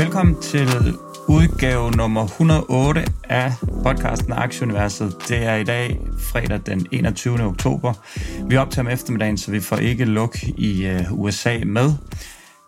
[0.00, 0.68] Velkommen til
[1.28, 5.16] udgave nummer 108 af podcasten Aktieuniverset.
[5.28, 7.40] Det er i dag fredag den 21.
[7.40, 7.92] oktober.
[8.48, 11.92] Vi optager om eftermiddagen, så vi får ikke luk i øh, USA med.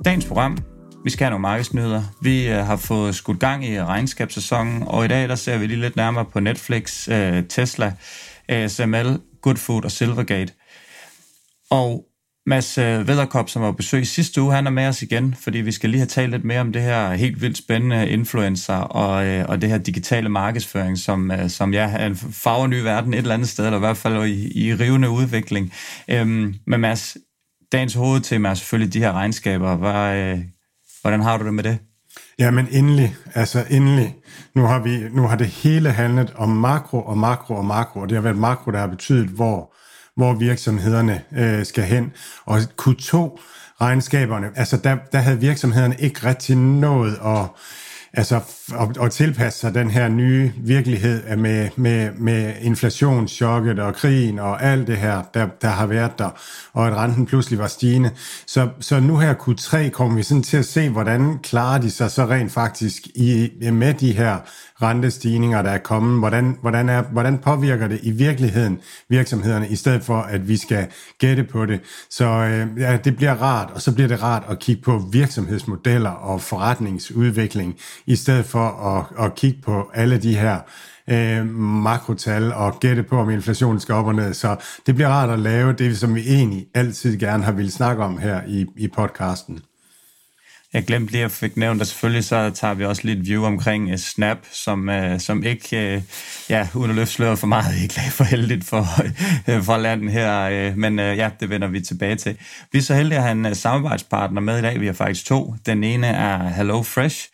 [0.04, 0.58] Dagens program,
[1.04, 2.02] vi skal have nogle markedsnyheder.
[2.22, 5.80] Vi øh, har fået skudt gang i regnskabssæsonen, og i dag der ser vi lige
[5.80, 7.92] lidt nærmere på Netflix, øh, Tesla,
[8.48, 10.52] ASML, Good Food og Silvergate.
[11.70, 12.04] Og
[12.46, 15.58] Mads øh, Vederkop, som var på besøg sidste uge, han er med os igen, fordi
[15.58, 19.26] vi skal lige have talt lidt mere om det her helt vildt spændende influencer og,
[19.26, 23.14] øh, og det her digitale markedsføring, som, øh, som ja, er en farver ny verden
[23.14, 25.72] et eller andet sted, eller i hvert fald i, i rivende udvikling.
[26.08, 27.16] Øhm, men Mads,
[27.72, 29.76] dagens hovedtema er selvfølgelig de her regnskaber.
[29.76, 30.38] Hvad, øh,
[31.02, 31.78] hvordan har du det med det?
[32.38, 34.14] Ja, men endelig, altså endelig.
[34.54, 38.08] Nu har, vi, nu har det hele handlet om makro og makro og makro, og
[38.08, 39.74] det har været makro, der har betydet, hvor
[40.16, 42.12] hvor virksomhederne øh, skal hen.
[42.44, 47.46] Og Q2-regnskaberne, altså der, der havde virksomhederne ikke rigtig nået at,
[48.12, 48.40] altså,
[48.80, 54.62] at, at tilpasse sig den her nye virkelighed med, med, med inflationschokket og krigen og
[54.62, 56.30] alt det her, der, der har været der,
[56.72, 58.10] og at renten pludselig var stigende.
[58.46, 62.10] Så, så nu her Q3 kommer vi sådan til at se, hvordan klarer de sig
[62.10, 64.38] så rent faktisk i, med de her
[64.82, 70.02] rentestigninger, der er kommet, hvordan, hvordan, er, hvordan påvirker det i virkeligheden virksomhederne, i stedet
[70.04, 70.86] for at vi skal
[71.18, 71.80] gætte på det.
[72.10, 76.10] Så øh, ja, det bliver rart, og så bliver det rart at kigge på virksomhedsmodeller
[76.10, 77.76] og forretningsudvikling,
[78.06, 80.58] i stedet for at, at kigge på alle de her
[81.10, 84.34] øh, makrotal og gætte på, om inflationen skal op og ned.
[84.34, 84.56] Så
[84.86, 88.18] det bliver rart at lave det, som vi egentlig altid gerne har ville snakke om
[88.18, 89.60] her i, i podcasten.
[90.72, 93.92] Jeg glemte lige at fik nævnt, og selvfølgelig så tager vi også lidt view omkring
[93.92, 96.02] uh, Snap, som, uh, som ikke, uh,
[96.50, 98.86] ja, uden at løfte sløret for meget, ikke er for heldigt for,
[99.48, 102.36] uh, for landet her, uh, men uh, ja, det vender vi tilbage til.
[102.72, 105.26] Vi er så heldige at have en uh, samarbejdspartner med i dag, vi har faktisk
[105.26, 105.54] to.
[105.66, 107.28] Den ene er Hello Fresh,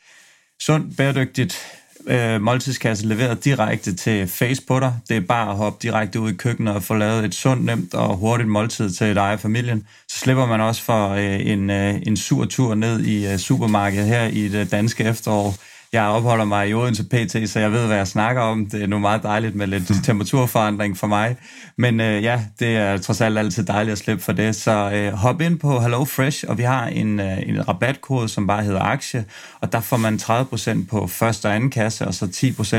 [0.60, 1.77] sundt, bæredygtigt,
[2.08, 4.94] øh, måltidskasse leveret direkte til face på dig.
[5.08, 7.94] Det er bare at hoppe direkte ud i køkkenet og få lavet et sundt, nemt
[7.94, 9.86] og hurtigt måltid til dig og familien.
[10.08, 14.06] Så slipper man også for øh, en, øh, en sur tur ned i øh, supermarkedet
[14.06, 15.54] her i det danske efterår
[15.92, 18.66] jeg opholder mig i Odense PT, så jeg ved, hvad jeg snakker om.
[18.66, 21.36] Det er nu meget dejligt med lidt temperaturforandring for mig.
[21.76, 24.56] Men øh, ja, det er trods alt altid dejligt at slippe for det.
[24.56, 28.46] Så øh, hop ind på Hello Fresh, og vi har en, øh, en rabatkode, som
[28.46, 29.24] bare hedder aktie.
[29.60, 32.26] Og der får man 30% på første og anden kasse, og så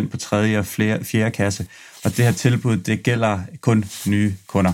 [0.04, 1.68] 10% på tredje og flere, fjerde kasse.
[2.06, 4.74] Og det her tilbud, det gælder kun nye kunder.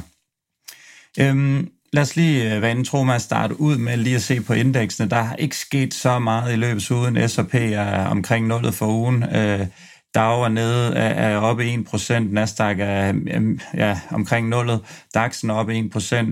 [1.20, 4.42] Øhm, Lad os lige øh, være tro med at starte ud med lige at se
[4.42, 5.10] på indeksene.
[5.10, 9.24] Der har ikke sket så meget i løbet uden S&P er omkring nullet for ugen.
[9.24, 9.68] Øh,
[10.16, 14.82] er nede er oppe 1%, Nasdaq er øh, ja, omkring nullet,
[15.18, 15.80] DAX'en er oppe 1%,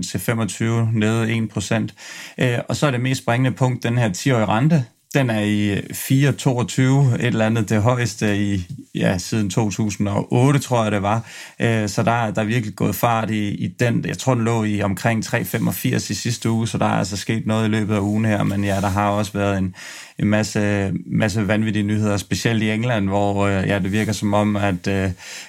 [0.06, 2.44] C25 nede 1%.
[2.44, 5.70] Øh, og så er det mest springende punkt, den her 10-årige rente, den er i
[5.70, 11.22] øh, 4,22, et eller andet det højeste i, ja, siden 2008, tror jeg det var.
[11.60, 14.04] Øh, så der, der er virkelig gået fart i, i den.
[14.08, 17.46] Jeg tror, den lå i omkring 3,85 i sidste uge, så der er altså sket
[17.46, 18.42] noget i løbet af ugen her.
[18.42, 19.74] Men ja, der har også været en,
[20.18, 24.56] en masse, masse vanvittige nyheder, specielt i England, hvor øh, ja, det virker som om,
[24.56, 24.86] at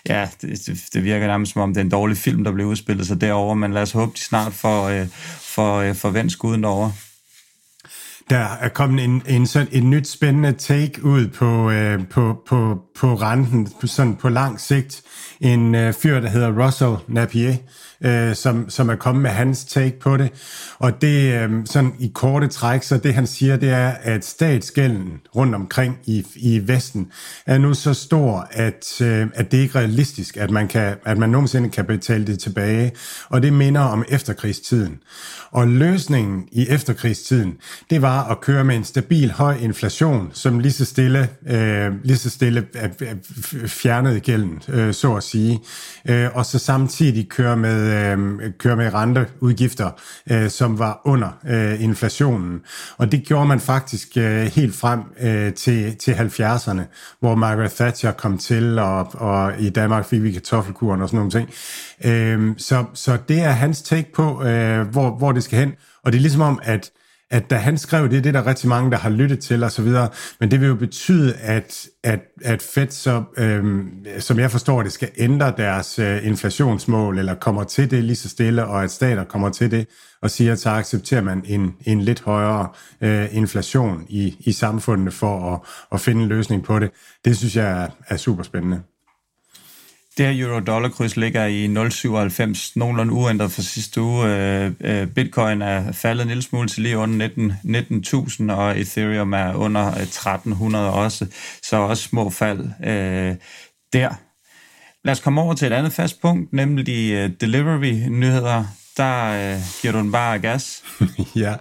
[0.09, 3.07] ja, det, det virker nærmest som om, det er en dårlig film, der bliver udspillet
[3.07, 5.05] sig derovre, men lad os håbe, de snart får,
[5.41, 6.91] får, får vendt skuden derovre.
[8.29, 12.84] Der er kommet en, en sådan en nyt spændende take ud på, øh, på, på,
[12.95, 15.01] på renten, sådan på lang sigt.
[15.39, 17.55] En øh, fyr, der hedder Russell Napier,
[18.01, 20.31] øh, som, som er kommet med hans take på det.
[20.79, 25.21] Og det, øh, sådan i korte træk, så det han siger, det er, at statsgælden
[25.35, 27.07] rundt omkring i, i Vesten
[27.45, 31.17] er nu så stor, at, øh, at det ikke er realistisk, at man, kan, at
[31.17, 32.91] man nogensinde kan betale det tilbage.
[33.29, 34.99] Og det minder om efterkrigstiden.
[35.51, 37.53] Og løsningen i efterkrigstiden,
[37.89, 42.17] det var at køre med en stabil høj inflation, som lige så stille, øh, lige
[42.17, 42.65] så stille
[43.67, 45.59] fjernede gælden, øh, så at sige.
[46.09, 49.91] Øh, og så samtidig køre med øh, køre med renteudgifter,
[50.31, 52.61] øh, som var under øh, inflationen.
[52.97, 56.81] Og det gjorde man faktisk øh, helt frem øh, til, til 70'erne,
[57.19, 61.31] hvor Margaret Thatcher kom til, og, og i Danmark fik vi kartoffelkuren og sådan nogle
[61.31, 61.49] ting.
[62.05, 65.73] Øh, så, så det er hans take på, øh, hvor, hvor det skal hen.
[66.03, 66.91] Og det er ligesom om, at
[67.35, 69.71] at da han skrev det, det er der rigtig mange, der har lyttet til og
[69.71, 70.09] så videre,
[70.39, 74.91] men det vil jo betyde, at, at, at Fed så, øhm, som jeg forstår det,
[74.91, 79.23] skal ændre deres øh, inflationsmål, eller kommer til det lige så stille, og at stater
[79.23, 79.87] kommer til det,
[80.21, 82.67] og siger, at så accepterer man en, en lidt højere
[83.01, 85.59] øh, inflation i, i samfundet for at,
[85.91, 86.91] at finde en løsning på det.
[87.25, 88.81] Det synes jeg er, er super spændende.
[90.17, 94.27] Det her euro-dollar-kryds ligger i 0,97, nogenlunde uændret fra sidste uge.
[94.27, 97.27] Øh, øh, Bitcoin er faldet en lille smule til lige under
[98.47, 101.25] 19.000, og Ethereum er under øh, 1.300 også,
[101.63, 103.35] så også små fald øh,
[103.93, 104.09] der.
[105.03, 106.87] Lad os komme over til et andet fast punkt, nemlig
[107.41, 108.65] delivery-nyheder.
[108.97, 110.83] Der øh, giver du den bare gas.
[111.35, 111.55] ja,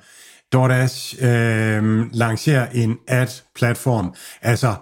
[0.52, 4.14] DoorDash øh, lancerer en ad-platform.
[4.42, 4.74] Altså,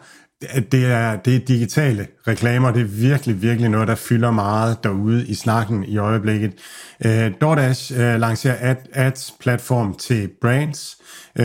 [0.73, 5.27] det er, det er digitale reklamer, det er virkelig, virkelig noget, der fylder meget derude
[5.27, 6.53] i snakken i øjeblikket.
[7.05, 7.11] Uh,
[7.41, 10.99] DoorDash uh, lancerer ad, ads-platform til brands,
[11.39, 11.45] uh,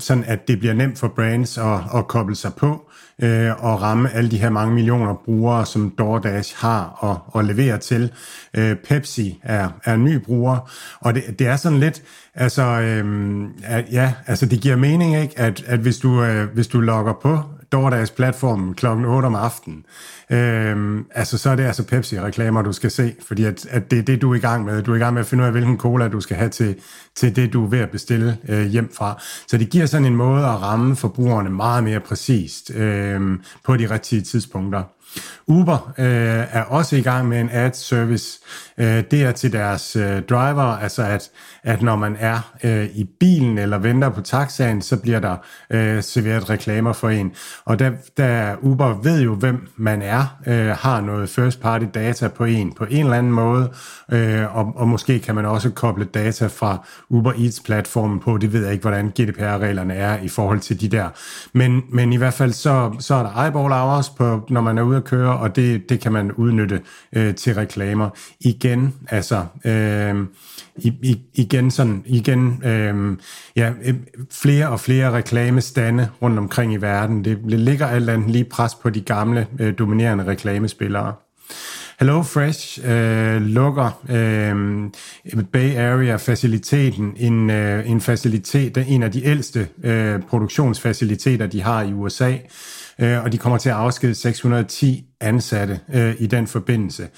[0.00, 2.90] sådan at det bliver nemt for brands at, at koble sig på
[3.22, 7.04] uh, og ramme alle de her mange millioner brugere, som DoorDash har
[7.34, 8.12] at, at levere til.
[8.58, 10.70] Uh, Pepsi er, er en ny bruger,
[11.00, 12.02] og det, det er sådan lidt,
[12.34, 16.66] altså, øh, at, ja, altså det giver mening, ikke, at, at hvis, du, øh, hvis
[16.66, 17.42] du logger på
[17.72, 18.86] DoorDash platform kl.
[18.86, 19.84] 8 om aftenen,
[20.30, 24.02] øhm, altså så er det altså Pepsi-reklamer, du skal se, fordi at, at det er
[24.02, 24.82] det, du er i gang med.
[24.82, 26.76] Du er i gang med at finde ud af, hvilken cola du skal have til,
[27.14, 29.22] til det, du er ved at bestille øh, hjem fra.
[29.48, 33.90] Så det giver sådan en måde at ramme forbrugerne meget mere præcist øh, på de
[33.90, 34.82] rigtige tidspunkter.
[35.46, 38.40] Uber øh, er også i gang med en ad service.
[38.78, 41.30] Øh, det er til deres øh, driver, altså at,
[41.62, 45.36] at når man er øh, i bilen eller venter på taxaen, så bliver der
[45.70, 47.32] øh, serveret reklamer for en.
[47.64, 52.28] Og da, da Uber ved jo, hvem man er, øh, har noget first party data
[52.28, 53.70] på en på en eller anden måde,
[54.12, 58.38] øh, og, og måske kan man også koble data fra Uber Eats platformen på.
[58.38, 61.08] Det ved jeg ikke, hvordan GDPR-reglerne er i forhold til de der.
[61.52, 64.82] Men, men i hvert fald så, så er der eyeball hours, på, når man er
[64.82, 66.80] ude at kører, og det, det kan man udnytte
[67.12, 68.10] øh, til reklamer.
[68.40, 70.14] Igen, altså, øh,
[70.76, 73.16] i, igen sådan, igen, øh,
[73.56, 73.94] ja, øh,
[74.30, 77.24] flere og flere reklamestande rundt omkring i verden.
[77.24, 81.14] Det ligger alt andet lige pres på de gamle, øh, dominerende reklamespillere.
[81.98, 89.68] Hello Fresh øh, lukker øh, Bay Area-faciliteten, en, øh, en facilitet, en af de ældste
[89.84, 92.36] øh, produktionsfaciliteter, de har i USA,
[93.00, 97.08] øh, og de kommer til at afskede 610 ansatte øh, i den forbindelse.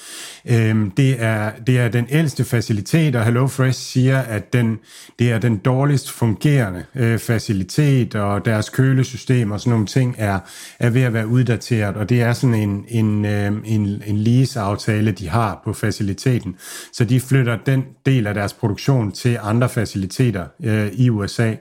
[0.44, 4.78] Øh, det, er, det er den ældste facilitet, og HelloFresh siger, at den,
[5.18, 10.38] det er den dårligst fungerende øh, facilitet, og deres kølesystem og sådan nogle ting er,
[10.78, 15.10] er ved at være uddateret, og det er sådan en, en, øh, en, en lease-aftale,
[15.10, 16.56] de har på faciliteten.
[16.92, 21.54] Så de flytter den del af deres produktion til andre faciliteter øh, i USA.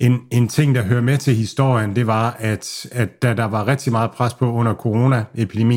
[0.00, 3.68] En, en ting, der hører med til historien, det var, at, at da der var
[3.68, 5.67] rigtig meget pres på under coronaepidemien,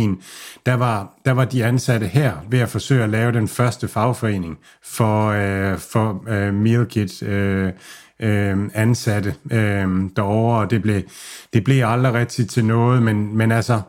[0.65, 4.57] der var, der var de ansatte her ved at forsøge at lave den første fagforening
[4.83, 7.71] for, øh, for øh, meal kit øh,
[8.19, 11.01] øh, ansatte øh, derovre, og det blev,
[11.53, 13.81] det blev aldrig rigtigt til noget, men, men altså,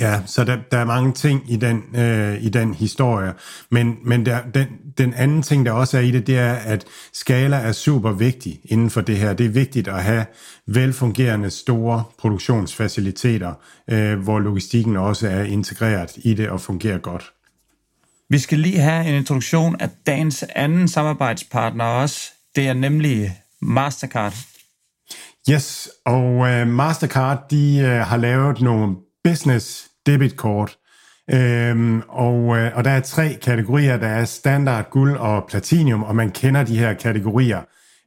[0.00, 3.32] Ja, så der, der er mange ting i den, øh, i den historie.
[3.70, 4.66] Men, men der, den,
[4.98, 8.60] den anden ting, der også er i det, det er, at skala er super vigtig
[8.64, 9.32] inden for det her.
[9.32, 10.26] Det er vigtigt at have
[10.66, 13.54] velfungerende store produktionsfaciliteter,
[13.90, 17.32] øh, hvor logistikken også er integreret i det og fungerer godt.
[18.30, 22.32] Vi skal lige have en introduktion af dagens anden samarbejdspartner også.
[22.56, 24.34] Det er nemlig Mastercard.
[25.50, 30.76] Yes, og uh, Mastercard de uh, har lavet nogle business debitkort.
[31.30, 33.96] Øhm, og, øh, og der er tre kategorier.
[33.96, 37.60] Der er standard, guld og platinum, og man kender de her kategorier.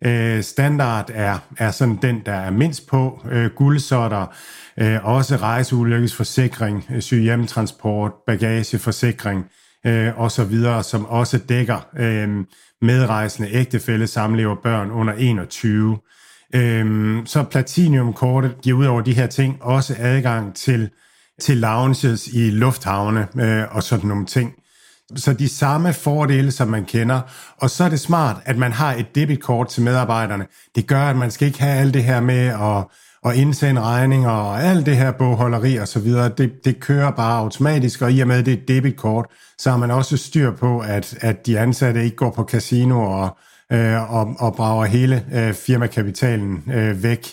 [0.05, 3.21] Øh, standard er, er sådan den, der er mindst på.
[3.31, 4.25] Øh, guld, så er der
[4.79, 9.45] øh, også rejseulykkesforsikring, øh, sygehjemtransport, bagageforsikring
[9.85, 12.45] øh, og så videre, som også dækker øh,
[12.81, 15.97] medrejsende ægtefælde, samlever børn under 21.
[16.55, 20.89] Øh, så platinumkortet giver ud over de her ting også adgang til
[21.41, 24.53] til lounges i lufthavne øh, og sådan nogle ting.
[25.15, 27.21] Så de samme fordele, som man kender.
[27.57, 30.47] Og så er det smart, at man har et debitkort til medarbejderne.
[30.75, 32.85] Det gør, at man skal ikke have alt det her med at,
[33.25, 36.29] at indsende regninger og alt det her bogholderi og så videre.
[36.29, 39.25] Det, det kører bare automatisk, og i og med det er et debitkort,
[39.57, 43.37] så har man også styr på, at, at de ansatte ikke går på casino og,
[43.71, 47.27] øh, og, og brager hele øh, firmakapitalen øh, væk.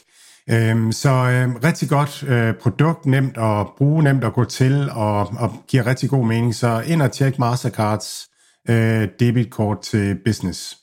[0.51, 5.21] Øhm, så øh, rigtig godt øh, produkt, nemt at bruge, nemt at gå til, og,
[5.21, 6.55] og giver rigtig god mening.
[6.55, 8.29] Så ind og tjek Mastercards
[8.69, 10.77] øh, debitkort til business.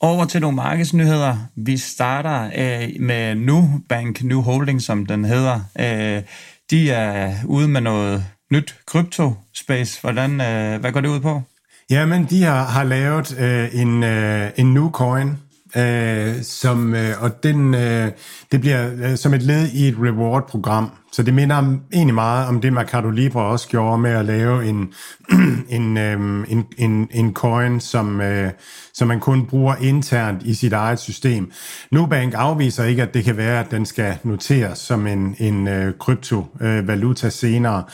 [0.00, 1.36] Over til nogle markedsnyheder.
[1.56, 5.60] Vi starter øh, med Nubank, New Holding, som den hedder.
[5.80, 6.22] Øh,
[6.70, 10.00] de er ude med noget nyt krypto-space.
[10.00, 11.42] Hvordan, øh, hvad går det ud på?
[11.90, 15.36] Jamen, de har, har lavet øh, en, øh, en new coin,
[15.76, 18.10] øh, som, øh, og den, øh,
[18.52, 20.90] det bliver øh, som et led i et reward-program.
[21.12, 24.66] Så det minder om, egentlig meget om det, Mercado Libre også gjorde med at lave
[24.66, 24.92] en,
[25.78, 28.50] en, øh, en, en, en coin, som, øh,
[28.94, 31.50] som man kun bruger internt i sit eget system.
[31.92, 35.94] Nubank afviser ikke, at det kan være, at den skal noteres som en, en øh,
[35.98, 37.84] kryptovaluta øh, senere.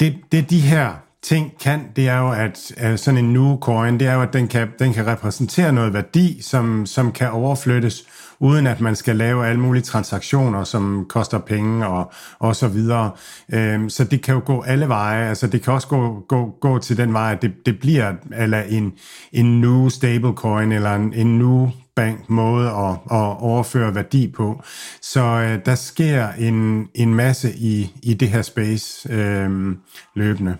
[0.00, 4.00] Det, det de her ting kan, det er jo, at, at sådan en new coin,
[4.00, 8.04] det er jo, at den kan, den kan repræsentere noget værdi, som, som kan overflyttes,
[8.40, 13.10] uden at man skal lave alle mulige transaktioner, som koster penge og, og så videre.
[13.52, 15.28] Øhm, så det kan jo gå alle veje.
[15.28, 18.62] Altså det kan også gå, gå, gå til den vej, at det, det bliver eller
[18.62, 18.92] en,
[19.32, 24.62] en new stablecoin eller en, en new bank måde at, at overføre værdi på.
[25.02, 29.76] Så øh, der sker en, en masse i, i det her space øh,
[30.14, 30.56] løbende.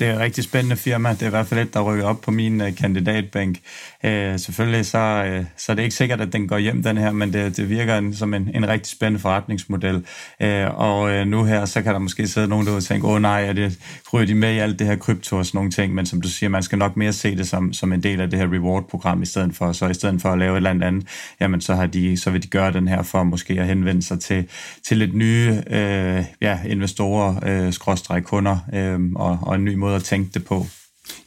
[0.00, 1.10] Det er et rigtig spændende firma.
[1.10, 3.58] Det er i hvert fald et, der rykker op på min uh, kandidatbænk.
[4.04, 7.10] Uh, selvfølgelig så, uh, så er det ikke sikkert, at den går hjem, den her,
[7.12, 9.96] men det, det virker en, som en, en rigtig spændende forretningsmodel.
[10.44, 13.22] Uh, og uh, nu her, så kan der måske sidde nogen, der tænke, åh oh,
[13.22, 13.78] nej, er det,
[14.12, 16.28] ryger de med i alt det her krypto og sådan nogle ting, men som du
[16.28, 19.22] siger, man skal nok mere se det som, som en del af det her reward-program,
[19.22, 21.06] i stedet for, så i stedet for at lave et eller andet,
[21.40, 24.20] jamen så, har de, så vil de gøre den her for måske at henvende sig
[24.20, 24.48] til,
[24.82, 29.89] til lidt nye uh, ja, investorer, uh, skråstrej kunder uh, og, og en ny måde
[29.90, 30.66] måde at tænke det på.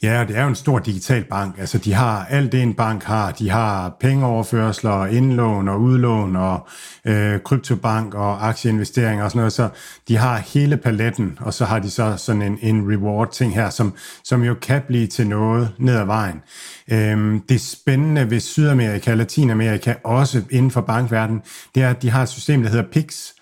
[0.02, 1.58] Ja, det er jo en stor digital bank.
[1.58, 3.30] Altså, de har alt det, en bank har.
[3.30, 6.68] De har pengeoverførsler, indlån og udlån og
[7.04, 9.52] øh, kryptobank og aktieinvesteringer og sådan noget.
[9.52, 9.68] Så
[10.08, 13.94] de har hele paletten, og så har de så sådan en, en reward-ting her, som,
[14.24, 16.42] som jo kan blive til noget ned ad vejen.
[16.90, 21.42] Øhm, det spændende ved Sydamerika og Latinamerika, også inden for bankverdenen,
[21.74, 23.33] det er, at de har et system, der hedder PIX,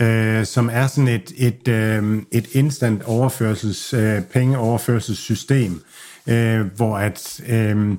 [0.00, 5.82] øh, som er sådan et, et, øh, et instant overførsels, øh, pengeoverførselssystem,
[6.26, 7.96] øh, hvor at øh,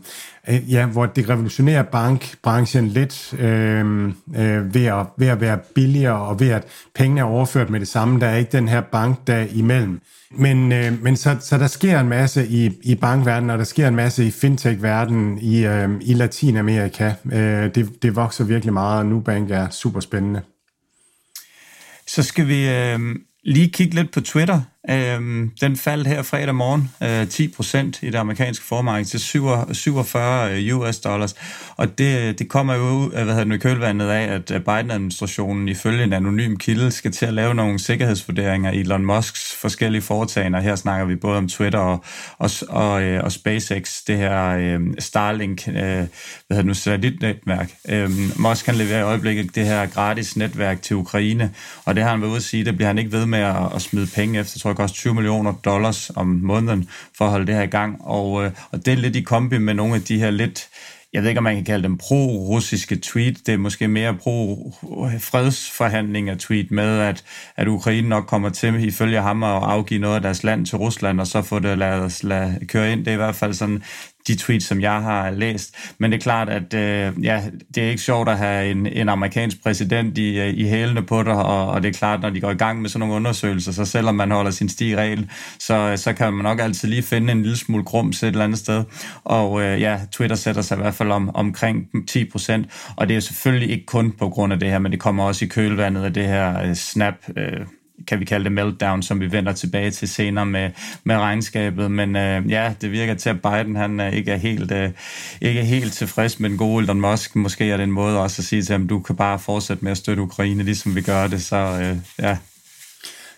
[0.48, 4.06] ja, hvor det revolutionerer bankbranchen lidt øh,
[4.36, 6.64] øh, ved, at, ved at være billigere og ved at
[6.96, 8.20] pengene er overført med det samme.
[8.20, 10.02] Der er ikke den her bank der imellem.
[10.32, 13.88] Men, øh, men så, så der sker en masse i, i bankverdenen, og der sker
[13.88, 17.14] en masse i fintech-verdenen i, øh, i Latinamerika.
[17.32, 20.42] Øh, det, det vokser virkelig meget, og Nubank er super spændende.
[22.16, 23.00] Så skal vi øh,
[23.44, 24.62] lige kigge lidt på Twitter.
[24.90, 29.20] Øhm, den faldt her fredag morgen øh, 10% i det amerikanske formarked til
[29.74, 31.36] 47 øh, US dollars.
[31.78, 36.04] Og det, det kommer jo øh, hvad hedder det, kølvandet af, at øh, Biden-administrationen ifølge
[36.04, 40.60] en anonym kilde skal til at lave nogle sikkerhedsvurderinger i Elon Musks forskellige foretagender.
[40.60, 42.04] Her snakker vi både om Twitter og,
[42.38, 46.08] og, og, øh, og SpaceX, det her øh, Starlink, øh, hvad
[46.50, 47.72] hedder det nu, satellitnetværk.
[47.90, 48.10] Øh,
[48.40, 51.52] Musk kan levere i øjeblikket det her gratis netværk til Ukraine,
[51.86, 53.76] og det har han været ude at sige, det bliver han ikke ved med at,
[53.76, 57.32] at smide penge efter, tror tror jeg koster 20 millioner dollars om måneden for at
[57.32, 57.98] holde det her i gang.
[58.02, 60.70] Og, øh, og det er lidt i kombi med nogle af de her lidt
[61.14, 63.48] jeg ved ikke, om man kan kalde dem pro-russiske tweet.
[63.48, 67.24] Det er måske mere pro-fredsforhandlinger tweet med, at,
[67.56, 71.20] at Ukraine nok kommer til, ifølge ham, at afgive noget af deres land til Rusland,
[71.20, 73.00] og så få det ladet lad, køre ind.
[73.00, 73.84] Det er i hvert fald sådan
[74.28, 75.76] de tweets, som jeg har læst.
[75.98, 77.44] Men det er klart, at øh, ja,
[77.76, 81.24] det er ikke sjovt at have en, en amerikansk præsident i, øh, i hælene på
[81.24, 83.72] dig, og, og det er klart, når de går i gang med sådan nogle undersøgelser,
[83.72, 87.32] så selvom man holder sin sti regel, så, så kan man nok altid lige finde
[87.32, 88.84] en lille smule grums et eller andet sted.
[89.24, 93.16] Og øh, ja, Twitter sætter sig i hvert fald om, omkring 10 procent, og det
[93.16, 96.04] er selvfølgelig ikke kun på grund af det her, men det kommer også i kølvandet
[96.04, 97.66] af det her øh, snap øh,
[98.08, 100.70] kan vi kalde det meltdown, som vi vender tilbage til senere med,
[101.04, 101.92] med regnskabet.
[101.92, 104.90] Men øh, ja, det virker til, at Biden han øh, ikke, er helt, øh,
[105.42, 107.36] ikke er helt tilfreds med den gode Elon Musk.
[107.36, 109.92] Måske er det en måde også at sige til ham, du kan bare fortsætte med
[109.92, 111.42] at støtte Ukraine, ligesom vi gør det.
[111.42, 112.38] Så øh, ja,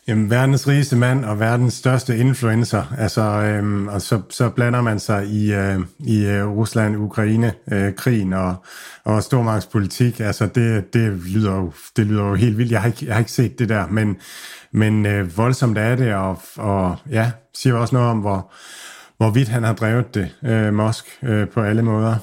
[0.07, 4.99] Jamen, verdens rigeste mand og verdens største influencer, altså, øhm, og så, så blander man
[4.99, 8.55] sig i, øh, i øh, Rusland-Ukraine-krigen øh, og,
[9.03, 10.19] og stormagtspolitik.
[10.19, 12.71] Altså, det, det, lyder jo, det lyder jo helt vildt.
[12.71, 14.17] Jeg har ikke, jeg har ikke set det der, men,
[14.71, 18.51] men øh, voldsomt er det, og, og ja, siger også noget om, hvor,
[19.17, 22.15] hvorvidt han har drevet det, øh, Mosk, øh, på alle måder.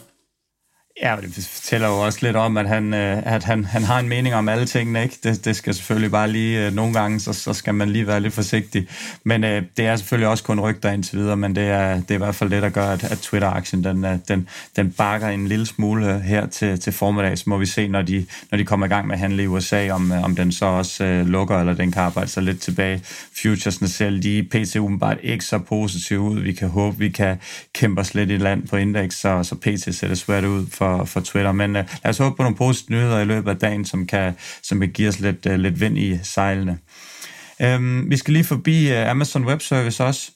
[1.02, 4.08] Ja, det fortæller jo også lidt om, at han, øh, at han, han har en
[4.08, 5.02] mening om alle tingene.
[5.02, 5.16] Ikke?
[5.22, 8.20] Det, det skal selvfølgelig bare lige, øh, nogle gange, så, så skal man lige være
[8.20, 8.88] lidt forsigtig.
[9.24, 12.14] Men øh, det er selvfølgelig også kun rygter indtil videre, men det er, det er
[12.14, 15.48] i hvert fald det, der gør, at, at Twitter-aktien den, øh, den, den bakker en
[15.48, 17.38] lille smule her til, til formiddag.
[17.38, 19.46] Så må vi se, når de, når de kommer i gang med at handle i
[19.46, 23.02] USA, om, om den så også øh, lukker, eller den kan arbejde sig lidt tilbage.
[23.42, 24.76] Futuresne selv, de pt.
[24.76, 26.40] umiddelbart ikke så positive ud.
[26.40, 27.36] Vi kan håbe, vi kan
[27.74, 29.94] kæmpe os lidt i land på indeks, så, så pt.
[29.94, 31.52] ser det svært ud for for, for Twitter.
[31.52, 34.32] Men uh, lad os håbe på nogle positive nyheder i løbet af dagen, som kan,
[34.62, 36.78] som kan give os lidt, uh, lidt vind i sejlene.
[37.64, 40.30] Um, vi skal lige forbi uh, Amazon Web Service også.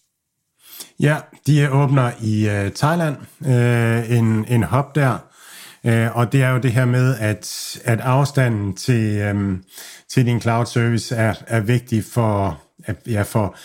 [1.00, 5.18] Ja, de åbner i uh, Thailand, uh, en, en hub der,
[5.84, 9.62] uh, og det er jo det her med, at, at afstanden til, um,
[10.12, 12.62] til din cloud service er, er vigtig for,
[13.06, 13.56] ja, for,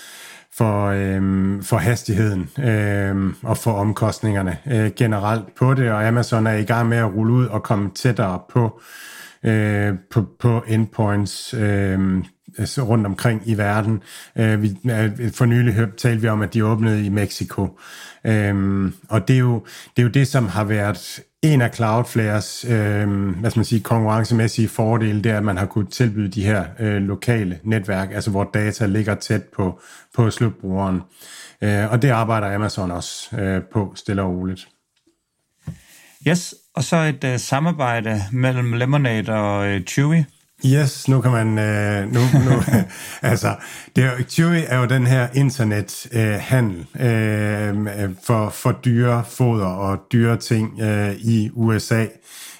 [0.59, 6.53] for, øhm, for hastigheden øhm, og for omkostningerne øh, generelt på det, og Amazon er
[6.53, 8.81] i gang med at rulle ud og komme tættere på,
[9.43, 12.23] øh, på, på endpoints øh,
[12.59, 14.03] Øh, rundt omkring i verden.
[14.35, 17.79] Øh, vi, øh, for nylig talte vi om, at de åbnede i Mexico.
[18.23, 19.65] Øh, og det er, jo,
[19.95, 23.81] det er jo det, som har været en af Cloudflares øh, hvad skal man sige,
[23.81, 28.31] konkurrencemæssige fordele, det er, at man har kunnet tilbyde de her øh, lokale netværk, altså
[28.31, 29.79] hvor data ligger tæt på,
[30.15, 31.01] på slutbrugeren.
[31.61, 34.67] Øh, og det arbejder Amazon også øh, på, stille og roligt.
[36.27, 40.23] Yes, og så et øh, samarbejde mellem Lemonade og øh, Chewy.
[40.65, 42.61] Yes, nu kan man, øh, nu, nu
[43.31, 43.55] altså,
[43.95, 49.99] det er, Chewy er jo den her internethandel øh, øh, for, for dyre foder og
[50.11, 52.05] dyre ting øh, i USA.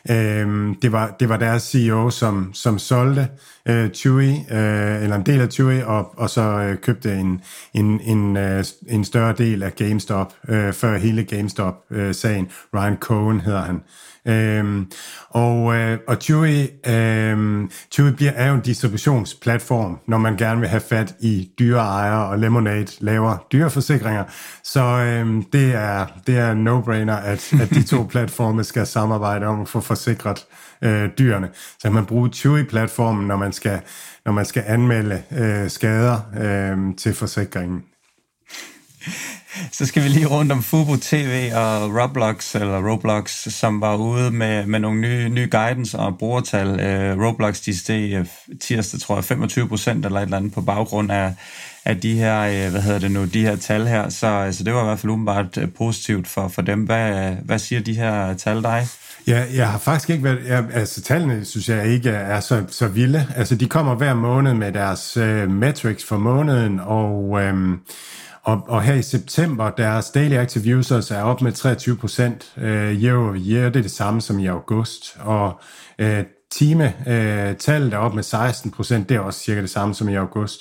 [0.10, 3.28] Øh, det, var, det var deres CEO, som, som solgte
[3.66, 7.42] øh, Chewy, øh, eller en del af Chewy, og, og så øh, købte en,
[7.74, 12.46] en, en, øh, en større del af GameStop, øh, før hele GameStop-sagen.
[12.46, 13.82] Øh, Ryan Cohen hedder han.
[14.28, 14.92] Øhm,
[15.30, 20.70] og, øh, og Chewy, øh, Chewy bliver, er jo en distributionsplatform, når man gerne vil
[20.70, 24.24] have fat i dyre ejere, og Lemonade laver dyreforsikringer.
[24.64, 29.62] Så øh, det er, det er no-brainer, at, at de to platforme skal samarbejde om
[29.62, 30.46] at få forsikret
[30.82, 31.50] øh, dyrene.
[31.54, 33.80] Så kan man bruge Chewy-platformen, når man skal,
[34.26, 37.84] når man skal anmelde øh, skader øh, til forsikringen.
[39.72, 44.32] Så skal vi lige rundt om Fubo TV og Roblox, eller Roblox, som var ude
[44.32, 46.68] med, med nogle nye, nye guidance og brugertal.
[46.68, 48.26] Uh, Roblox, de steg øh,
[48.62, 51.34] tirsdag, tror jeg, 25 procent eller et eller andet på baggrund af,
[51.86, 54.10] af de her, uh, hvad hedder det nu, de her tal her.
[54.10, 56.84] Så, så det var i hvert fald umiddelbart positivt for, for dem.
[56.84, 58.88] Hvad, hvad siger de her tal dig?
[59.28, 60.40] Ja, jeg har faktisk ikke været...
[60.48, 63.28] Jeg, altså, tallene synes jeg ikke er så, så vilde.
[63.36, 67.30] Altså, de kommer hver måned med deres uh, metrics for måneden, og...
[67.30, 67.78] Uh,
[68.50, 73.04] og, og her i september, deres daily active users er op med 23 procent øh,
[73.04, 73.70] year over year.
[73.70, 75.18] Det er det samme som i august.
[75.20, 75.60] Og
[76.00, 79.10] øh, time-tallet øh, er op med 16 procent.
[79.10, 80.60] Det er også cirka det samme som i august.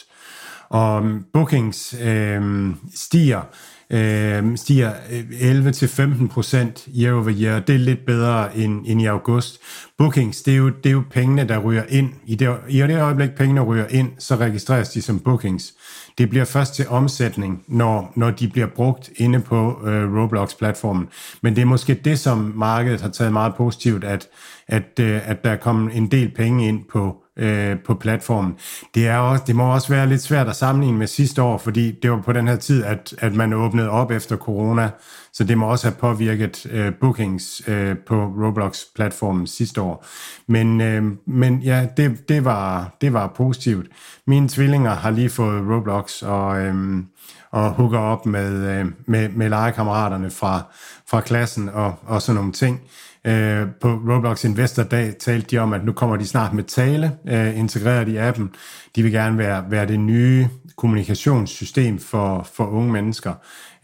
[0.68, 3.42] Og um, bookings øh, stiger
[3.90, 7.60] øh, stiger øh, 11-15 procent year over year.
[7.60, 9.60] Det er lidt bedre end, end i august.
[9.98, 12.12] Bookings, det er, jo, det er jo pengene, der ryger ind.
[12.26, 15.74] I det, I det øjeblik, pengene ryger ind, så registreres de som bookings.
[16.18, 21.08] Det bliver først til omsætning, når, når de bliver brugt inde på øh, Roblox-platformen.
[21.42, 24.28] Men det er måske det, som markedet har taget meget positivt, at,
[24.68, 28.56] at, øh, at der er kommet en del penge ind på, øh, på platformen.
[28.94, 31.90] Det, er også, det må også være lidt svært at sammenligne med sidste år, fordi
[32.02, 34.90] det var på den her tid, at, at man åbnede op efter corona,
[35.32, 40.06] så det må også have påvirket øh, bookings øh, på Roblox-platformen sidste år.
[40.46, 43.86] Men, øh, men ja, det, det, var, det var positivt.
[44.26, 47.02] Mine tvillinger har lige fået Roblox og, øh,
[47.50, 50.62] og hooker op med, øh, med, med legekammeraterne fra,
[51.10, 52.80] fra klassen og, og sådan nogle ting.
[53.28, 57.12] Øh, på Roblox Investor Dag talte de om, at nu kommer de snart med tale
[57.28, 58.50] øh, integreret i appen.
[58.96, 63.32] De vil gerne være, være det nye kommunikationssystem for, for unge mennesker.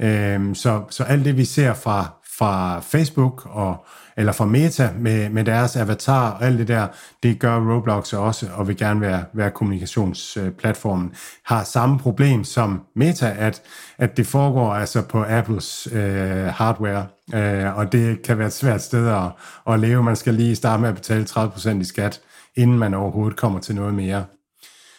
[0.00, 5.28] Øh, så, så alt det, vi ser fra, fra Facebook og eller fra Meta med,
[5.30, 6.86] med deres avatar og alt det der,
[7.22, 11.12] det gør Roblox også, og vil gerne være, være kommunikationsplatformen.
[11.44, 13.62] Har samme problem som Meta, at,
[13.98, 18.82] at det foregår altså på Apples øh, hardware, øh, og det kan være et svært
[18.82, 19.30] sted at,
[19.72, 20.02] at leve.
[20.02, 22.20] Man skal lige starte med at betale 30% i skat,
[22.56, 24.24] inden man overhovedet kommer til noget mere.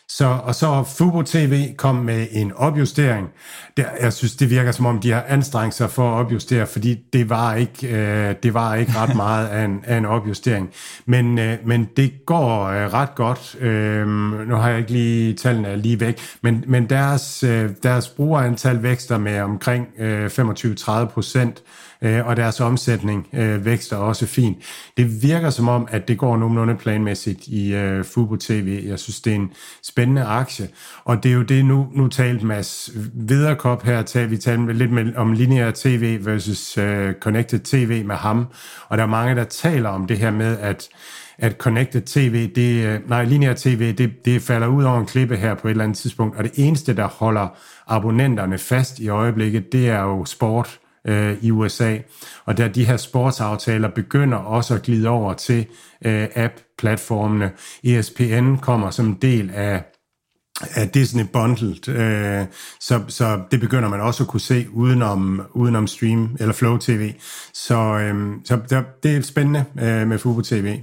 [0.09, 3.29] Så, og så Fubo TV kom med en opjustering.
[3.77, 6.99] Der, jeg synes, det virker som om, de har anstrengt sig for at opjustere, fordi
[7.13, 10.69] det var ikke, øh, det var ikke ret meget af en, af en opjustering.
[11.05, 13.55] Men, øh, men det går øh, ret godt.
[13.59, 14.07] Øh,
[14.47, 19.17] nu har jeg ikke lige tallene lige væk, men, men deres, øh, deres brugerantal vækster
[19.17, 21.63] med omkring øh, 25-30 procent
[22.05, 24.57] øh, og deres omsætning øh, vækster også fint.
[24.97, 28.83] Det virker som om, at det går nogenlunde planmæssigt i øh, Fubo TV.
[28.87, 29.51] Jeg synes, det er en
[29.83, 30.67] spændende aktie,
[31.03, 34.91] og det er jo det, nu, nu talt Mads Viderkop her, tal, vi talte lidt
[34.91, 38.45] med, om linear TV versus øh, connected TV med ham,
[38.89, 40.89] og der er mange, der taler om det her med, at
[41.37, 45.37] at Connected TV, det, øh, nej, linear TV, det, det falder ud over en klippe
[45.37, 47.47] her på et eller andet tidspunkt, og det eneste, der holder
[47.87, 51.97] abonnenterne fast i øjeblikket, det er jo sport øh, i USA.
[52.45, 55.65] Og der de her sportsaftaler begynder også at glide over til
[56.05, 57.51] øh, app-platformene.
[57.83, 59.83] ESPN kommer som en del af
[60.75, 62.45] af Disney Bundled, øh,
[62.79, 67.13] så, så det begynder man også at kunne se udenom, udenom stream eller Flow TV.
[67.53, 70.81] Så, øh, så der, det er spændende øh, med Fubo TV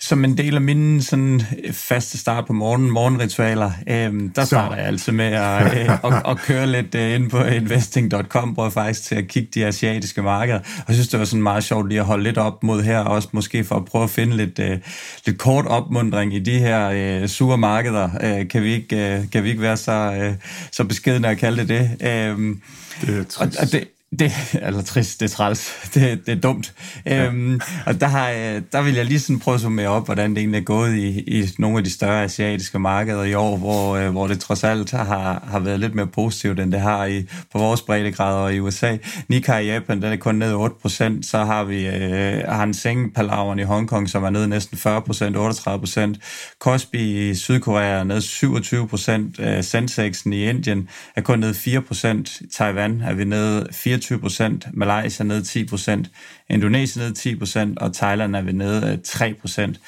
[0.00, 4.86] som en del af mine sådan, faste start på morgen, morgenritualer, øh, der starter jeg
[4.86, 9.02] altså med at, øh, at, at køre lidt øh, ind på investing.com, hvor jeg faktisk
[9.02, 10.58] til at kigge de asiatiske markeder.
[10.58, 12.98] Og jeg synes, det var sådan meget sjovt lige at holde lidt op mod her,
[12.98, 14.78] også måske for at prøve at finde lidt, øh,
[15.26, 16.90] lidt kort opmundring i de her
[17.22, 18.10] øh, sure markeder.
[18.22, 20.34] Øh, kan, vi ikke, øh, kan vi ikke være så, øh,
[20.72, 22.08] så beskedende at kalde det det?
[22.08, 22.56] Øh,
[23.00, 23.40] det er trist.
[23.40, 26.74] Og, og det, det, eller trist, det er træls, det, det er dumt.
[27.06, 27.26] Ja.
[27.26, 28.30] Øhm, og der, har,
[28.72, 31.20] der vil jeg lige sådan prøve at summere op, hvordan det egentlig er gået i,
[31.20, 34.90] i nogle af de større asiatiske markeder i år, hvor, øh, hvor det trods alt
[34.90, 38.96] har, har været lidt mere positivt, end det har i, på vores breddegrader i USA.
[39.28, 43.58] Nikkei i Japan, den er kun ned 8%, så har vi øh, Hang Seng Palaveren
[43.58, 46.54] i Hongkong, som er ned næsten 40%, 38%.
[46.58, 48.20] Kospi i Sydkorea er ned
[49.38, 54.18] 27%, øh, Sensexen i Indien er kun ned 4%, Taiwan er vi ned 4 24
[54.18, 56.10] procent, Malaysia ned 10 procent,
[56.50, 59.80] Indonesien ned 10 procent, og Thailand er vi nede øh, 3 procent.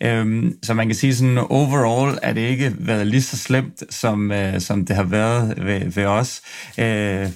[0.00, 4.32] Øhm, så man kan sige sådan, overall er det ikke været lige så slemt, som,
[4.32, 6.42] øh, som det har været ved, ved os.
[6.78, 7.28] Øh,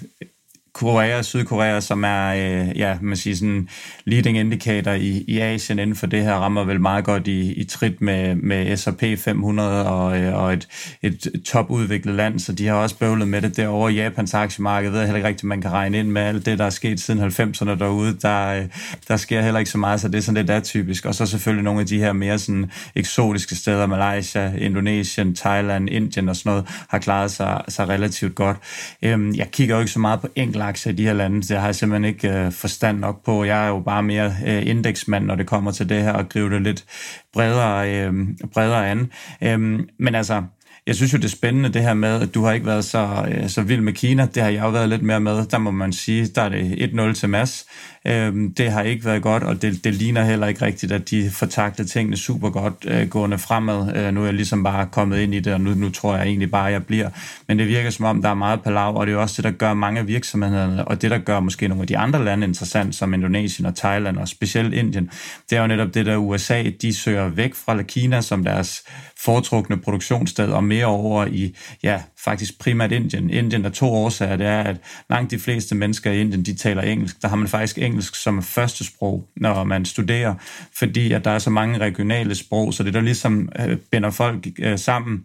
[0.75, 3.69] Korea og Sydkorea, som er øh, ja, man siger sådan
[4.05, 7.65] leading indicator i, i Asien inden for det her, rammer vel meget godt i, i
[7.65, 10.69] trit med, med S&P 500 og, øh, og et,
[11.03, 13.93] et topudviklet land, så de har også bøvlet med det derovre.
[13.93, 16.65] Japans aktiemarked ved jeg heller ikke rigtigt, man kan regne ind med alt det, der
[16.65, 18.19] er sket siden 90'erne derude.
[18.23, 18.65] Der, øh,
[19.09, 21.05] der sker heller ikke så meget, så det er sådan lidt atypisk.
[21.05, 26.29] Og så selvfølgelig nogle af de her mere sådan eksotiske steder, Malaysia, Indonesien, Thailand, Indien
[26.29, 28.57] og sådan noget, har klaret sig, sig relativt godt.
[29.03, 31.43] Øhm, jeg kigger jo ikke så meget på enkelte aktier i de her lande.
[31.43, 33.45] Det har jeg simpelthen ikke øh, forstand nok på.
[33.45, 36.55] Jeg er jo bare mere øh, indeksmand, når det kommer til det her, og gribe
[36.55, 36.85] det lidt
[37.33, 38.13] bredere, øh,
[38.53, 39.13] bredere an.
[39.43, 39.61] Øh,
[39.99, 40.43] men altså,
[40.87, 43.27] jeg synes jo, det er spændende det her med, at du har ikke været så,
[43.29, 44.27] øh, så vild med Kina.
[44.35, 45.47] Det har jeg jo været lidt mere med.
[45.47, 47.67] Der må man sige, der er det 1-0 til Mads.
[48.07, 51.31] Øhm, det har ikke været godt, og det, det ligner heller ikke rigtigt, at de
[51.31, 53.97] får tingene super godt øh, gående fremad.
[53.97, 56.27] Øh, nu er jeg ligesom bare kommet ind i det, og nu, nu tror jeg
[56.27, 57.11] egentlig bare, at jeg bliver.
[57.49, 59.59] Men det virker som om, der er meget palav, og det er også det, der
[59.59, 62.95] gør mange af virksomhederne, og det, der gør måske nogle af de andre lande interessant,
[62.95, 65.11] som Indonesien og Thailand, og specielt Indien,
[65.51, 68.83] det er jo netop det, der USA, de søger væk fra Kina som deres
[69.25, 73.31] foretrukne produktionssted, og mere over i, ja, faktisk primært Indien.
[73.31, 74.37] Indien er to årsager.
[74.37, 74.77] Det er, at
[75.11, 77.23] langt de fleste mennesker i Indien, de taler engelsk.
[77.23, 80.35] Der har man faktisk engelsk som første sprog, når man studerer,
[80.79, 84.47] fordi at der er så mange regionale sprog, så det der ligesom øh, binder folk
[84.59, 85.25] øh, sammen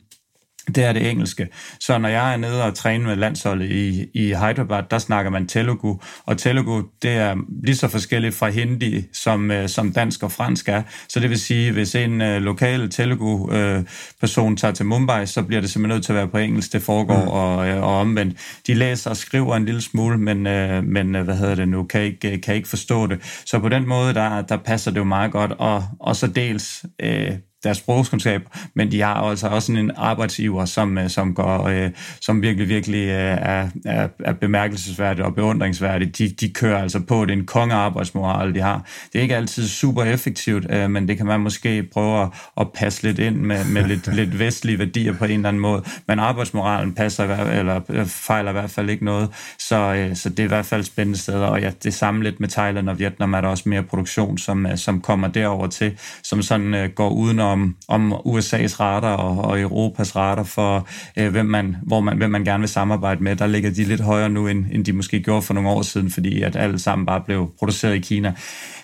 [0.75, 1.47] det er det engelske.
[1.80, 5.47] Så når jeg er nede og træner med landsholdet i, i Hyderabad, der snakker man
[5.47, 10.32] Telugu, og Telugu, det er lige så forskelligt fra hindi, som, øh, som dansk og
[10.32, 10.82] fransk er.
[11.10, 15.62] Så det vil sige, hvis en uh, lokal Telugu-person uh, tager til Mumbai, så bliver
[15.62, 17.27] det simpelthen nødt til at være på engelsk, det foregår, mm.
[17.27, 18.38] og, uh, og omvendt.
[18.67, 21.84] De læser og skriver en lille smule, men, uh, men uh, hvad hedder det nu,
[21.84, 23.43] kan ikke, kan ikke forstå det.
[23.45, 26.86] Så på den måde, der, der passer det jo meget godt, og, og så dels
[27.03, 28.41] uh, deres sprogskundskab,
[28.76, 31.89] men de har altså også sådan en arbejdsgiver, som, øh, som, går, øh,
[32.22, 36.17] som virkelig, virkelig øh, er, er, er bemærkelsesværdigt og beundringsværdigt.
[36.17, 38.86] De, de kører altså på, det er en kongearbejdsmoral, de har.
[39.13, 42.67] Det er ikke altid super effektivt, øh, men det kan man måske prøve at, at
[42.74, 45.84] passe lidt ind med, med lidt, lidt vestlige værdier på en eller anden måde.
[46.08, 50.43] Men arbejdsmoralen passer, eller fejler i hvert fald ikke noget, så, øh, så det er
[50.43, 53.41] i hvert fald spændende steder, og ja, det samme lidt med Thailand og Vietnam er
[53.41, 57.76] der også mere produktion, som, som kommer derover til, som sådan øh, går uden om,
[57.88, 62.44] om USA's radar og, og Europas radar for, øh, hvem, man, hvor man, hvem man
[62.44, 63.36] gerne vil samarbejde med.
[63.36, 66.12] Der ligger de lidt højere nu, end, end de måske gjorde for nogle år siden,
[66.12, 68.34] fordi at alle sammen bare blev produceret i Kina.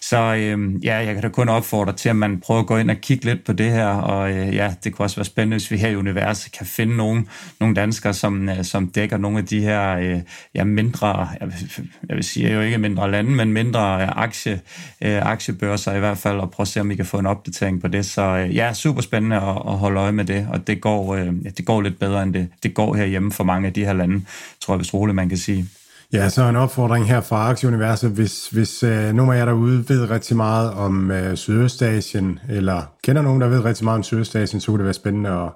[0.02, 2.92] Så øh, ja, jeg kan da kun opfordre til, at man prøver at gå ind
[2.92, 5.72] og kigge lidt på det her, og øh, ja, det kunne også være spændende, hvis
[5.72, 7.26] vi her i universet kan finde nogle,
[7.60, 10.22] nogle danskere, som, øh, som dækker nogle af de her øh,
[10.56, 14.62] ja, mindre, jeg vil, jeg vil sige jo ikke mindre lande, men mindre øh, aktie,
[15.02, 17.82] øh, aktiebørser i hvert fald, og prøve at se, om vi kan få en opdatering
[17.82, 18.06] på det.
[18.06, 21.34] Så øh, ja, super spændende at, at holde øje med det, og det går, øh,
[21.58, 24.26] det går lidt bedre, end det, det går herhjemme for mange af de her lande,
[24.62, 25.70] tror jeg, hvis roligt man kan sige.
[26.14, 28.12] Ja, så en opfordring her fra Aktieuniverset.
[28.12, 33.22] Hvis, hvis øh, nogen af jer derude ved rigtig meget om øh, Sydøstasien, eller kender
[33.22, 35.50] nogen, der ved rigtig meget om Sydøstasien, så kunne det være spændende at,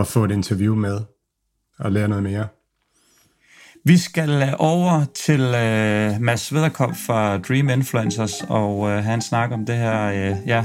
[0.00, 1.00] at få et interview med
[1.78, 2.46] og lære noget mere.
[3.84, 9.56] Vi skal øh, over til uh, Mads Vederkop fra Dream Influencers, og uh, han snakker
[9.56, 10.64] om det her uh, ja,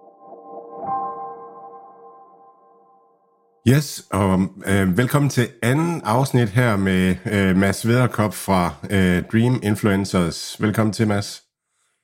[3.67, 9.59] Yes, og øh, velkommen til anden afsnit her med øh, Mads Vederkop fra øh, Dream
[9.63, 10.61] Influencers.
[10.61, 11.43] Velkommen til, Mads.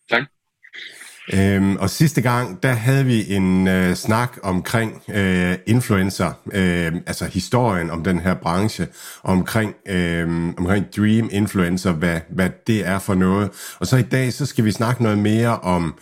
[0.09, 0.23] Tak.
[1.33, 7.25] Øhm, og sidste gang, der havde vi en øh, snak omkring øh, influencer, øh, altså
[7.25, 8.87] historien om den her branche,
[9.23, 13.49] omkring, øh, omkring Dream Influencer, hvad, hvad det er for noget.
[13.79, 15.95] Og så i dag, så skal vi snakke noget mere om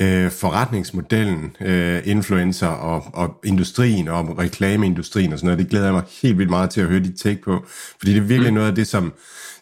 [0.00, 5.58] øh, forretningsmodellen, øh, influencer og, og industrien og reklameindustrien og sådan noget.
[5.58, 7.64] Det glæder jeg mig helt vildt meget til at høre dit take på,
[7.98, 8.54] fordi det er virkelig mm.
[8.54, 9.12] noget af det, som,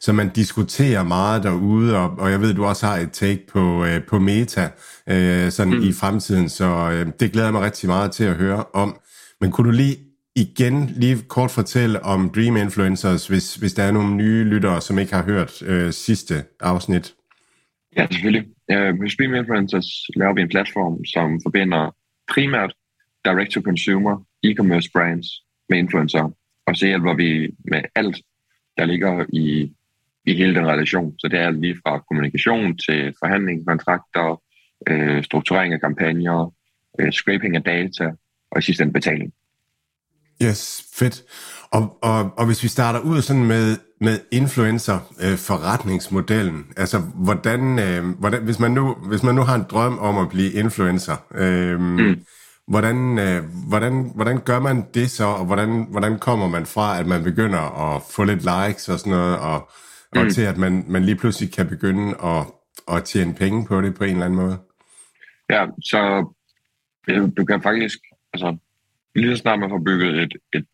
[0.03, 3.85] som man diskuterer meget derude, og, og jeg ved, du også har et take på,
[3.85, 4.71] øh, på Meta
[5.09, 5.83] øh, sådan mm.
[5.83, 9.01] i fremtiden, så øh, det glæder jeg mig rigtig meget til at høre om.
[9.41, 9.97] Men kunne du lige
[10.37, 14.99] igen lige kort fortælle om Dream Influencers, hvis, hvis der er nogle nye lyttere, som
[14.99, 17.15] ikke har hørt øh, sidste afsnit?
[17.97, 18.49] Ja, selvfølgelig.
[18.73, 19.87] Uh, med Stream Influencers
[20.17, 21.95] laver vi en platform, som forbinder
[22.29, 22.73] primært
[23.25, 25.27] direct-to-consumer e-commerce brands
[25.69, 26.31] med influencer.
[26.67, 28.17] Og så hjælper vi med alt,
[28.79, 29.73] der ligger i,
[30.27, 31.15] i hele den relation.
[31.19, 34.43] Så det er lige fra kommunikation til forhandling, kontrakter,
[34.89, 36.53] øh, strukturering af kampagner,
[37.01, 38.13] øh, scraping af data
[38.51, 39.33] og i sidste ende betaling.
[40.43, 41.23] Yes, fedt.
[41.71, 48.05] Og, og, og hvis vi starter ud sådan med, med influencer-forretningsmodellen, øh, altså hvordan, øh,
[48.19, 51.81] hvordan hvis, man nu, hvis man nu har en drøm om at blive influencer, øh,
[51.81, 52.25] mm.
[52.69, 57.07] hvordan, øh, hvordan, hvordan gør man det så, og hvordan, hvordan kommer man fra, at
[57.07, 59.71] man begynder at få lidt likes og sådan noget, og,
[60.15, 60.21] mm.
[60.21, 62.47] og til at man, man lige pludselig kan begynde at,
[62.89, 64.59] at tjene penge på det på en eller anden måde?
[65.51, 66.33] Ja, så
[67.37, 67.99] du kan faktisk,
[68.33, 68.57] altså
[69.15, 70.67] lige så snart man får bygget et, et,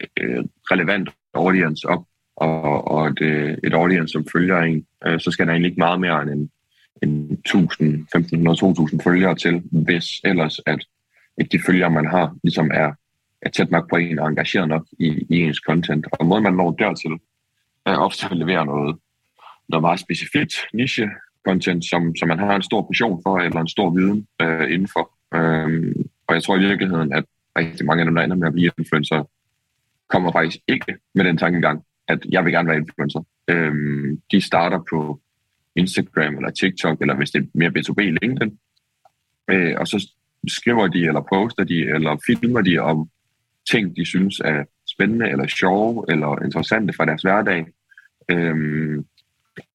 [0.00, 2.04] et relevant audience op,
[2.36, 3.20] og, og et,
[3.64, 6.50] et audience, som følger en, øh, så skal der egentlig ikke meget mere end en,
[7.02, 10.86] en 1000, 1500, 2000 følgere til, hvis ellers at,
[11.38, 12.92] at de følgere, man har, ligesom er,
[13.42, 16.06] er tæt nok på en og engageret nok i, i ens content.
[16.12, 17.10] Og måden, man når dertil,
[17.86, 18.96] er ofte at levere noget,
[19.68, 21.08] noget meget specifikt niche
[21.48, 25.10] content, som, som man har en stor passion for, eller en stor viden øh, indenfor.
[25.34, 25.94] Øh,
[26.26, 27.24] og jeg tror i virkeligheden, at
[27.58, 29.24] rigtig mange af dem, der ender med at blive influencer,
[30.08, 33.22] kommer faktisk ikke med den tankegang, at jeg vil gerne være influencer.
[33.48, 35.20] Øhm, de starter på
[35.76, 38.58] Instagram eller TikTok, eller hvis det er mere B2B, LinkedIn.
[39.50, 40.08] Øh, og så
[40.48, 43.10] skriver de, eller poster de, eller filmer de om
[43.70, 44.64] ting, de synes er
[45.00, 47.66] spændende, eller sjove, eller interessante fra deres hverdag.
[48.28, 49.06] Øhm,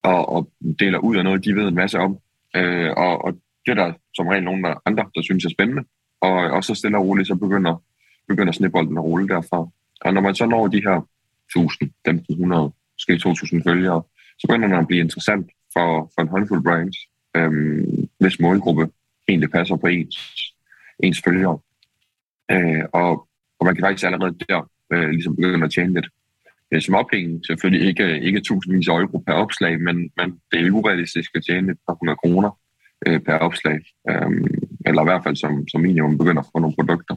[0.03, 2.17] og, og deler ud af noget, de ved en masse om.
[2.55, 3.33] Øh, og, og
[3.65, 5.83] det er der som regel nogen der andre, der synes er spændende.
[6.21, 7.83] Og, og så stille og roligt, så begynder,
[8.27, 9.67] begynder snebolden at rulle derfra.
[10.01, 11.07] Og når man så når de her
[11.49, 14.01] 1000, 1500, måske 2000 følgere,
[14.39, 16.97] så begynder det at blive interessant for, for en håndfuld brands,
[17.37, 18.89] øhm, hvis målgruppe
[19.27, 20.17] egentlig passer på ens,
[21.03, 21.59] ens følgere.
[22.51, 23.27] Øh, og,
[23.59, 26.07] og man kan faktisk allerede der øh, ligesom begynde at tjene lidt.
[26.71, 31.31] Øh, ophæng selvfølgelig ikke, ikke tusindvis af euro per opslag, men, men det er urealistisk
[31.35, 32.57] at tjene et par hundrede kroner
[33.07, 33.79] øh, per opslag.
[34.09, 34.31] Øh,
[34.85, 37.15] eller i hvert fald som, som minimum begynder at få nogle produkter.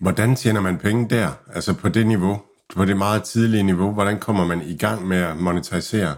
[0.00, 1.28] Hvordan tjener man penge der?
[1.54, 2.42] Altså på det niveau?
[2.76, 3.92] På det meget tidlige niveau?
[3.92, 6.14] Hvordan kommer man i gang med at monetisere?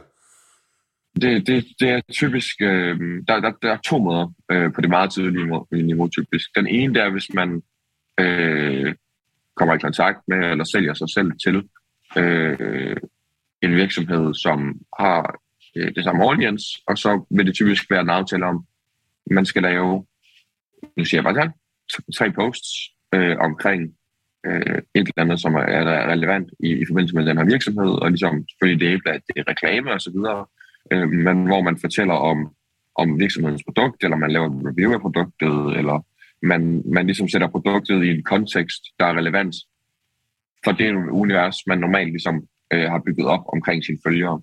[1.20, 4.90] Det, det, det er typisk, øh, der, der, der er to måder øh, på det
[4.90, 6.56] meget tidlige niveau, niveau typisk.
[6.56, 7.62] Den ene der er, hvis man
[8.20, 8.94] øh,
[9.56, 11.56] kommer i kontakt med eller sælger sig selv til
[12.16, 12.96] øh,
[13.62, 15.40] en virksomhed, som har
[15.76, 18.66] øh, det samme audience, og så vil det typisk være en aftale om,
[19.30, 20.06] man skal lave,
[20.96, 21.50] nu siger jeg bare tal,
[22.18, 22.70] tre posts
[23.14, 23.82] øh, omkring
[24.46, 27.90] øh, et eller andet, som er, er relevant i, i forbindelse med den her virksomhed,
[28.02, 30.46] og ligesom selvfølgelig det, at det er reklame og så videre,
[30.92, 32.38] øh, men hvor man fortæller om,
[32.94, 36.06] om virksomhedens produkt, eller man laver en review af produktet, eller
[36.46, 39.54] man, man ligesom sætter produktet i en kontekst, der er relevant
[40.64, 42.36] for det univers, man normalt ligesom
[42.72, 44.42] øh, har bygget op omkring sine følgere.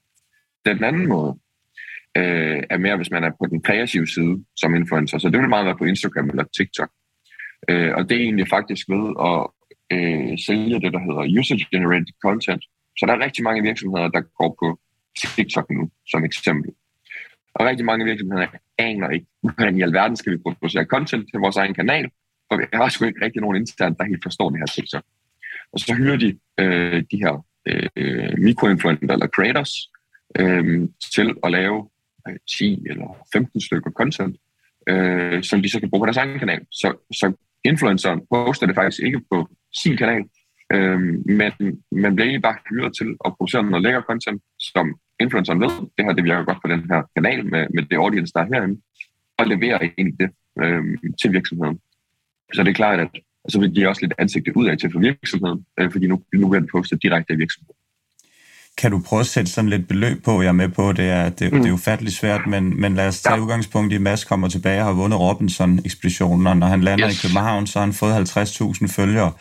[0.65, 1.39] Den anden måde,
[2.17, 5.17] øh, er mere, hvis man er på den kreative side som influencer.
[5.17, 6.91] Så det vil meget være på Instagram eller TikTok.
[7.69, 9.39] Øh, og det er egentlig faktisk ved at
[9.95, 12.63] øh, sælge det, der hedder user-generated content.
[12.97, 14.67] Så der er rigtig mange virksomheder, der går på
[15.35, 16.71] TikTok nu, som eksempel.
[17.55, 21.57] Og rigtig mange virksomheder aner ikke, hvordan i alverden skal vi producere content til vores
[21.57, 22.09] egen kanal,
[22.51, 25.01] for vi har sgu ikke rigtig nogen internt, der helt forstår det her sektor.
[25.73, 29.73] Og så hyrer de øh, de her øh, mikroinfluencer eller creators
[30.39, 31.89] øh, til at lave
[32.27, 34.37] øh, 10 eller 15 stykker content,
[34.89, 36.61] øh, som de så kan bruge på deres egen kanal.
[36.71, 40.23] Så, så influenceren poster det faktisk ikke på sin kanal,
[40.73, 40.99] øh,
[41.39, 41.51] men
[41.91, 46.05] man bliver egentlig bare hyret til at producere noget lækker content, som influenceren ved, det
[46.05, 48.81] her det virker godt på den her kanal med, med det audience, der er herinde,
[49.37, 50.29] og leverer egentlig det
[50.61, 50.83] øh,
[51.21, 51.79] til virksomheden.
[52.53, 53.11] Så det er klart, at
[53.49, 56.47] så vil de også lidt ansigtet ud af til for virksomheden, øh, fordi nu, nu
[56.49, 57.75] bliver det postet direkte af virksomheden.
[58.77, 60.41] Kan du prøve at sætte sådan lidt beløb på?
[60.41, 61.61] Jeg er med på, det er, det, mm.
[61.61, 63.41] det er ufatteligt svært, men, men lad os tage ja.
[63.41, 67.23] udgangspunkt i, at Mads kommer tilbage og har vundet Robinson-ekspeditionen, og når han lander yes.
[67.23, 69.31] i København, så har han fået 50.000 følgere.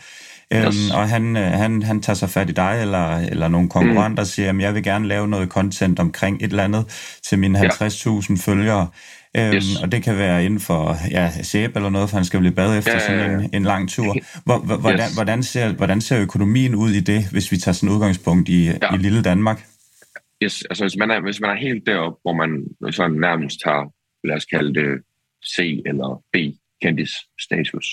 [0.53, 0.91] Øhm, yes.
[0.93, 4.25] Og han, øh, han, han tager sig fat i dig eller, eller nogle konkurrenter mm.
[4.25, 7.59] og siger, at jeg vil gerne lave noget content omkring et eller andet til mine
[7.59, 8.51] 50.000 ja.
[8.51, 8.87] følgere.
[9.37, 9.81] Øhm, yes.
[9.83, 12.77] Og det kan være inden for ja, sæbe eller noget, for han skal blive bad
[12.77, 13.27] efter ja, ja, ja.
[13.27, 14.15] sådan en, en lang tur.
[14.45, 15.13] Hvor, hvordan, yes.
[15.15, 18.93] hvordan, ser, hvordan ser økonomien ud i det, hvis vi tager sådan udgangspunkt i, ja.
[18.93, 19.65] i lille Danmark?
[20.43, 23.91] Yes, altså hvis man er, hvis man er helt deroppe, hvor man sådan nærmest har,
[24.27, 25.01] lad os kalde det
[25.45, 26.35] C eller B
[26.81, 27.85] kendis status,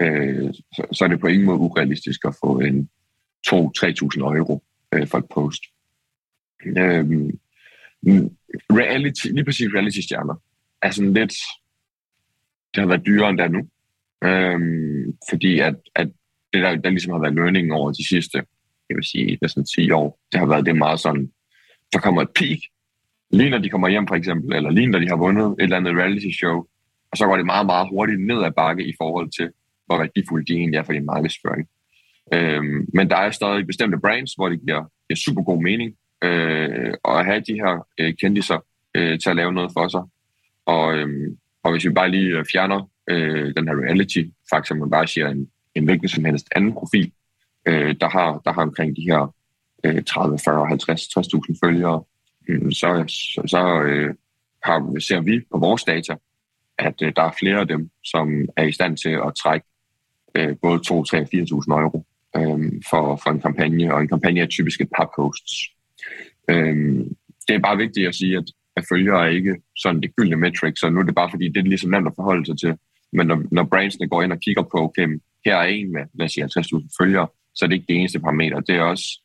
[0.00, 2.88] øh, så, så er det på ingen måde urealistisk at få en
[3.46, 5.62] 2-3.000 euro øh, for et post.
[6.66, 7.32] Øh,
[8.70, 10.34] reality, lige præcis reality-stjerner,
[10.82, 11.34] er sådan lidt,
[12.74, 13.68] det har været dyrere end der nu.
[14.24, 14.60] Øh,
[15.30, 16.06] fordi at, at
[16.52, 18.38] det, der, der ligesom har været learning over de sidste,
[18.88, 21.32] jeg vil sige, næsten 10 år, det har været det meget sådan,
[21.92, 22.58] der kommer et peak,
[23.30, 25.76] lige når de kommer hjem for eksempel, eller lige når de har vundet et eller
[25.76, 26.66] andet reality show,
[27.10, 29.50] og så går det meget, meget hurtigt ned ad bakke i forhold til,
[29.86, 31.68] hvor værdifuldt de egentlig er for din markedsføring.
[32.34, 36.94] Øhm, men der er stadig bestemte brands, hvor det giver, giver super god mening øh,
[37.04, 38.58] at have de her øh, kendiser
[38.94, 40.02] øh, til at lave noget for sig.
[40.66, 45.06] Og, øh, og hvis vi bare lige øh, fjerner øh, den her reality-faktor, man bare
[45.06, 47.12] siger en, en hvilken som helst anden profil,
[47.66, 49.34] øh, der, har, der har omkring de her
[49.84, 52.02] øh, 30, 40, 50, 60.000 følgere,
[52.48, 54.14] øh, så, så, så øh,
[54.62, 56.16] har, ser vi på vores data,
[56.78, 59.66] at øh, der er flere af dem, som er i stand til at trække
[60.34, 61.24] øh, både 2, 3, 4.000
[61.80, 62.04] euro
[62.36, 65.52] øh, for, for en kampagne, og en kampagne er typisk et par posts.
[66.50, 66.76] Øh,
[67.48, 68.44] det er bare vigtigt at sige, at
[68.76, 71.56] at følgere er ikke sådan det gyldne metric, så nu er det bare fordi, det
[71.56, 72.78] er ligesom nemt at forholde sig til.
[73.12, 76.24] Men når, når brandsene går ind og kigger på, okay, her er en med, lad
[76.24, 78.60] os sige, 50.000 følgere, så er det ikke det eneste parameter.
[78.60, 79.20] Det er også,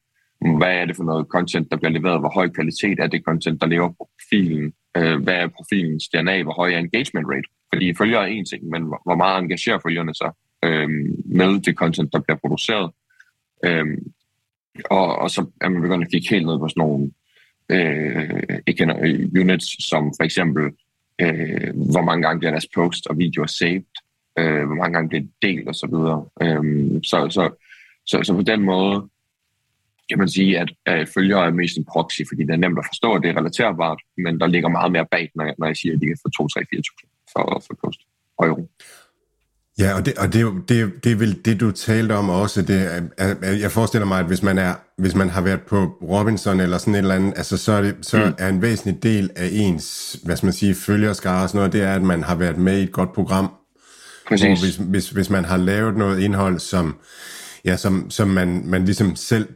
[0.58, 3.62] hvad er det for noget content, der bliver leveret, hvor høj kvalitet er det content,
[3.62, 7.50] der lever på profilen, øh, hvad er profilens DNA, hvor høj er engagement rate.
[7.74, 10.32] Fordi følgere er en ting, men hvor meget engagerer følgerne sig
[10.66, 10.90] øh,
[11.26, 12.92] med det content, der bliver produceret.
[13.66, 13.98] Øh,
[14.86, 17.12] og, og så er man begyndt at kigge helt ned på sådan nogle
[17.70, 18.44] øh,
[19.04, 20.64] øh units, som for eksempel,
[21.22, 23.94] øh, hvor mange gange bliver deres post og videoer saved,
[24.40, 25.96] øh, hvor mange gange bliver det delt osv.
[26.42, 26.64] Øh,
[27.04, 27.50] så, så,
[28.06, 29.10] så, så på den måde
[30.10, 32.86] kan man sige, at øh, følgere er mest en proxy, fordi det er nemt at
[32.86, 35.78] forstå, at det er relaterbart, men der ligger meget mere bag, når jeg, når jeg
[35.78, 38.00] siger, at de kan få 2, 3, 4.000 for, for post
[38.44, 38.70] euro.
[39.80, 42.62] Ja, og det, og det, det, det er vel det, du talte om også.
[42.62, 43.10] Det,
[43.44, 46.96] jeg forestiller mig, at hvis man, er, hvis man har været på Robinson eller sådan
[46.96, 48.34] et eller andet, altså så, er, det, så mm.
[48.38, 51.82] er en væsentlig del af ens, hvad skal man sige, følgerskare og sådan noget, det
[51.82, 53.52] er, at man har været med i et godt program.
[54.28, 54.62] Præcis.
[54.62, 56.96] Hvis, hvis, hvis man har lavet noget indhold, som,
[57.66, 59.48] ja, som, som man, man ligesom selv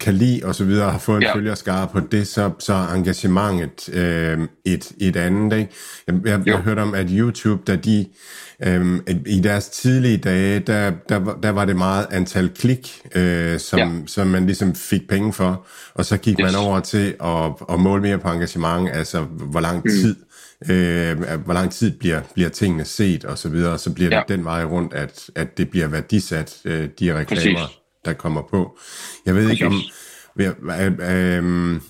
[0.00, 1.34] kan lide og så videre, har fået en ja.
[1.34, 5.58] følgerskare på det, så, så er engagementet øh, et, et andet.
[5.58, 5.72] Ikke?
[6.06, 8.06] Jeg, jeg, jeg hørte om, at YouTube, da de
[8.62, 13.78] Øhm, I deres tidlige dage, der, der, der var det meget antal klik, øh, som,
[13.78, 13.90] ja.
[14.06, 16.52] som man ligesom fik penge for, og så gik yes.
[16.52, 19.90] man over til at, at måle mere på engagement, altså hvor lang mm.
[19.90, 20.16] tid
[20.70, 24.18] øh, hvor lang tid bliver, bliver tingene set og så videre, og så bliver ja.
[24.20, 27.78] det den vej rundt, at, at det bliver værdisat, øh, de reklamer, Præcis.
[28.06, 28.78] Der kommer på.
[29.26, 29.60] Jeg ved Præcis.
[29.60, 29.74] ikke om...
[30.70, 31.80] Øh, øh,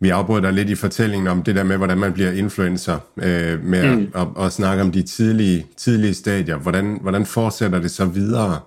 [0.00, 3.64] vi afbryder dig lidt i fortællingen om det der med, hvordan man bliver influencer, øh,
[3.64, 4.12] med mm.
[4.14, 6.58] at, at, at snakke om de tidlige, tidlige stadier.
[6.58, 8.60] Hvordan, hvordan fortsætter det så videre?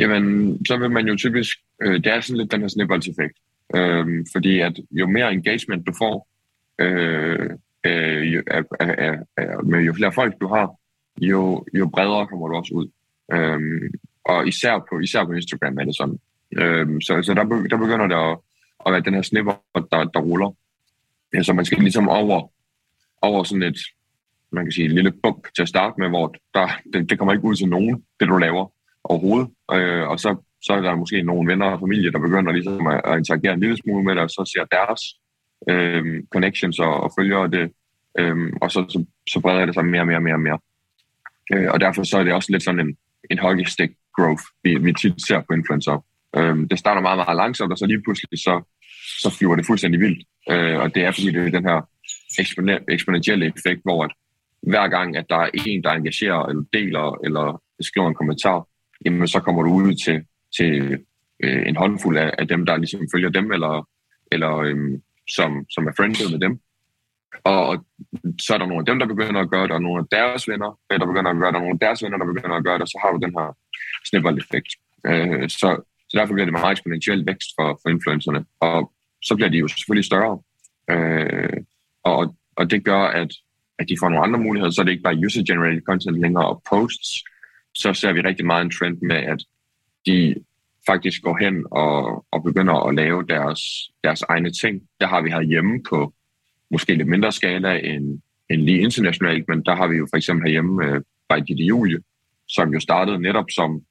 [0.00, 3.38] Jamen, så vil man jo typisk, øh, det er sådan lidt den her snibboldseffekt,
[3.74, 6.28] øh, fordi at jo mere engagement du får,
[6.78, 7.50] øh,
[7.86, 10.70] øh, jo, er, er, er, med jo flere folk du har,
[11.20, 12.88] jo, jo bredere kommer du også ud.
[13.32, 13.90] Øh,
[14.28, 16.18] og især på, især på Instagram er det sådan.
[16.58, 18.38] Øhm, så så der, der begynder det at,
[18.86, 20.50] at være den her snipper, der, der ruller.
[21.34, 22.50] Ja, så man skal ligesom over,
[23.22, 23.78] over sådan et,
[24.52, 27.32] man kan sige, et lille bump til at starte med, hvor der, det, det kommer
[27.32, 28.72] ikke ud til nogen, det du laver
[29.04, 29.48] overhovedet.
[29.72, 33.00] Øh, og så, så er der måske nogle venner og familie, der begynder ligesom at,
[33.04, 35.02] at interagere en lille smule med det, og så ser deres
[35.70, 37.72] øh, connections og, og følger det,
[38.18, 40.58] øh, og så, så, så breder det sig mere og mere og mere og mere.
[41.52, 42.96] Øh, og derfor så er det også lidt sådan en,
[43.30, 46.04] en hockeystick growth, vi, vi tit ser på influencer.
[46.36, 48.54] Øh, det starter meget, meget langsomt, og så lige pludselig så,
[49.22, 50.20] så flyver det fuldstændig vildt.
[50.52, 51.78] Øh, og det er fordi, det er den her
[52.88, 54.12] eksponentielle effekt, hvor at
[54.62, 58.66] hver gang, at der er en, der engagerer, eller deler, eller skriver en kommentar,
[59.04, 60.24] jamen så kommer du ud til,
[60.56, 60.98] til
[61.44, 63.88] øh, en håndfuld af, af dem, der ligesom følger dem, eller,
[64.32, 65.02] eller øhm,
[65.36, 66.60] som, som er friendly med dem.
[67.44, 67.86] Og, og
[68.40, 70.48] så er der nogle af dem, der begynder at gøre det, og nogle af deres
[70.48, 72.64] venner, øh, der begynder at gøre det, og nogle af deres venner, der begynder at
[72.64, 73.56] gøre det, og så har du den her
[74.08, 74.70] snibbold-effekt.
[75.06, 75.68] Øh, så,
[76.08, 78.44] så derfor bliver det meget eksponentiel vækst for, for influencerne.
[78.60, 80.38] Og så bliver de jo selvfølgelig større.
[80.90, 81.58] Øh,
[82.02, 83.30] og, og det gør, at,
[83.78, 86.62] at de får nogle andre muligheder, så er det ikke bare user-generated content længere og
[86.70, 87.24] posts,
[87.74, 89.40] så ser vi rigtig meget en trend med, at
[90.06, 90.34] de
[90.86, 93.60] faktisk går hen og, og begynder at lave deres,
[94.04, 94.82] deres egne ting.
[95.00, 96.12] Der har vi her hjemme på
[96.70, 100.44] måske lidt mindre skala end, end lige internationalt, men der har vi jo for eksempel
[100.44, 101.00] herhjemme øh,
[101.30, 101.98] by Julie,
[102.48, 103.82] som jo startede netop som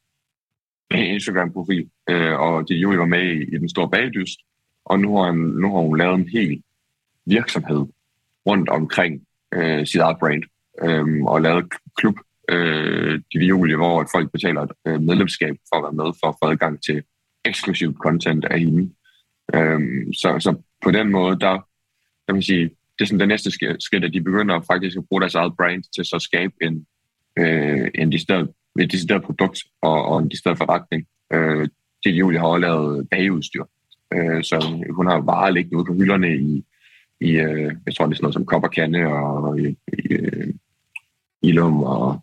[0.91, 4.39] Instagram-profil, øh, og Ditte Julie var med i, i den store bagdyst,
[4.85, 6.63] og nu har, han, nu har hun lavet en hel
[7.25, 7.85] virksomhed
[8.45, 9.21] rundt omkring
[9.53, 10.43] øh, sit eget brand,
[10.83, 11.65] øh, og lavet
[11.95, 12.15] klub
[12.49, 16.35] øh, de Julie, hvor folk betaler et øh, medlemskab for at være med, for at
[16.43, 17.03] få adgang til
[17.45, 18.91] eksklusivt content af hende.
[19.53, 19.79] Øh,
[20.13, 21.67] så, så på den måde, der
[22.27, 25.21] kan man sige, det er sådan det næste skridt, at de begynder faktisk at bruge
[25.21, 26.85] deres eget brand til så at skabe en,
[27.39, 28.49] øh, en decideret,
[28.79, 31.07] et decideret produkt og, og en decideret forretning.
[31.33, 31.67] Øh,
[32.03, 33.63] det Julie har også lavet bageudstyr,
[34.13, 36.65] Øh, så hun har varer liggende ude på hylderne i,
[37.21, 40.53] i øh, jeg tror det er sådan noget som kopperkande og i, i, øh,
[41.41, 42.19] Ilum og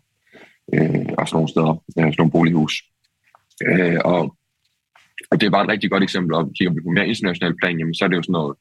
[0.73, 2.83] øh, og sådan nogle steder, øh, sådan nogle bolighus.
[3.67, 4.35] Øh, og,
[5.31, 7.79] og det er bare et rigtig godt eksempel, og kigger vi på mere international plan,
[7.79, 8.57] jamen, så er det jo sådan noget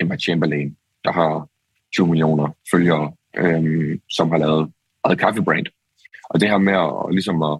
[0.00, 1.48] Emma Chamberlain, der har
[1.92, 4.72] 20 millioner følgere, øhm, som har lavet
[5.04, 5.66] eget kaffebrand.
[6.24, 7.58] Og det her med at, ligesom at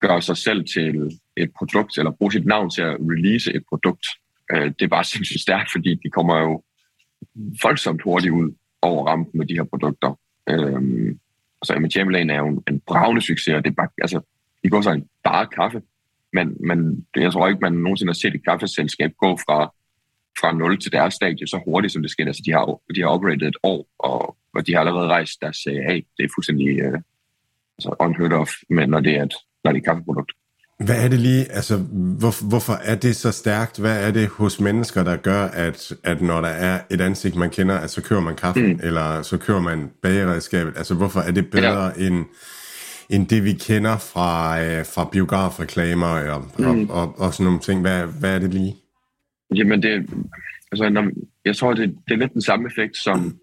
[0.00, 4.06] gøre sig selv til et produkt, eller bruge sit navn til at release et produkt,
[4.52, 6.62] øh, det er bare sindssygt stærkt, fordi de kommer jo
[7.62, 10.18] voldsomt hurtigt ud over rampen med de her produkter.
[10.48, 11.16] Øh,
[11.62, 14.20] Altså, Emma Chamberlain er jo en, en bravende succes, og det er bare, altså,
[14.64, 15.82] de går så en bare kaffe,
[16.32, 19.74] men, men jeg tror ikke, man nogensinde har set et kaffeselskab gå fra,
[20.40, 22.26] fra 0 til deres stadie så hurtigt, som det sker.
[22.26, 25.56] Altså, de har, de har operated et år, og, og de har allerede rejst deres
[25.56, 25.94] CA.
[26.16, 27.00] Det er fuldstændig uh,
[27.78, 30.32] altså unheard of, men når det er et, når det er et kaffeprodukt.
[30.84, 31.76] Hvad er det lige, altså
[32.18, 33.78] hvor, hvorfor er det så stærkt?
[33.78, 37.50] Hvad er det hos mennesker, der gør, at, at når der er et ansigt, man
[37.50, 38.80] kender, at så kører man kaffen, mm.
[38.82, 40.72] eller så kører man bageredskabet?
[40.76, 42.06] Altså hvorfor er det bedre ja.
[42.06, 42.24] end,
[43.10, 46.64] end det, vi kender fra, øh, fra biografreklamer og, mm.
[46.64, 47.80] og, og, og sådan nogle ting?
[47.80, 48.76] Hvad, hvad er det lige?
[49.54, 50.10] Jamen det,
[50.72, 51.10] altså når,
[51.44, 53.38] jeg tror, det, det er lidt den samme effekt, som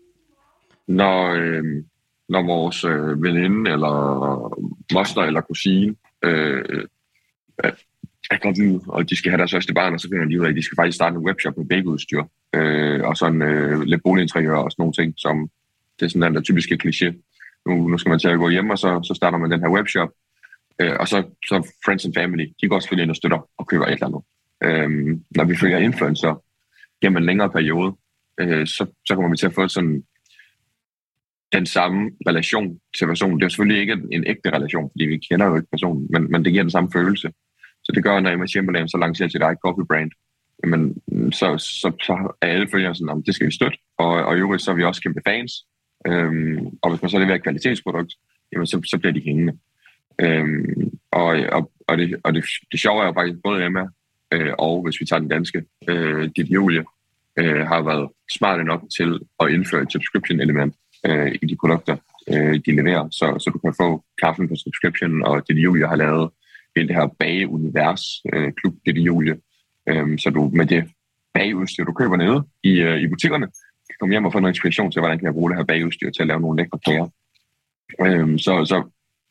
[0.87, 1.63] når, øh,
[2.29, 3.95] når vores øh, veninde, eller
[4.93, 6.85] moster, eller kusine, øh,
[8.31, 10.49] er gravid, og de skal have deres første barn, og så finder de ud af,
[10.49, 12.23] at de skal faktisk starte en webshop med babyudstyr,
[12.55, 15.49] øh, og sådan øh, lidt boliginteriør og sådan nogle ting, som
[15.99, 17.07] det er sådan den der typiske kliché.
[17.65, 19.69] Nu, nu skal man til at gå hjem, og så, så starter man den her
[19.69, 20.09] webshop,
[20.79, 23.85] øh, og så, så friends and family, de går selvfølgelig ind og støtter og køber
[23.85, 24.21] et eller andet.
[24.63, 24.89] Øh,
[25.35, 26.43] når vi følger influencer
[27.01, 27.95] gennem en længere periode,
[28.39, 30.03] øh, så, så kommer vi til at få sådan
[31.53, 33.39] den samme relation til personen.
[33.39, 36.45] Det er selvfølgelig ikke en, ægte relation, fordi vi kender jo ikke personen, men, men
[36.45, 37.31] det giver den samme følelse.
[37.83, 40.11] Så det gør, når Emma Chamberlain så lancerer sit eget coffee brand,
[40.63, 41.01] jamen,
[41.31, 44.39] så, så, så er alle følgere sådan, om det skal vi støtte, og, og i
[44.39, 45.53] øvrigt så er vi også kæmpe fans.
[46.07, 48.13] Øhm, og hvis man så leverer et kvalitetsprodukt,
[48.51, 49.53] jamen, så, så bliver de hængende.
[50.21, 53.87] Øhm, og og, og, det, og det, det sjove er jo faktisk både Emma,
[54.31, 56.83] øh, og hvis vi tager den danske, øh, dit Julie,
[57.39, 60.75] øh, har været smart nok til at indføre et subscription-element
[61.05, 61.97] øh, i de produkter,
[62.29, 65.95] øh, de leverer, så, så du kan få kaffen på subscription, og dit Julie har
[65.95, 66.29] lavet
[66.75, 68.03] hele det her bageunivers,
[68.33, 69.37] øh, klub det Julie.
[69.89, 70.83] øh, så du med det
[71.33, 73.45] bageudstyr, du køber nede i, øh, i butikkerne,
[73.89, 76.11] kan komme hjem og få noget inspiration til, hvordan kan jeg bruge det her bageudstyr
[76.11, 77.07] til at lave nogle lækre kager.
[78.05, 78.77] Øh, så, så,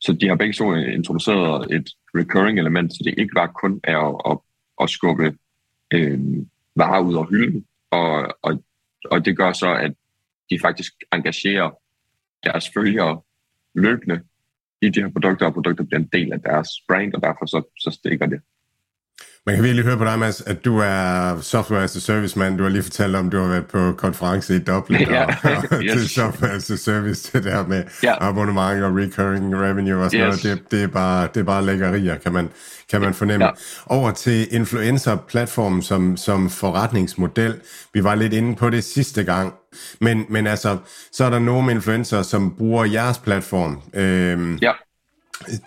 [0.01, 3.99] så de har begge to introduceret et recurring element, så det ikke bare kun er
[3.99, 4.39] at, at,
[4.81, 5.37] at skubbe
[5.95, 6.21] øh,
[6.77, 8.65] varer ud af hylden, og, og,
[9.05, 9.95] og det gør så, at
[10.51, 11.71] de faktisk engagerer
[12.45, 13.21] deres følgere
[13.75, 14.21] løbende
[14.83, 17.63] i de her produkter, og produkter bliver en del af deres brand, og derfor så,
[17.79, 18.41] så stikker det.
[19.49, 22.57] Man kan virkelig høre på dig, Mads, at du er software as a service man.
[22.57, 25.35] Du har lige fortalt om, at du har været på konference i Dublin ja, og,
[25.71, 25.93] og yes.
[25.93, 28.15] til software as a service, det der med ja.
[28.29, 30.45] abonnement og recurring revenue og sådan yes.
[30.45, 30.59] noget.
[30.61, 32.49] Det, det, er bare, det er bare lækkerier, kan man,
[32.91, 33.45] kan man fornemme.
[33.45, 33.51] Ja.
[33.87, 37.55] Over til influencer-platformen som, som forretningsmodel.
[37.95, 39.55] Vi var lidt inde på det sidste gang,
[40.01, 40.77] men, men altså,
[41.13, 43.81] så er der nogle influencer, som bruger jeres platform.
[43.95, 44.73] Øhm, ja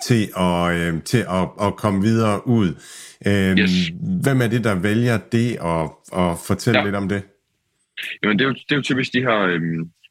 [0.07, 2.67] til at, øh, til at, at komme videre ud.
[3.25, 3.91] Øh, yes.
[4.23, 6.85] Hvem er det, der vælger det, og, og fortælle ja.
[6.85, 7.23] lidt om det?
[8.23, 9.61] Jamen, det er jo, det er jo typisk de her øh,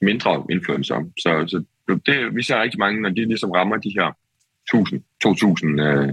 [0.03, 0.95] mindre influencer.
[1.19, 1.65] Så, så
[2.07, 4.17] det, vi ser rigtig mange, når de ligesom rammer de her
[4.75, 6.13] 1000, 2000 øh,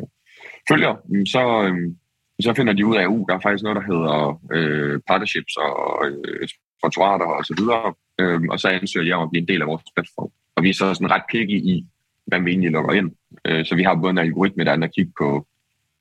[0.70, 1.94] følgere, så, øh,
[2.40, 5.56] så finder de ud af, at uh, der er faktisk noget, der hedder øh, partnerships
[5.56, 6.48] og øh,
[6.80, 9.68] sponsorater og så videre, øh, og så ansøger de om at blive en del af
[9.68, 10.32] vores platform.
[10.56, 11.86] Og vi er så sådan ret picky i,
[12.28, 13.12] hvad vi egentlig lukker ind.
[13.46, 15.48] Øh, så vi har både en algoritme, der er at kigge på,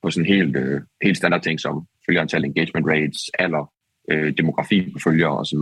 [0.03, 3.73] på sådan helt, øh, helt standard ting som følgerantal, engagement rates, alder,
[4.11, 5.59] øh, demografi på følgere osv.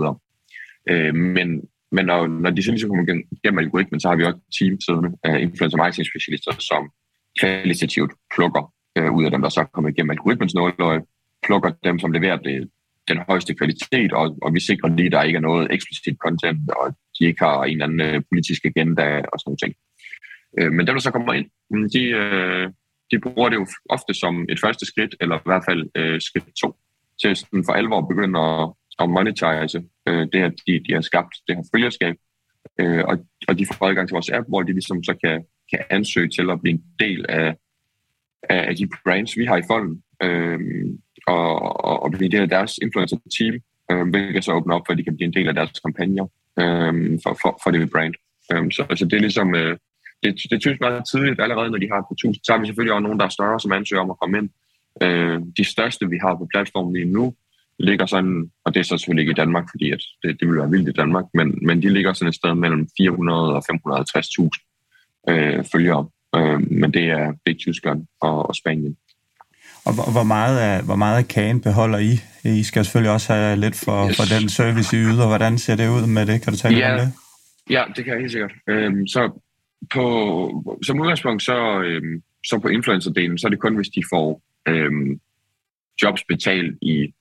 [0.91, 4.41] Øh, men men når, når de så ligesom kommer gennem algoritmen, så har vi også
[4.59, 6.83] team siddende af influencer marketing specialister, som
[7.41, 11.01] kvalitativt plukker øh, ud af dem, der så er kommet igennem algoritmens nåløje,
[11.47, 12.69] plukker dem, som leverer det,
[13.09, 16.71] den højeste kvalitet, og, og vi sikrer lige, at der ikke er noget eksplicit content,
[16.81, 16.87] og
[17.19, 19.75] de ikke har en eller anden øh, politisk agenda og sådan noget ting.
[20.59, 21.51] Øh, men dem, der så kommer ind,
[21.91, 22.71] de, øh,
[23.11, 26.45] de bruger det jo ofte som et første skridt, eller i hvert fald øh, skridt
[26.63, 26.75] to,
[27.23, 31.01] til sådan for alvor at begynde at, at monetize øh, det, at de, de har
[31.01, 32.17] skabt det her følgerskab,
[32.81, 35.85] øh, og, og de får adgang til vores app, hvor de ligesom så kan, kan
[35.91, 37.57] ansøge til at blive en del af,
[38.43, 40.61] af de brands, vi har i folden, øh,
[41.27, 43.55] og, og, og blive en del af deres influencer-team,
[43.91, 46.27] øh, hvilket så åbner op for, at de kan blive en del af deres kampagner
[46.61, 48.15] øh, for, for, for det brand.
[48.53, 49.77] Øh, så altså, det er ligesom øh,
[50.25, 52.45] det, det typisk meget tidligt, allerede når de har på 1000.
[52.45, 54.49] Så har vi selvfølgelig også nogen, der er større, som ansøger om at komme ind.
[55.03, 57.35] Øh, de største, vi har på platformen lige nu,
[57.79, 60.59] ligger sådan, og det er så selvfølgelig ikke i Danmark, fordi at det, det vil
[60.59, 65.31] være vildt i Danmark, men, men de ligger sådan et sted mellem 400 og 550.000
[65.31, 66.07] øh, følgere.
[66.37, 68.97] Øh, men det er, det er Tyskland og, og Spanien.
[69.87, 72.13] Og hvor meget, af, hvor meget af kagen beholder I?
[72.45, 74.17] I skal selvfølgelig også have lidt for, yes.
[74.17, 75.27] for den service, I yder.
[75.27, 76.43] Hvordan ser det ud med det?
[76.43, 77.13] Kan du tale ja, om det?
[77.71, 78.53] Ja, det kan jeg helt sikkert.
[78.69, 79.44] Øhm, så
[79.93, 84.43] på, som udgangspunkt, så, øhm, så på influencer-delen, så er det kun, hvis de får
[84.69, 85.21] øhm,
[86.03, 87.15] jobs betalt i,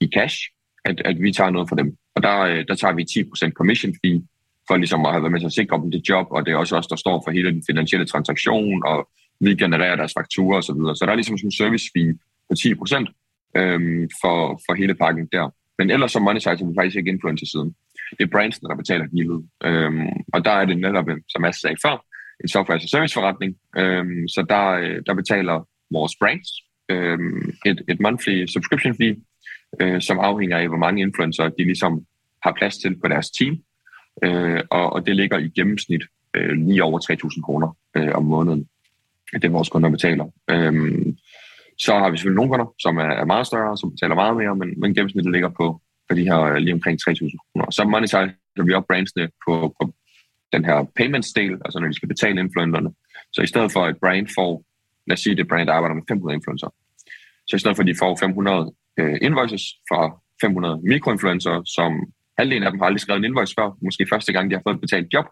[0.00, 0.38] i cash,
[0.84, 1.96] at, at vi tager noget for dem.
[2.14, 3.04] Og der, øh, der tager vi
[3.48, 4.22] 10% commission fee,
[4.68, 6.56] for ligesom at have været med til at sikre dem det job, og det er
[6.56, 9.08] også os, der står for hele den finansielle transaktion, og
[9.40, 10.62] vi genererer deres fakturer osv.
[10.62, 10.96] Så, videre.
[10.96, 15.28] så der er ligesom sådan en service fee på 10% øhm, for, for hele pakken
[15.32, 15.54] der.
[15.78, 17.74] Men ellers så monetiserer vi faktisk ikke influencer-siden
[18.18, 19.48] det er brandsene, der betaler gildet.
[19.64, 22.04] Øhm, og der er det netop, som jeg sagde før,
[22.42, 23.56] en software as a service forretning.
[23.76, 26.48] Øhm, så der, øh, der betaler vores brands
[26.88, 29.16] øhm, et, et monthly subscription fee,
[29.80, 32.06] øh, som afhænger af, hvor mange influencer de ligesom
[32.42, 33.58] har plads til på deres team.
[34.24, 36.02] Øh, og, og det ligger i gennemsnit
[36.34, 36.98] øh, lige over
[37.36, 38.68] 3.000 kroner øh, om måneden.
[39.32, 40.26] Det er vores kunder betaler.
[40.50, 41.16] Øhm,
[41.78, 44.56] så har vi selvfølgelig nogle kunder, som er, er meget større, som betaler meget mere,
[44.56, 45.80] men, men gennemsnittet ligger på
[46.12, 47.70] for de her øh, lige omkring 3.000 kroner.
[47.70, 49.82] Så monetiserer vi op brandsene på, på
[50.52, 52.90] den her payments-del, altså når de skal betale influencerne.
[53.32, 54.64] Så i stedet for, at brand får,
[55.06, 56.68] lad os sige, det brand arbejder med 500 influencer,
[57.48, 60.00] så i stedet for, at de får 500 øh, invoices fra
[60.40, 61.90] 500 mikroinfluencer, som
[62.38, 64.74] halvdelen af dem har aldrig skrevet en invoice før, måske første gang, de har fået
[64.74, 65.26] et betalt job.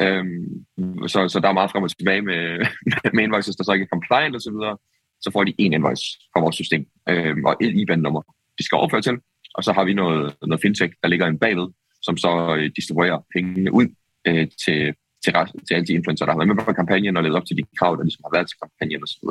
[0.00, 2.42] Øhm, så, så der er meget frem og tilbage med,
[3.14, 4.72] med invoices, der så ikke er compliant osv., så,
[5.20, 8.22] så får de en invoice fra vores system, øhm, og et IBAN-nummer,
[8.58, 9.16] de skal overføre til,
[9.54, 11.68] og så har vi noget, noget fintech, der ligger en bagved,
[12.02, 13.86] som så øh, distribuerer pengene ud
[14.26, 14.94] øh, til,
[15.24, 15.32] til,
[15.66, 17.64] til alle de influencer, der har været med på kampagnen og levet op til de
[17.78, 19.24] krav, der ligesom har været til kampagnen osv.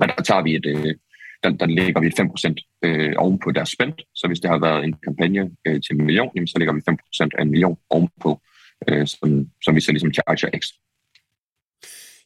[0.00, 0.94] Og der tager vi et, øh,
[1.42, 3.94] der, der lægger vi 5% øh, oven på deres spend.
[4.14, 6.80] Så hvis det har været en kampagne øh, til en million, jamen, så lægger vi
[6.90, 8.40] 5% af en million ovenpå,
[8.88, 10.76] øh, som, som vi så ligesom charger ekstra.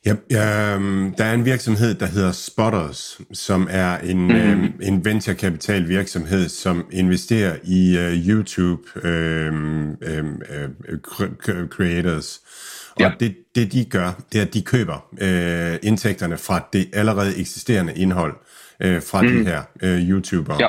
[0.07, 4.30] Ja, øhm, der er en virksomhed, der hedder Spotters, som er en, mm.
[4.30, 10.42] øhm, en venturekapital virksomhed, som investerer i uh, YouTube øhm, øhm,
[10.88, 10.98] øh,
[11.68, 12.40] creators.
[12.94, 13.12] Og ja.
[13.20, 17.94] det, det de gør, det er, at de køber øh, indtægterne fra det allerede eksisterende
[17.94, 18.36] indhold
[18.80, 19.28] øh, fra mm.
[19.28, 20.59] de her øh, YouTubere.
[20.61, 20.68] Ja.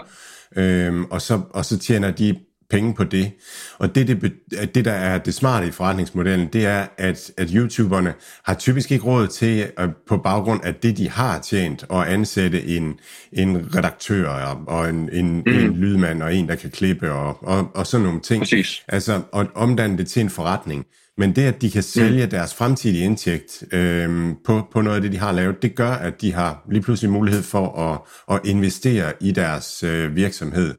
[0.61, 2.36] Øhm, og, så, og så tjener de
[2.70, 3.32] penge på det.
[3.78, 4.34] Og det, det,
[4.76, 8.14] det der er det smarte i forretningsmodellen, det er, at, at YouTuberne
[8.45, 12.66] har typisk ikke råd til, at, på baggrund af det, de har tjent, at ansætte
[12.66, 12.99] en,
[13.34, 14.30] en redaktør
[14.68, 15.53] og en, en, mm.
[15.53, 18.41] en lydmand og en, der kan klippe og, og, og sådan nogle ting.
[18.41, 18.84] Præcis.
[18.88, 20.86] Altså at omdanne det til en forretning.
[21.18, 22.30] Men det, at de kan sælge mm.
[22.30, 26.22] deres fremtidige indtægt øh, på, på noget af det, de har lavet, det gør, at
[26.22, 27.99] de har lige pludselig mulighed for at,
[28.36, 30.74] at investere i deres øh, virksomhed.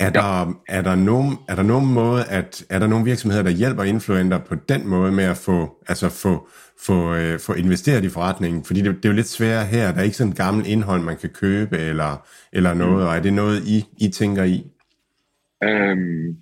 [0.00, 0.10] Er, ja.
[0.10, 3.84] der, er, der nogen, er der nogen måde, at er der nogle virksomheder, der hjælper
[3.84, 6.48] influenter på den måde med at få, altså få,
[6.86, 8.64] få, øh, få investeret i forretningen?
[8.64, 9.92] Fordi det, det er jo lidt sværere her.
[9.92, 13.08] Der er ikke sådan et gammelt indhold, man kan købe eller, eller noget.
[13.08, 14.66] Og er det noget, I, I tænker i?
[15.64, 16.36] Øhm,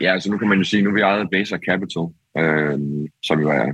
[0.00, 2.06] ja, altså nu kan man jo sige, nu er vi ejet Baser Capital,
[2.38, 3.72] øhm, som jo er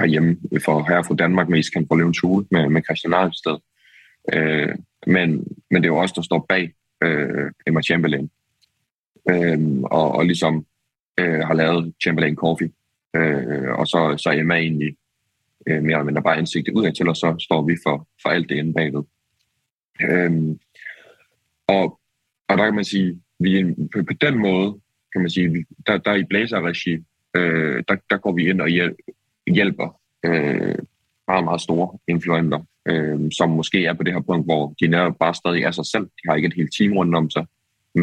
[0.00, 3.56] herhjemme for her fra Danmark mest kan få Løvens Hule med, med Christian Arlsted.
[4.32, 4.74] Øh,
[5.06, 6.72] men, men det er jo også der står bag
[7.02, 8.30] øh, Emma Chamberlain.
[9.30, 10.66] Øh, og, og ligesom
[11.20, 12.70] øh, har lavet Chamberlain Coffee.
[13.16, 14.96] Øh, og så, så er Emma egentlig
[15.66, 18.48] øh, mere eller mindre bare ansigtet udad til, og så står vi for, for alt
[18.48, 19.02] det inde bagved.
[20.02, 20.56] Øh,
[21.66, 22.00] og,
[22.48, 24.80] og der kan man sige, vi på, på den måde,
[25.12, 27.04] kan man sige, der, der i Blazer-regi,
[27.36, 28.68] øh, der, der går vi ind og
[29.46, 30.78] hjælper øh,
[31.28, 35.18] meget, meget store influenter, øh, som måske er på det her punkt, hvor de netop
[35.18, 36.04] bare stadig er sig selv.
[36.04, 37.46] De har ikke et helt team rundt om sig,
[37.94, 38.02] mm,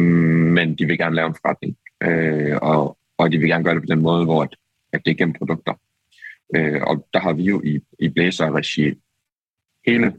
[0.56, 1.76] men de vil gerne lave en forretning.
[2.02, 4.56] Øh, og, og de vil gerne gøre det på den måde, hvor at,
[4.92, 5.74] at det er gennem produkter.
[6.56, 8.94] Øh, og der har vi jo i, i Blazer-regi
[9.86, 10.12] hele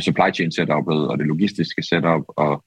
[0.00, 2.64] supply chain setupet og det logistiske setup og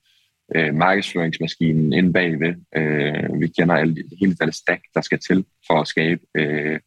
[0.55, 2.55] øh, markedsføringsmaskinen inde bagved.
[2.75, 6.79] Øh, vi kender alle, hele det stack, der skal til for at skabe øh,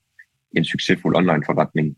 [0.56, 1.96] en succesfuld online forretning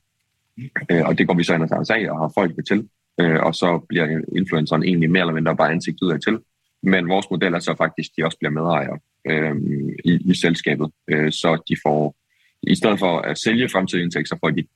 [0.90, 2.88] Øh, og det går vi så ind og tager os af og har folk til.
[3.20, 6.38] Øh, og så bliver influenceren egentlig mere eller mindre bare ansigt ud af til.
[6.82, 8.98] Men vores model er så faktisk, at de også bliver medejere
[9.30, 9.56] øh,
[10.04, 10.90] i, i selskabet.
[11.08, 12.16] Øh, så de får,
[12.62, 14.66] i stedet for at sælge fremtidig indtægt, så får de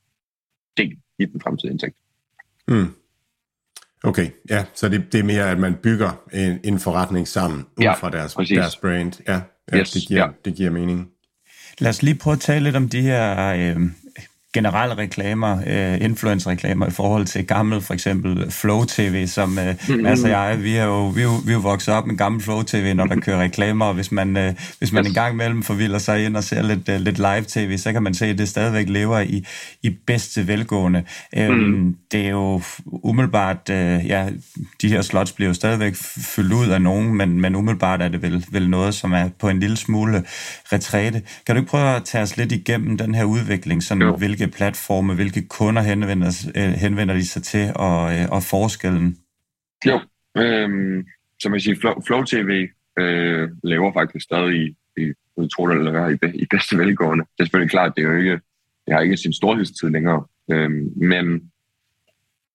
[0.77, 1.95] del i den fremtidige indtægt.
[2.67, 2.87] Mm.
[4.03, 7.83] Okay, ja, så det, det er mere, at man bygger en, en forretning sammen ud
[7.83, 9.13] ja, fra deres, deres brand.
[9.27, 10.29] Ja, ja, yes, det, giver, ja.
[10.45, 11.11] det giver mening.
[11.79, 13.81] Lad os lige prøve at tale lidt om de her øh,
[14.57, 20.03] generelle reklamer, øh, influencer-reklamer i forhold til gammel, for eksempel Flow TV, som øh, mm-hmm.
[20.03, 22.17] Mads og jeg, vi er jo, vi er jo, vi er jo vokset op med
[22.17, 25.07] gammel Flow TV, når der kører reklamer, og hvis man, øh, hvis man yes.
[25.07, 28.13] en gang imellem forvilder sig ind og ser lidt, øh, lidt live-tv, så kan man
[28.13, 29.45] se, at det stadigvæk lever i,
[29.83, 31.03] i bedste velgående.
[31.37, 31.95] Øh, mm.
[32.11, 34.29] Det er jo umiddelbart, øh, ja,
[34.81, 35.95] de her slots bliver jo stadigvæk
[36.35, 39.49] fyldt ud af nogen, men, men umiddelbart er det vel, vel noget, som er på
[39.49, 40.23] en lille smule
[40.73, 41.21] retræte.
[41.45, 44.15] Kan du ikke prøve at tage os lidt igennem den her udvikling, sådan jo.
[44.15, 49.17] hvilke platforme, hvilke kunder henvender, øh, henvender de sig til, og, øh, og forskellen?
[49.85, 49.99] Jo,
[50.37, 51.03] øh,
[51.39, 52.67] som jeg siger, Flow, Flow TV
[52.99, 57.23] øh, laver faktisk stadig i, i jeg tror det eller i, i bedste velgående.
[57.23, 58.39] Det er selvfølgelig klart, det er jo ikke,
[58.85, 61.51] det har ikke sin storhedstid længere, øh, men,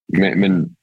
[0.09, 0.77] men, men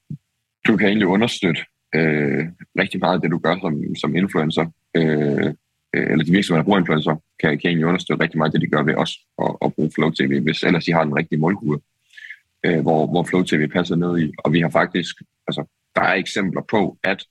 [0.68, 1.62] du kan egentlig understøtte
[1.96, 2.48] øh,
[2.80, 4.66] rigtig meget af det, du gør som, som influencer.
[4.98, 5.54] Øh,
[5.94, 8.68] Øh, eller de virksomheder, der bruger influencer, kan, kan egentlig understøtte rigtig meget det, de
[8.68, 11.80] gør ved os at, at bruge Flow TV, hvis ellers de har den rigtige målgruppe,
[12.66, 14.34] øh, hvor, hvor Flow TV passer ned i.
[14.38, 15.16] Og vi har faktisk,
[15.48, 15.64] altså,
[15.96, 17.24] der er eksempler på, at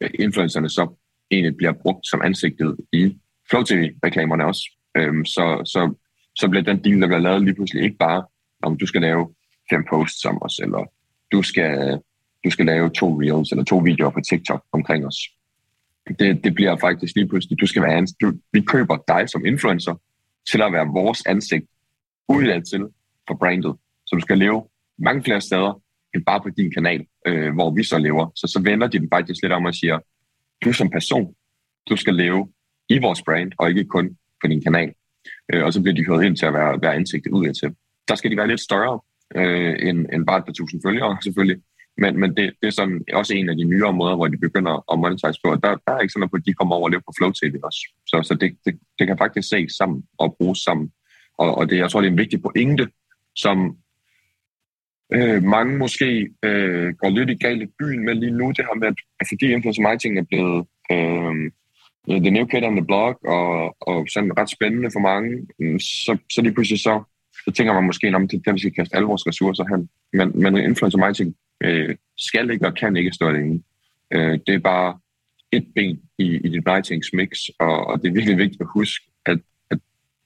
[0.00, 0.96] øh, influencerne så
[1.30, 3.18] egentlig bliver brugt som ansigtet i
[3.50, 4.62] Flow TV-reklamerne også.
[4.96, 5.94] Øhm, så, så,
[6.36, 8.24] så bliver den deal, der bliver lavet lige pludselig ikke bare,
[8.62, 9.34] om du skal lave
[9.70, 10.92] fem posts om os, eller
[11.32, 12.00] du skal,
[12.44, 15.18] du skal lave to reels eller to videoer på TikTok omkring os
[16.18, 19.46] det, det bliver faktisk lige pludselig, du skal være ans- du, vi køber dig som
[19.46, 19.94] influencer
[20.50, 21.66] til at være vores ansigt
[22.28, 22.86] udad til
[23.28, 23.76] for brandet.
[24.06, 24.64] Så du skal leve
[24.98, 25.82] mange flere steder
[26.14, 28.30] end bare på din kanal, øh, hvor vi så lever.
[28.34, 29.98] Så så vender de den faktisk lidt om og siger,
[30.64, 31.34] du som person,
[31.90, 32.52] du skal leve
[32.88, 34.92] i vores brand, og ikke kun på din kanal.
[35.52, 37.74] Øh, og så bliver de hørt ind til at være, være ansigtet udad til.
[38.08, 39.00] Der skal de være lidt større
[39.36, 41.62] øh, end, end bare et par tusind følgere, selvfølgelig.
[41.98, 44.92] Men, men det, det er sådan også en af de nyere måder, hvor de begynder
[44.92, 45.48] at monetize på.
[45.50, 47.80] Der, der er ikke sådan, at de kommer over og lever på Flow TV også.
[48.06, 50.92] Så, så det, det, det kan faktisk ses sammen og bruges sammen.
[51.38, 52.88] Og, og det, jeg tror, det er en vigtig pointe,
[53.36, 53.76] som
[55.12, 58.74] øh, mange måske øh, går lidt i galt i byen med lige nu, det her
[58.74, 61.34] med, at altså, fordi influencer marketing er blevet øh,
[62.24, 65.30] the new kid on the block, og, og sådan ret spændende for mange,
[65.80, 67.02] så, så lige pludselig så,
[67.44, 69.88] så tænker man måske, om det er vi skal kaste alle vores ressourcer hen.
[70.12, 73.62] Men, men influencer marketing øh, skal ikke og kan ikke stå alene.
[74.12, 74.98] Øh, det er bare
[75.52, 79.38] et ben i, i dit marketingsmix, og, og det er virkelig vigtigt at huske, at,
[79.70, 79.78] at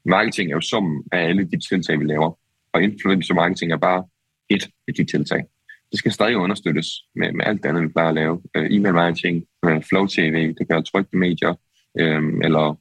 [0.05, 2.39] marketing er jo summen af alle de tiltag, vi laver.
[2.73, 4.05] Og influencer marketing er bare
[4.49, 5.45] et af de tiltag.
[5.91, 8.43] Det skal stadig understøttes med, med alt andet, vi plejer at lave.
[8.57, 11.55] Øh, e-mail marketing, øh, flow tv, det kan være trykte medier,
[12.01, 12.79] øh, eller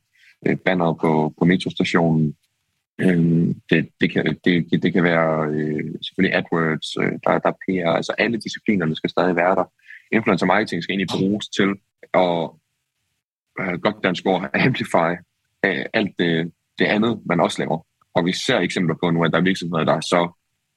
[0.47, 2.35] øh, banner på, på metrostationen,
[3.01, 7.61] Øhm, det, det, kan, det, det kan være øh, selvfølgelig AdWords, øh, der, der er
[7.63, 9.71] PR, altså alle disciplinerne skal stadig være der.
[10.11, 11.69] Influencer marketing skal egentlig bruges til
[12.13, 12.49] at
[13.59, 15.11] øh, godt dansk ord, amplify
[15.65, 17.85] øh, alt det, det andet, man også laver.
[18.13, 20.31] Og vi ser eksempler på nu, at der er virksomheder, der så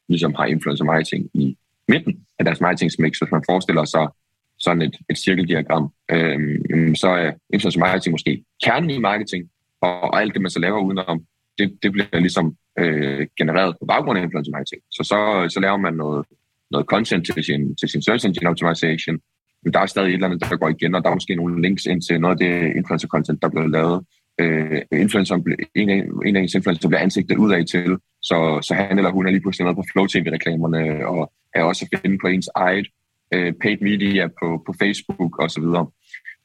[0.09, 1.57] ligesom har influencer marketing i
[1.89, 4.09] midten af deres marketingsmix, hvis man forestiller sig
[4.59, 9.51] sådan et, et cirkeldiagram, øh, så er influencer marketing måske kernen i marketing,
[9.81, 11.27] og, og alt det, man så laver udenom,
[11.59, 14.83] det, det bliver ligesom øh, genereret på baggrund af influencer marketing.
[14.91, 16.27] Så, så, så laver man noget,
[16.71, 19.19] noget content til sin, til sin search engine optimization,
[19.63, 21.63] men der er stadig et eller andet, der går igen, og der er måske nogle
[21.63, 24.05] links ind til noget af det influencer content, der bliver lavet.
[24.41, 25.35] Øh, influencer,
[25.75, 29.11] en, af, en af ens influencer bliver ansigtet ud af til, så, så han eller
[29.11, 32.49] hun er lige pludselig med på Flow TV-reklamerne, og er også at finde på ens
[32.55, 32.87] eget
[33.35, 35.65] øh, paid media på, på Facebook osv.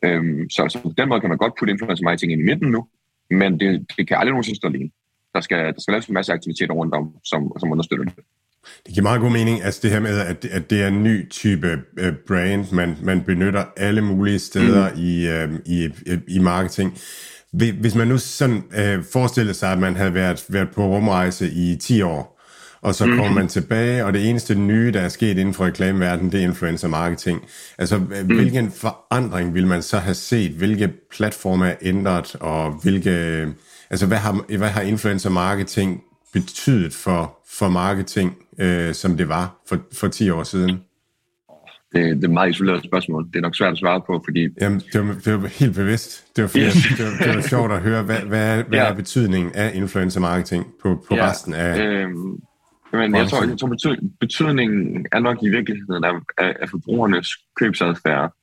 [0.05, 2.71] Øhm, så, så på den måde kan man godt putte influencer marketing ind i midten
[2.71, 2.87] nu,
[3.29, 4.89] men det, det kan aldrig nogensinde stå alene.
[5.33, 8.13] Der skal, der skal laves en masse aktiviteter rundt om, som, som understøtter det.
[8.85, 11.29] Det giver meget god mening, altså det her med, at, at det er en ny
[11.29, 14.99] type uh, brand, man, man benytter alle mulige steder mm.
[14.99, 15.89] i, uh, i,
[16.27, 16.97] i marketing.
[17.51, 18.63] Hvis man nu sådan
[19.11, 22.39] forestiller sig, at man havde været, været på rumrejse i 10 år,
[22.81, 23.35] og så kommer mm.
[23.35, 26.87] man tilbage, og det eneste nye, der er sket inden for reklameverdenen, det er influencer
[26.87, 27.41] marketing.
[27.77, 28.25] Altså, mm.
[28.25, 30.51] hvilken forandring vil man så have set?
[30.51, 33.47] Hvilke platforme er ændret, og hvilke...
[33.89, 39.61] Altså, hvad har, hvad har influencer marketing betydet for, for marketing, øh, som det var
[39.69, 40.83] for, for 10 år siden?
[41.93, 43.27] Det, det er et meget isoleret spørgsmål.
[43.27, 44.47] Det er nok svært at svare på, fordi...
[44.61, 46.35] Jamen, det var, det var helt bevidst.
[46.35, 46.73] Det var, yes.
[46.97, 48.85] det, var, det var sjovt at høre, hvad, hvad, hvad ja.
[48.85, 51.29] er betydningen af influencer marketing på, på ja.
[51.29, 51.79] resten af...
[51.79, 52.41] Øhm,
[52.93, 58.33] men jeg tror, jeg tror betydningen er nok i virkeligheden af, af, af forbrugernes købsadfærd.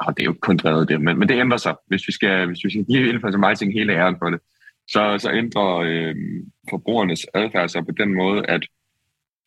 [0.00, 1.74] Og det er jo kun drevet det, men, men det ændrer sig.
[1.88, 4.40] Hvis vi skal, hvis vi skal give influencer marketing hele æren for det,
[4.92, 6.14] så, så ændrer øh,
[6.70, 8.62] forbrugernes adfærd sig på den måde, at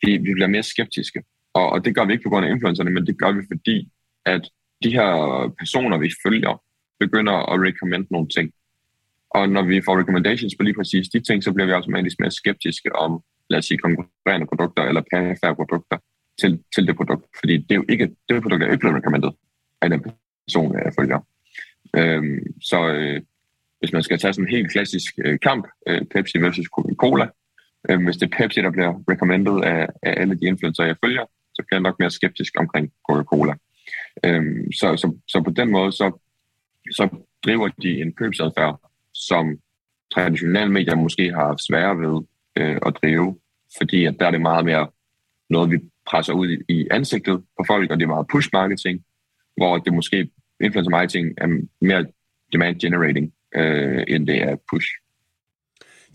[0.01, 1.23] vi, vi bliver mere skeptiske.
[1.53, 3.89] Og, og det gør vi ikke på grund af influencerne, men det gør vi, fordi
[4.25, 4.49] at
[4.83, 5.09] de her
[5.59, 6.63] personer, vi følger,
[6.99, 8.51] begynder at recommend nogle ting.
[9.29, 12.31] Og når vi får recommendations på lige præcis de ting, så bliver vi automatisk mere
[12.31, 15.97] skeptiske om, lad os sige, konkurrerende produkter eller perifære produkter
[16.39, 17.25] til, til det produkt.
[17.39, 19.29] Fordi det er jo ikke, det produkt er ikke blevet recommended
[19.81, 20.01] af den
[20.47, 21.19] person, jeg følger.
[21.97, 23.21] Øhm, så øh,
[23.79, 27.27] hvis man skal tage sådan en helt klassisk øh, kamp, øh, Pepsi versus Coca-Cola,
[27.89, 31.25] øh, hvis det er Pepsi, der bliver recommended af, af alle de influencer, jeg følger,
[31.53, 33.53] så bliver jeg nok mere skeptisk omkring Coca-Cola.
[34.23, 34.43] Øh,
[34.79, 36.19] så, så, så på den måde, så,
[36.91, 37.09] så
[37.45, 38.79] driver de en købsadfærd,
[39.13, 39.59] som
[40.13, 42.21] traditionelle medier måske har haft sværere ved
[42.55, 43.39] øh, at drive,
[43.77, 44.87] fordi at der er det meget mere
[45.49, 49.03] noget, vi presser ud i, i ansigtet på folk, og det er meget push marketing,
[49.57, 50.29] hvor det måske
[50.61, 51.47] influencer marketing er
[51.81, 52.05] mere
[52.53, 54.87] demand generating, øh, end det er push.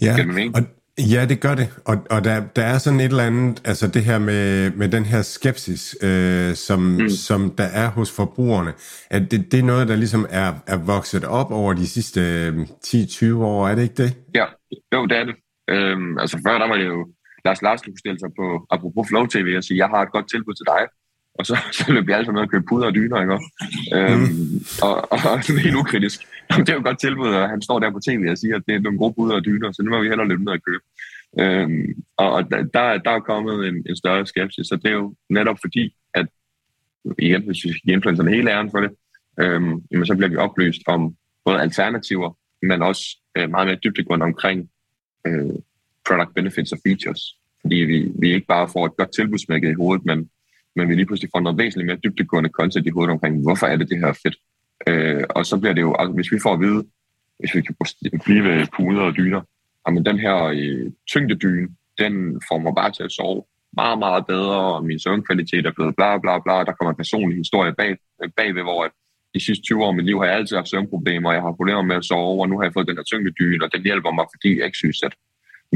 [0.02, 0.16] Ja,
[0.54, 0.62] og,
[0.98, 1.68] ja, det gør det.
[1.84, 5.04] Og, og der, der er sådan et eller andet, altså det her med, med den
[5.04, 7.08] her skepsis, øh, som, mm.
[7.08, 8.72] som der er hos forbrugerne,
[9.10, 12.48] at det, det er noget, der ligesom er, er vokset op over de sidste
[12.86, 14.16] 10-20 øh, år, er det ikke det?
[14.34, 14.44] Ja,
[14.94, 15.34] jo, det er det.
[15.70, 17.08] Øhm, altså før, der var det jo
[17.44, 20.30] Lars Lars, kunne stille sig på, apropos Flow TV, og sige, jeg har et godt
[20.30, 20.82] tilbud til dig.
[21.38, 23.38] Og så, så løb vi alle sammen med at købe puder og dyner, ikke?
[23.96, 24.64] Øhm, mm.
[24.82, 26.20] og, og, og helt ukritisk
[26.56, 28.62] det er jo et godt tilbud, og han står der på tv og siger, at
[28.66, 30.62] det er nogle gode bud og dyner, så nu må vi hellere løbe ned og
[30.62, 30.84] købe.
[31.40, 35.14] Øhm, og og der, der er kommet en, en større skepsis, så det er jo
[35.28, 36.26] netop fordi, at
[37.18, 38.90] igen, hvis vi giver influencerne hele æren for det,
[39.40, 44.22] øhm, jamen, så bliver vi oplyst om både alternativer, men også øh, meget mere dybdegrund
[44.22, 44.70] omkring
[45.26, 45.54] øh,
[46.08, 47.20] product benefits og features.
[47.60, 50.30] Fordi vi, vi ikke bare får et godt tilbudsmærke i hovedet, men,
[50.76, 53.76] men vi lige pludselig får noget væsentligt mere dybdegående content i hovedet omkring, hvorfor er
[53.76, 54.36] det det her fedt.
[54.86, 56.84] Øh, og så bliver det jo, altså, hvis vi får at vide,
[57.38, 57.74] hvis vi kan
[58.24, 59.40] blive ved puder og dyner,
[59.90, 61.68] men den her øh, tyngdedyne,
[61.98, 65.96] den får mig bare til at sove meget, meget bedre, og min søvnkvalitet er blevet
[65.96, 66.56] bla bla bla.
[66.64, 67.96] Der kommer en personlig historie bag,
[68.36, 68.90] bagved, hvor at
[69.34, 71.82] de sidste 20 år af mit liv har jeg altid haft søvnproblemer, jeg har problemer
[71.82, 74.26] med at sove, og nu har jeg fået den her tyngdedyne, og den hjælper mig,
[74.34, 75.14] fordi jeg ikke synes, at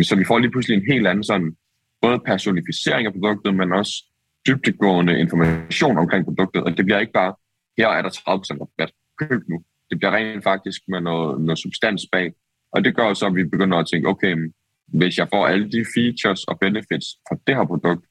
[0.03, 1.57] så vi får lige pludselig en helt anden sådan,
[2.03, 3.95] både personificering af produktet, men også
[4.47, 6.63] dybtegående information omkring produktet.
[6.63, 7.35] Og det bliver ikke bare,
[7.79, 8.21] her er der 30%
[8.61, 9.65] rabat, køb nu.
[9.91, 12.33] Det bliver rent faktisk med noget, noget substans bag.
[12.73, 14.53] Og det gør så, at vi begynder at tænke, okay,
[14.87, 18.05] hvis jeg får alle de features og benefits fra det her produkt,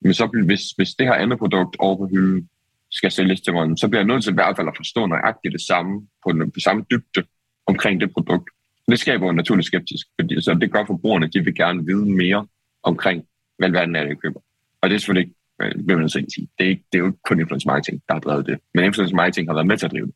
[0.00, 2.48] men så hvis, hvis det her andet produkt over på hylden
[2.90, 5.52] skal sælges til mig, så bliver jeg nødt til i hvert fald at forstå nøjagtigt
[5.52, 7.22] det samme på den på samme dybde
[7.66, 8.50] omkring det produkt.
[8.88, 12.46] Det skaber en naturlig skeptisk, fordi så det gør forbrugerne, de vil gerne vide mere
[12.82, 13.24] omkring,
[13.58, 14.40] hvad verden er, det køber.
[14.80, 17.06] Og det er selvfølgelig ikke, øh, vil man sige, det er, ikke, det er jo
[17.06, 19.86] ikke kun influencer marketing, der har drevet det, men influencer marketing har været med til
[19.86, 20.14] at drive det.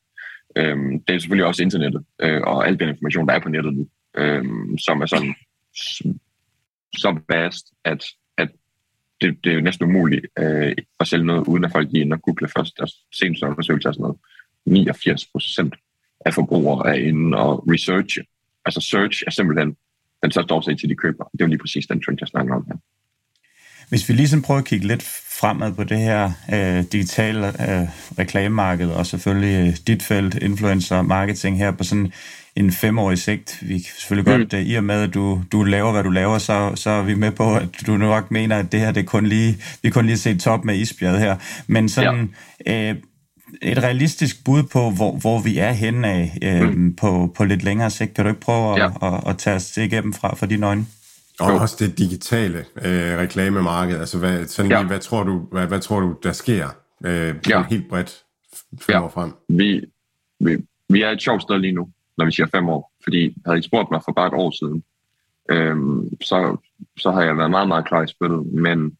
[0.57, 3.75] Øhm, det er selvfølgelig også internettet, øh, og al den information, der er på nettet
[3.75, 4.45] nu, øh,
[4.79, 5.35] som er sådan
[6.97, 8.05] så vast, at,
[8.37, 8.49] at
[9.21, 12.13] det, det er jo næsten umuligt øh, at sælge noget, uden at folk lige ind
[12.13, 12.79] og google først.
[12.79, 14.19] Der seneste undersøgelse er sådan noget
[14.65, 15.75] 89 procent
[16.27, 18.23] af forbrugere er inde og researche
[18.65, 19.77] Altså search er simpelthen
[20.23, 21.25] den største årsag til, de køber.
[21.25, 22.77] Det er jo lige præcis den trend, jeg snakker om her.
[23.93, 25.03] Hvis vi lige prøver at kigge lidt
[25.41, 27.89] fremad på det her øh, digitale øh,
[28.19, 32.13] reklamemarked, og selvfølgelig øh, dit felt, influencer marketing her på sådan
[32.57, 33.59] en femårig sigt.
[33.63, 34.41] Vi kan selvfølgelig mm.
[34.41, 37.03] godt, øh, i og med at du, du laver, hvad du laver, så, så er
[37.03, 39.91] vi med på, at du nok mener, at det her, det er kun lige, vi
[39.91, 41.37] kun lige set top med isbjerget her.
[41.67, 42.31] Men sådan,
[42.67, 42.91] ja.
[42.91, 42.97] øh,
[43.63, 46.97] et realistisk bud på, hvor, hvor vi er henne af øh, mm.
[46.97, 48.15] på, på lidt længere sigt.
[48.15, 48.87] Kan du ikke prøve ja.
[48.87, 50.87] at, at, at tage os igennem fra for dine øjne?
[51.43, 51.61] Og jo.
[51.61, 53.99] også det digitale øh, reklamemarked.
[53.99, 54.87] Altså, hvad, sådan ja.
[54.87, 56.69] hvad, tror du, hvad, hvad tror du, der sker
[57.05, 57.63] øh, ja.
[57.63, 58.25] helt bredt
[58.81, 59.05] fem ja.
[59.05, 59.33] år frem?
[59.49, 59.85] Vi,
[60.41, 61.89] vi, vi er et sjovt sted lige nu,
[62.19, 62.93] når vi siger fem år.
[63.05, 64.83] Fordi havde I spurgt mig for bare et år siden,
[65.51, 65.77] øh,
[66.21, 66.57] så,
[66.99, 68.47] så har jeg været meget, meget klar i spillet.
[68.47, 68.97] Men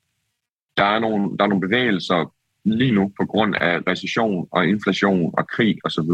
[0.77, 2.33] der er nogle, der er nogle bevægelser
[2.65, 6.11] lige nu på grund af recession og inflation og krig osv.,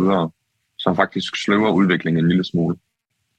[0.79, 2.77] som faktisk sløver udviklingen en lille smule.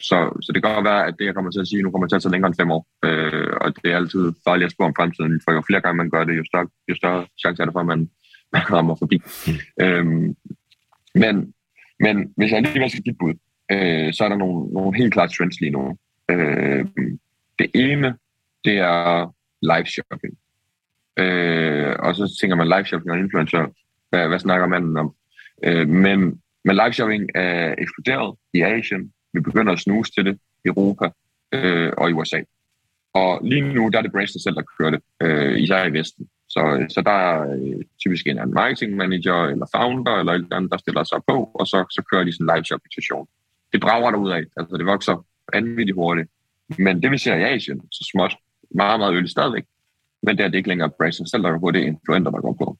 [0.02, 2.08] Så, så det kan godt være, at det, jeg kommer til at sige, nu kommer
[2.08, 2.88] til at tage længere end fem år.
[3.06, 6.10] Øh, og det er altid farligt at spørge om fremtiden, for jo flere gange man
[6.10, 8.10] gør det, jo større, jo større chance er det for, at man,
[8.54, 9.22] man rammer forbi.
[9.47, 9.86] Mm.
[9.86, 10.36] Øhm,
[11.16, 11.54] men,
[12.00, 13.34] men hvis jeg alligevel skal give bud,
[13.72, 15.97] øh, så er der nogle, nogle helt klare trends lige nu.
[16.32, 16.86] Øh,
[17.60, 18.16] det ene,
[18.66, 20.34] det er live shopping.
[21.20, 23.66] Øh, og så tænker man live shopping og influencer.
[24.10, 25.16] Hvad, hvad snakker man om?
[25.64, 26.20] Øh, men,
[26.66, 29.14] men live shopping er eksploderet i Asien.
[29.34, 31.10] Vi begynder at snuse til det i Europa
[31.52, 32.42] øh, og i USA.
[33.14, 36.30] Og lige nu, der er det brands selv, der kører det, øh, især i Vesten.
[36.50, 40.56] Så, så der er øh, typisk en, en marketing manager eller founder eller et eller
[40.56, 43.28] andet, der stiller sig på, og så, så kører de sådan en live shopping station.
[43.74, 44.44] Det brager der ud af.
[44.58, 46.30] Altså, det vokser vanvittigt hurtigt.
[46.78, 48.36] Men det vi ser i Asien, så småt,
[48.72, 49.64] meget, meget øl stadigvæk,
[50.24, 52.42] men der er det ikke længere Bryson selv, der går på, det er influenter, der
[52.42, 52.78] går på.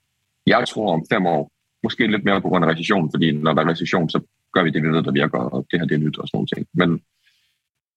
[0.48, 1.52] Jeg tror om fem år,
[1.84, 4.20] måske lidt mere på grund af recession, fordi når der er recession, så
[4.54, 6.38] gør vi det, vi ved, der virker, og det her det er nyt og sådan
[6.38, 6.68] nogle ting.
[6.74, 7.04] Men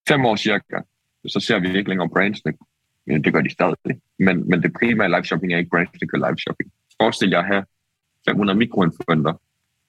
[0.08, 0.80] fem år cirka,
[1.26, 2.52] så ser vi ikke længere brandsene.
[3.06, 4.00] Det gør de stadig.
[4.18, 6.72] Men, men det primære live shopping er ikke brandsene gør live shopping.
[7.00, 7.64] Forestil jer at have
[8.28, 9.34] 500 mikroinfluenter,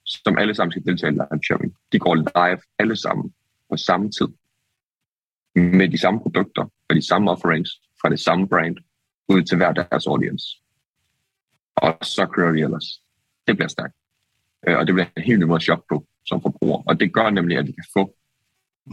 [0.04, 1.76] som alle sammen skal deltage i live shopping.
[1.92, 3.34] De går live alle sammen
[3.70, 4.28] på samme tid.
[5.54, 8.76] Med de samme produkter, og de samme offerings fra det samme brand,
[9.28, 10.46] ud til hver deres audience.
[11.76, 13.02] Og så kører vi ellers.
[13.46, 13.94] Det bliver stærkt.
[14.66, 16.82] Øh, og det bliver en helt ny måde at shoppe på som forbruger.
[16.86, 18.14] Og det gør nemlig, at vi kan få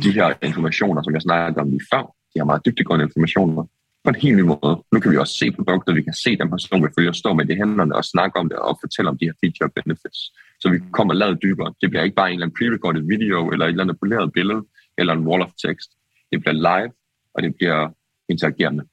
[0.04, 3.64] de her informationer, som jeg snakkede om lige før, de her meget dybtegående informationer,
[4.04, 4.84] på en helt ny måde.
[4.92, 7.46] Nu kan vi også se produkter, vi kan se den person, vi følger, stå med
[7.46, 10.20] det hænderne og snakke om det og fortælle om de her feature benefits.
[10.60, 11.74] Så vi kommer lavet dybere.
[11.82, 14.66] Det bliver ikke bare en eller anden pre-recorded video eller et eller andet poleret billede
[14.98, 15.90] eller en wall of text.
[16.32, 16.92] Det bliver live,
[17.34, 17.90] og det bliver
[18.30, 18.84] interagerende.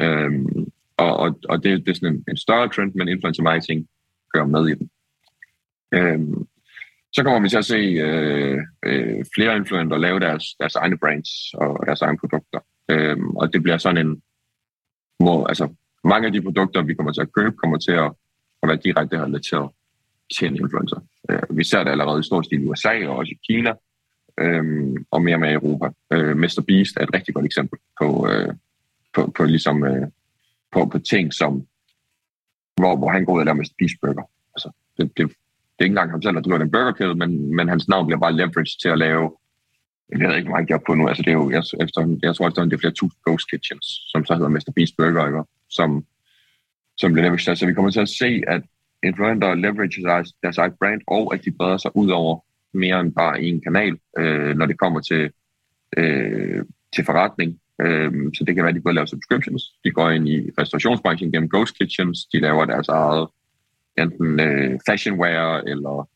[0.00, 3.88] Øhm, og, og, og det, det er sådan en, en større trend, men influencer marketing
[4.32, 4.90] gør med i den.
[5.94, 6.46] Øhm,
[7.12, 11.54] så kommer vi til at se øh, øh, flere influencer lave deres, deres egne brands
[11.54, 12.60] og deres egne produkter.
[12.88, 14.22] Øh, og det bliver sådan en...
[15.20, 18.12] Må, altså, mange af de produkter, vi kommer til at købe, kommer til at,
[18.62, 19.70] at være direkte relateret
[20.36, 21.00] til en influencer.
[21.30, 23.72] Øh, vi ser det allerede i stor stil i USA og også i Kina,
[24.40, 25.88] øh, og mere med Europa.
[26.12, 26.64] Øh, Mr.
[26.66, 28.54] Beast er et rigtig godt eksempel på, øh,
[29.14, 29.84] på, på ligesom...
[29.84, 30.08] Øh,
[30.72, 31.66] på, på ting, som,
[32.76, 33.74] hvor, hvor han går ud og laver Mr.
[33.78, 34.30] Beast Burger.
[34.54, 35.32] Altså, det, det,
[35.78, 38.20] det er ikke engang ham selv, der driver den burgerkæde, men, men hans navn bliver
[38.20, 39.30] bare leveraged til at lave
[40.12, 41.08] jeg ved ikke, hvor meget jeg på nu.
[41.08, 43.86] Altså, det er jo, jeg, efter, jeg tror, at det er flere tusind ghost kitchens,
[44.12, 44.72] som så hedder Mr.
[44.76, 45.42] Beast Burger, ikke?
[45.70, 46.04] som,
[46.96, 47.56] som bliver leveraged.
[47.56, 48.62] Så vi kommer til at se, at
[49.02, 53.12] influenter leverage deres, deres eget brand, og at de breder sig ud over mere end
[53.12, 55.30] bare en kanal, øh, når det kommer til,
[55.96, 56.64] øh,
[56.94, 57.60] til forretning.
[57.82, 61.32] Øh, så det kan være, at de både laver subscriptions, de går ind i restaurationsbranchen
[61.32, 63.28] gennem ghost kitchens, de laver deres eget
[64.02, 66.08] enten øh, fashionware eller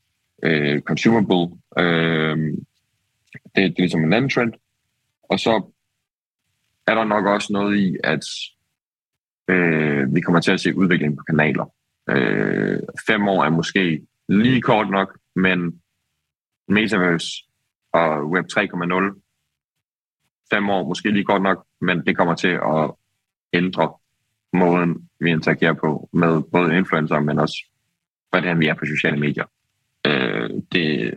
[0.42, 1.58] øh, consumable.
[1.78, 2.38] Øh,
[3.34, 4.52] det, det er ligesom en anden trend.
[5.22, 5.62] Og så
[6.86, 8.24] er der nok også noget i, at
[9.48, 11.72] øh, vi kommer til at se udvikling på kanaler.
[12.10, 15.80] Øh, fem år er måske lige kort nok, men
[16.68, 17.26] Metaverse
[17.92, 19.22] og Web 3.0
[20.52, 22.90] fem år, måske lige godt nok, men det kommer til at
[23.52, 23.92] ændre
[24.52, 27.71] måden, vi interagerer på med både influencer, men også
[28.32, 29.44] hvordan vi er på sociale medier.
[30.06, 31.14] Øh, det,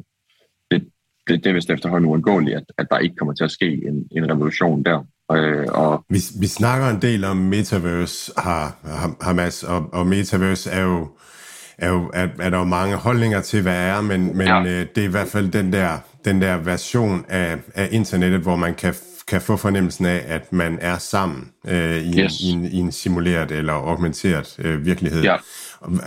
[0.72, 0.88] det,
[1.28, 4.07] det, det er vist efterhånden uundgåeligt, at, at der ikke kommer til at ske en,
[4.11, 5.05] en revolution der.
[5.32, 10.07] Øh, og vi, vi snakker en del om metaverse, har, har, har Mads, og, og
[10.07, 11.07] metaverse er jo
[11.78, 14.61] er, jo, er, er der jo mange holdninger til, hvad er, men, men ja.
[14.61, 18.55] øh, det er i hvert fald den der, den der version af, af internettet, hvor
[18.55, 18.93] man kan
[19.28, 22.41] kan få fornemmelsen af, at man er sammen øh, i, yes.
[22.41, 25.24] i, en, i en simuleret eller augmenteret øh, virkelighed.
[25.24, 25.36] Ja.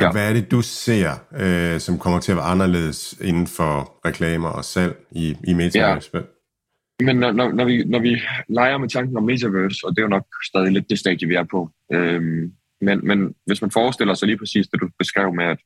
[0.01, 0.13] Ja.
[0.13, 4.49] Hvad er det, du ser, øh, som kommer til at være anderledes inden for reklamer
[4.49, 6.11] og salg i, i metaverse?
[6.15, 6.21] Ja.
[7.01, 10.03] Men når, når, når, vi, når vi leger med tanken om metaverse, og det er
[10.03, 14.15] jo nok stadig lidt det stadie, vi er på, øhm, men, men hvis man forestiller
[14.15, 15.59] sig lige præcis det, du beskrev med, at,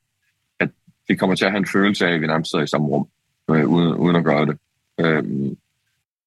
[0.59, 0.69] at
[1.07, 3.07] vi kommer til at have en følelse af, at vi nærmest sidder i samme rum,
[3.49, 4.57] øh, uden, uden at gøre det.
[4.99, 5.57] Øhm,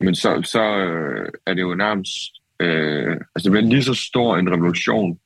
[0.01, 2.33] men så, så øh, er det jo nærmest...
[2.61, 5.19] Øh, altså det bliver lige så stor en revolution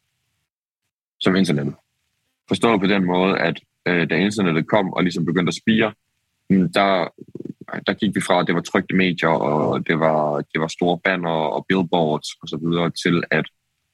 [1.20, 1.74] som internettet.
[2.50, 5.92] Forstået på den måde, at øh, da internettet kom og ligesom begyndte at spire,
[6.50, 7.08] mm, der,
[7.86, 10.98] der gik vi fra, at det var trygte medier, og det var, det var store
[11.04, 13.46] banner og billboards og så til at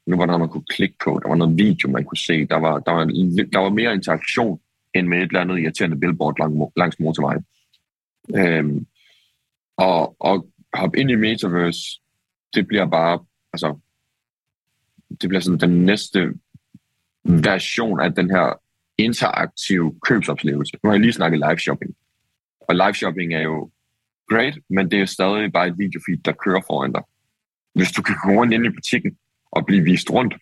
[0.07, 2.47] nu var der noget, man kunne klikke på, der var noget video, man kunne se,
[2.47, 3.05] der var, der var,
[3.53, 4.61] der var mere interaktion
[4.95, 7.45] end med et eller andet irriterende billboard lang, langs motorvejen.
[8.37, 8.87] Øhm,
[9.77, 12.01] og, og hoppe ind i Metaverse,
[12.55, 13.79] det bliver bare, altså,
[15.21, 16.35] det bliver sådan den næste
[17.29, 18.61] version af den her
[18.99, 20.73] interaktive købsoplevelse.
[20.83, 21.95] Nu har jeg lige snakket live shopping.
[22.69, 23.71] Og live shopping er jo
[24.31, 27.03] great, men det er stadig bare et videofeed, der kører foran dig.
[27.75, 29.17] Hvis du kan gå rundt ind i butikken
[29.51, 30.35] og blive vist rundt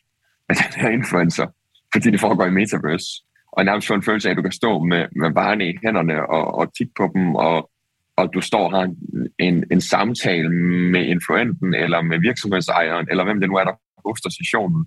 [0.48, 1.46] af den her influencer,
[1.92, 4.78] fordi det foregår i metaverse, og nærmest få en følelse af, at du kan stå
[4.78, 7.70] med, med varerne i hænderne og, og kigge på dem, og,
[8.16, 8.94] og du står og har
[9.38, 10.48] en, en samtale
[10.92, 14.86] med influenten, eller med virksomhedsejeren, eller hvem det nu er, der hoster sessionen,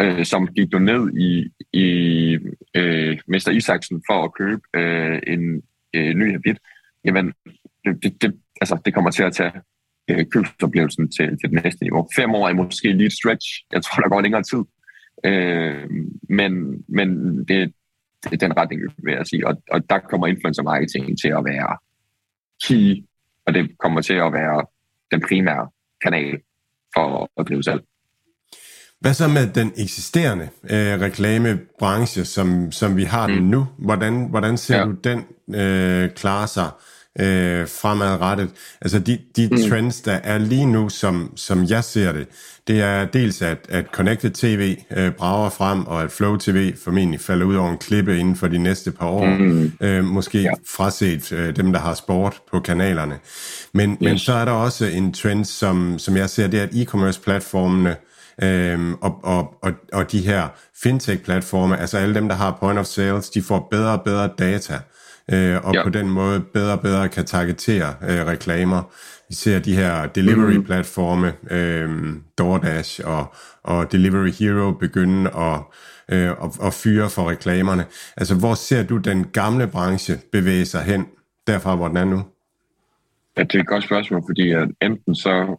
[0.00, 2.38] øh, som gik jo ned i, i
[2.74, 5.62] øh, Mester Isaksen for at købe øh, en
[5.94, 6.58] øh, ny habit,
[7.04, 7.32] jamen
[7.84, 9.52] det, det, det, altså, det kommer til at tage
[10.10, 12.08] øh, købsoplevelsen til, til det næste niveau.
[12.16, 13.46] Fem år er måske lige et stretch.
[13.72, 14.64] Jeg tror, der går længere tid.
[15.24, 15.90] Øh,
[16.28, 17.72] men men det,
[18.24, 19.46] det er den retning, vil jeg sige.
[19.46, 21.78] Og, og der kommer influencer marketing til at være
[22.64, 23.04] key,
[23.46, 24.66] og det kommer til at være
[25.12, 25.68] den primære
[26.02, 26.40] kanal
[26.94, 27.82] for at drive salg.
[29.00, 33.34] Hvad så med den eksisterende øh, reklamebranche, som, som vi har mm.
[33.34, 33.66] den nu?
[33.78, 34.84] Hvordan, hvordan ser ja.
[34.84, 35.24] du den
[35.54, 36.68] øh, klare sig
[37.20, 38.50] øh, fremadrettet?
[38.80, 39.56] Altså de, de mm.
[39.68, 42.28] trends, der er lige nu, som, som jeg ser det,
[42.68, 47.20] det er dels, at, at Connected TV øh, brager frem, og at Flow TV formentlig
[47.20, 49.26] falder ud over en klippe inden for de næste par år.
[49.26, 49.72] Mm.
[49.80, 50.50] Øh, måske ja.
[50.76, 53.18] fraset øh, dem, der har sport på kanalerne.
[53.74, 54.00] Men, yes.
[54.00, 57.96] men så er der også en trend, som, som jeg ser, det er, at e-commerce-platformene
[58.42, 60.48] Øhm, og, og, og, og de her
[60.82, 64.74] fintech-platforme, altså alle dem, der har point of sales, de får bedre og bedre data,
[65.32, 65.82] øh, og ja.
[65.82, 68.82] på den måde bedre og bedre kan targetere øh, reklamer.
[69.28, 75.60] Vi ser de her delivery-platforme, øh, DoorDash og, og Delivery Hero begynde at,
[76.08, 77.84] øh, at, at fyre for reklamerne.
[78.16, 81.06] Altså, hvor ser du den gamle branche bevæge sig hen,
[81.46, 82.22] derfra hvor den er nu?
[83.36, 85.56] Ja, det er et godt spørgsmål, fordi at enten så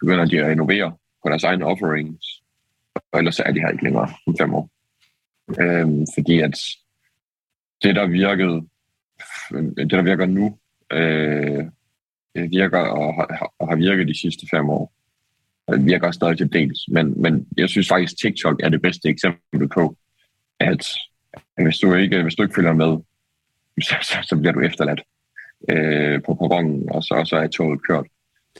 [0.00, 0.92] begynder de at innovere
[1.26, 2.42] på deres egne offerings,
[3.12, 4.70] og ellers er de her ikke længere om fem år.
[5.60, 6.58] Øhm, fordi at
[7.82, 8.66] det, der virkede,
[9.76, 10.58] det, der virker nu,
[10.92, 11.64] øh,
[12.34, 14.92] virker og har, og har virket de sidste fem år,
[15.68, 16.88] det virker stadig til dels.
[16.88, 19.96] Men, men jeg synes faktisk, TikTok er det bedste eksempel på,
[20.60, 20.88] at
[21.62, 22.96] hvis du ikke, hvis du ikke følger med,
[23.88, 25.00] så, så, så bliver du efterladt
[25.70, 28.06] øh, på perronen, og så, så er toget kørt.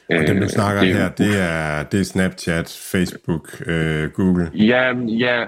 [0.09, 4.51] Og dem, du øh, snakker det, her, det er, det er Snapchat, Facebook, øh, Google?
[4.55, 5.47] Ja, ja,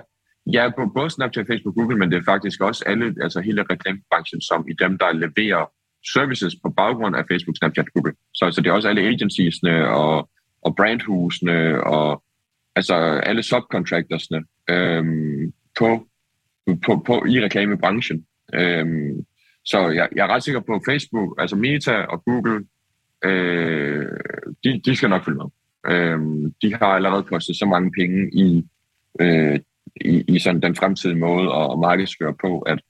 [0.52, 4.66] ja, både Snapchat, Facebook, Google, men det er faktisk også alle, altså hele reklamebranchen, som
[4.68, 5.70] i dem, der leverer
[6.14, 8.12] services på baggrund af Facebook, Snapchat, Google.
[8.34, 10.28] Så, så det er også alle agenciesne og,
[10.62, 12.22] og brandhusene og
[12.76, 12.94] altså
[13.30, 16.06] alle subcontractorsne øhm, på,
[16.86, 18.26] på, på, i reklamebranchen.
[18.54, 19.26] Øhm,
[19.64, 22.64] så jeg, jeg er ret sikker på, at Facebook, altså Meta og Google,
[23.24, 24.06] øh,
[24.64, 25.50] de, de skal nok følge med.
[25.86, 26.18] Øh,
[26.62, 28.64] de har allerede kostet så mange penge i,
[29.20, 29.60] øh,
[29.96, 32.80] i, i sådan den fremtidige måde at, at markedsføre på, at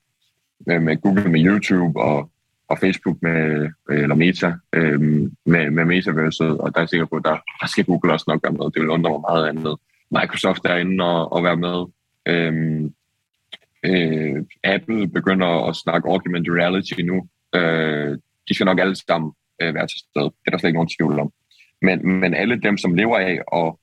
[0.71, 2.31] øh, med Google med YouTube og,
[2.69, 5.01] og Facebook med, øh, eller Meta øh,
[5.47, 8.41] med, med Metaverset, og der er sikker på, at der, der skal Google også nok
[8.43, 8.65] være med.
[8.65, 9.77] Det vil undre mig meget andet.
[10.11, 11.85] Microsoft er inde og, og være med.
[12.27, 12.95] Øhm,
[13.85, 17.29] øh, Apple begynder at snakke augmented reality nu.
[17.55, 18.19] Øh,
[18.49, 20.25] de skal nok alle sammen øh, være til stede.
[20.25, 21.33] Det er der slet ikke nogen tvivl om.
[21.83, 23.75] Men, men alle dem, som lever af at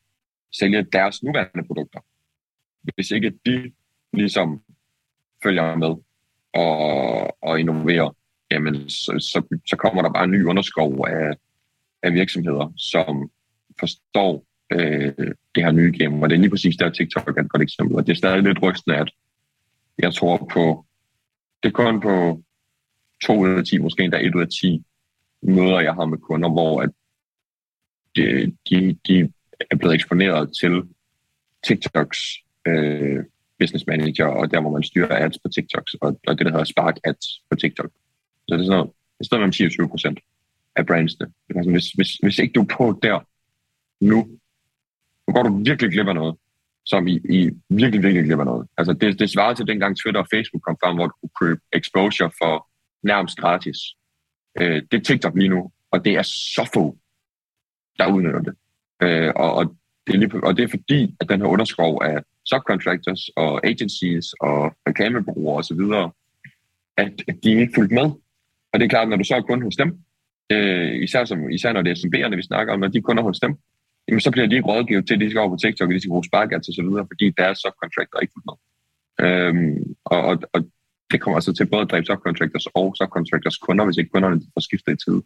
[0.60, 2.00] sælge deres nuværende produkter,
[2.96, 3.72] hvis ikke de
[4.14, 4.62] ligesom
[5.44, 5.94] følger med
[6.54, 8.16] og, og innoverer,
[8.52, 11.32] jamen så, så, så kommer der bare en ny underskov af,
[12.04, 13.32] af virksomheder, som
[13.80, 15.14] forstår øh,
[15.56, 16.24] det her nye game.
[16.24, 17.96] Og det er lige præcis der TikTok er et godt eksempel.
[17.96, 19.12] Og det er stadig lidt rystende, at
[20.00, 20.86] jeg tror på,
[21.64, 22.42] det er kun på
[23.24, 24.84] 2 ud af 10, måske endda 1 ud af 10
[25.48, 26.90] møder, jeg har med kunder, hvor at
[28.16, 29.32] de, de, de
[29.72, 30.84] er blevet eksponeret til
[31.68, 32.20] TikToks
[32.68, 33.24] øh,
[33.60, 36.64] business manager, og der, hvor man styrer ads på TikToks, og, og det, der hedder
[36.64, 37.92] Spark Ads på TikTok.
[38.48, 40.20] Så det er sådan noget, det står mellem 10-20 procent
[40.76, 41.32] af brandsene.
[41.56, 43.20] Altså, hvis, hvis, hvis ikke du er på der
[44.02, 44.28] nu,
[45.26, 46.36] så går du virkelig glip af noget,
[46.86, 48.68] som I, I virkelig, virkelig glip af noget.
[48.78, 51.62] Altså, det, det svarer til dengang Twitter og Facebook kom frem, hvor du kunne købe
[51.74, 52.68] exposure for
[53.04, 53.78] nærmest gratis.
[54.62, 56.98] Øh, det er TikTok lige nu, og det er så få,
[58.00, 58.56] der udnytter det.
[59.04, 59.76] Øh, og, og,
[60.08, 64.34] det er lige, og det er fordi, at den her underskov af subcontractors og agencies
[64.34, 65.82] og reklamebureauer osv.,
[66.98, 68.10] at, at de ikke fulgt med.
[68.74, 70.00] Og det er klart, når du så er kun hos dem,
[70.52, 73.40] øh, især, som, især når det er SMB'erne, vi snakker om, når de kunder hos
[73.40, 73.56] dem,
[74.08, 76.00] jamen så bliver de ikke rådgivet til, at de skal over på TikTok, og de
[76.00, 78.58] skal bruge Sparkats og så videre, fordi deres subcontractor ikke fulgt med.
[79.26, 80.62] Øhm, og, og, og
[81.12, 84.62] det kommer altså til både at dræbe subcontractors og subcontractors kunder, hvis ikke kunderne får
[84.62, 85.22] skiftet i tid.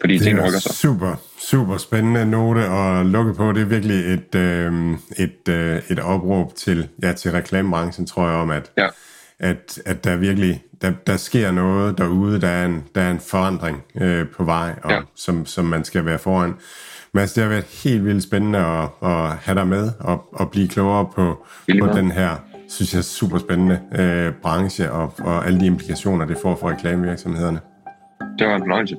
[0.00, 0.74] Fordi det tingene er rykker sig.
[0.74, 3.52] super, super spændende note at lukke på.
[3.52, 8.36] Det er virkelig et, øh, et, øh, et opråb til, ja, til reklamebranchen, tror jeg,
[8.36, 8.88] om at, Ja.
[9.38, 12.40] at, at der virkelig der, der sker noget derude.
[12.40, 15.00] Der er en, der er en forandring øh, på vej, og, Ja.
[15.14, 16.54] som, som man skal være foran.
[17.14, 20.68] Mads, det har været helt vildt spændende at, at have dig med og, og blive
[20.68, 21.46] klogere på,
[21.80, 22.36] på den her,
[22.70, 27.60] synes jeg, super spændende øh, branche og, og alle de implikationer, det får for reklamevirksomhederne.
[28.38, 28.96] Det var en fornøjelse.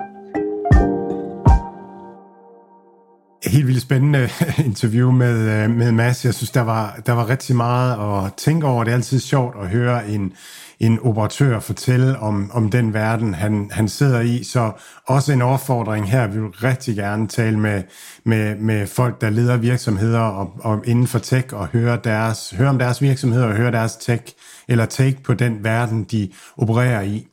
[3.45, 4.29] Helt vildt spændende
[4.65, 6.25] interview med, øh, med Mads.
[6.25, 8.83] Jeg synes, der var, der var rigtig meget at tænke over.
[8.83, 10.33] Det er altid sjovt at høre en,
[10.79, 14.43] en operatør fortælle om, om den verden, han, han sidder i.
[14.43, 14.71] Så
[15.07, 16.27] også en opfordring her.
[16.27, 17.83] Vi vil rigtig gerne tale med,
[18.25, 22.69] med, med folk, der leder virksomheder og, og inden for tech og høre, deres, høre
[22.69, 24.23] om deres virksomheder og høre deres tech
[24.67, 27.27] eller take på den verden, de opererer i.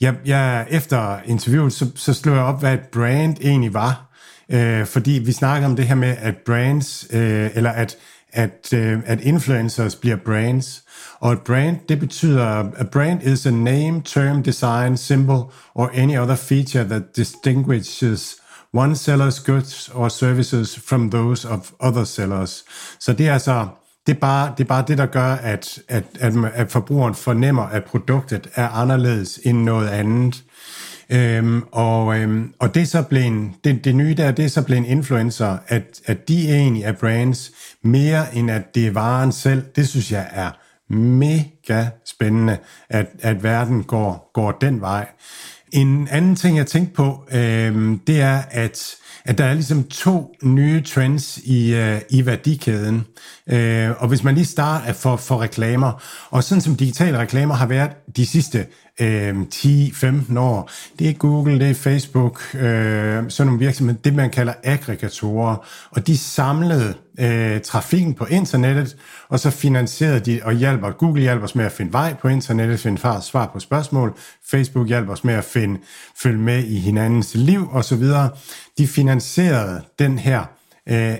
[0.00, 4.09] Jeg, jeg, efter interviewet, så, så slog jeg op, hvad et brand egentlig var.
[4.52, 7.96] Øh, fordi vi snakker om det her med, at brands, øh, eller at,
[8.32, 10.82] at, øh, at influencers bliver brands.
[11.20, 12.46] Og et brand, det betyder,
[12.76, 18.36] a brand is a name, term, design, symbol, or any other feature that distinguishes
[18.72, 22.64] one seller's goods or services from those of other sellers.
[23.00, 23.68] Så det er altså,
[24.06, 27.62] det er bare det, er bare det der gør, at, at, at, at forbrugeren fornemmer,
[27.62, 30.44] at produktet er anderledes end noget andet.
[31.12, 34.62] Øhm, og, øhm, og det er så blevet, det, det nye der, det er så
[34.62, 37.50] blevet influencer, at, at de egentlig er brands
[37.82, 39.62] mere end at det er varen selv.
[39.76, 40.50] Det synes jeg er
[40.94, 42.58] mega spændende,
[42.88, 45.08] at, at verden går, går den vej.
[45.72, 48.94] En anden ting, jeg tænkte på, øhm, det er, at,
[49.24, 53.04] at der er ligesom to nye trends i, øh, i værdikæden.
[53.46, 57.66] Øh, og hvis man lige starter for, for reklamer, og sådan som digitale reklamer har
[57.66, 58.66] været de sidste
[59.00, 64.30] øh, 10-15 år, det er Google, det er Facebook, øh, sådan nogle virksomheder, det man
[64.30, 65.56] kalder aggregatorer,
[65.90, 68.96] og de samlede øh, trafikken på internettet,
[69.28, 70.90] og så finansierede de og hjælper.
[70.90, 74.14] Google hjælper os med at finde vej på internettet, finde far, svar på spørgsmål.
[74.50, 75.80] Facebook hjælper os med at finde,
[76.16, 78.04] følge med i hinandens liv osv.
[78.78, 80.40] De finansierede den her
[80.88, 81.16] øh,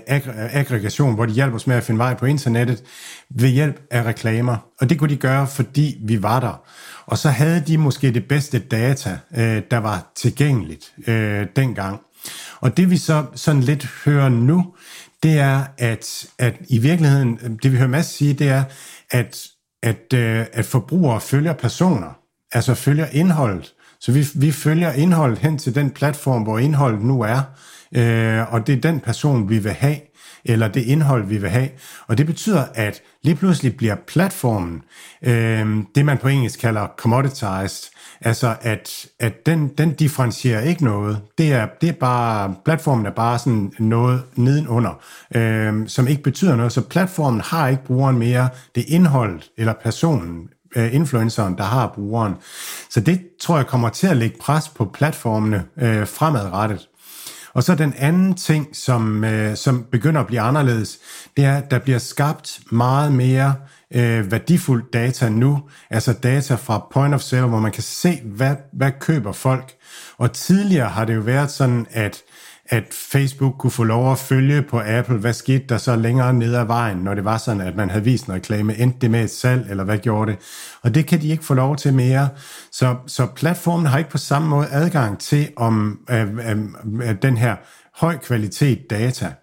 [0.53, 2.83] aggregation, hvor de hjalp os med at finde vej på internettet
[3.29, 4.57] ved hjælp af reklamer.
[4.79, 6.61] Og det kunne de gøre, fordi vi var der.
[7.11, 11.99] Og så havde de måske det bedste data, øh, der var tilgængeligt øh, dengang.
[12.59, 14.73] Og det vi så sådan lidt hører nu,
[15.23, 18.63] det er, at, at i virkeligheden, det vi hører Mads sige, det er,
[19.11, 19.47] at,
[19.83, 22.17] at, øh, at forbrugere følger personer,
[22.51, 23.73] altså følger indholdet.
[23.99, 27.41] Så vi, vi følger indholdet hen til den platform, hvor indholdet nu er,
[27.95, 29.97] øh, og det er den person, vi vil have,
[30.45, 31.69] eller det indhold, vi vil have.
[32.07, 34.81] Og det betyder, at lige pludselig bliver platformen
[35.23, 41.21] øh, det, man på engelsk kalder commoditized, altså at, at den, den differentierer ikke noget.
[41.37, 45.01] Det er, det er bare, platformen er bare sådan noget nedenunder,
[45.35, 46.71] øh, som ikke betyder noget.
[46.71, 48.49] Så platformen har ikke brugeren mere.
[48.75, 52.33] Det er indholdet eller personen, øh, influenceren, der har brugeren.
[52.89, 56.87] Så det tror jeg kommer til at lægge pres på platformene øh, fremadrettet.
[57.53, 60.99] Og så den anden ting, som, øh, som begynder at blive anderledes,
[61.37, 63.55] det er, at der bliver skabt meget mere
[63.93, 68.55] øh, værdifuld data nu, altså data fra point of sale, hvor man kan se, hvad,
[68.73, 69.73] hvad køber folk.
[70.17, 72.21] Og tidligere har det jo været sådan, at
[72.71, 76.55] at Facebook kunne få lov at følge på Apple, hvad skete der så længere ned
[76.55, 79.23] ad vejen, når det var sådan, at man havde vist en reklame, endte det med
[79.23, 80.39] et salg, eller hvad gjorde det?
[80.81, 82.29] Og det kan de ikke få lov til mere.
[82.71, 86.57] Så, så platformen har ikke på samme måde adgang til om øh, øh,
[87.03, 87.55] øh, den her
[87.95, 89.33] høj kvalitet data.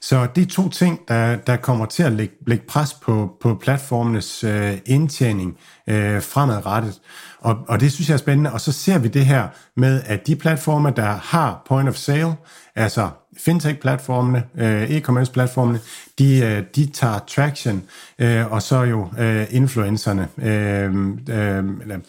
[0.00, 3.54] Så det er to ting, der, der kommer til at lægge, lægge pres på, på
[3.54, 5.56] platformenes øh, indtjening
[5.88, 7.00] øh, fremadrettet.
[7.46, 8.52] Og, og det synes jeg er spændende.
[8.52, 12.34] Og så ser vi det her med, at de platforme, der har point of sale,
[12.74, 13.08] altså
[13.38, 15.80] fintech-platformene, øh, e-commerce-platformene,
[16.18, 17.82] de, øh, de tager traction,
[18.18, 19.08] øh, og så jo
[19.50, 20.28] influencerne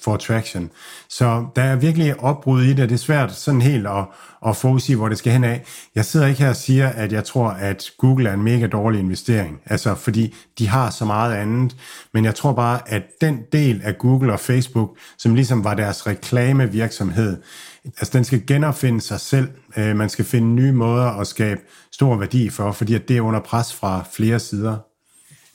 [0.02, 0.70] får traction.
[1.10, 4.06] Så der er virkelig opbrud i det, det er svært sådan helt at,
[4.48, 5.64] at forudsige, hvor det skal hen af.
[5.96, 9.00] Jeg sidder ikke her og siger, at jeg tror, at Google er en mega dårlig
[9.00, 11.76] investering, altså fordi de har så meget andet,
[12.14, 16.08] men jeg tror bare, at den del af Google og Facebook, som ligesom var deres
[16.08, 17.38] reklamevirksomhed,
[17.86, 19.50] altså den skal genopfinde sig selv.
[19.78, 23.22] Øh, man skal finde nye måder at skabe stor værdi for, fordi at det er
[23.22, 24.78] under pres fra flere sider.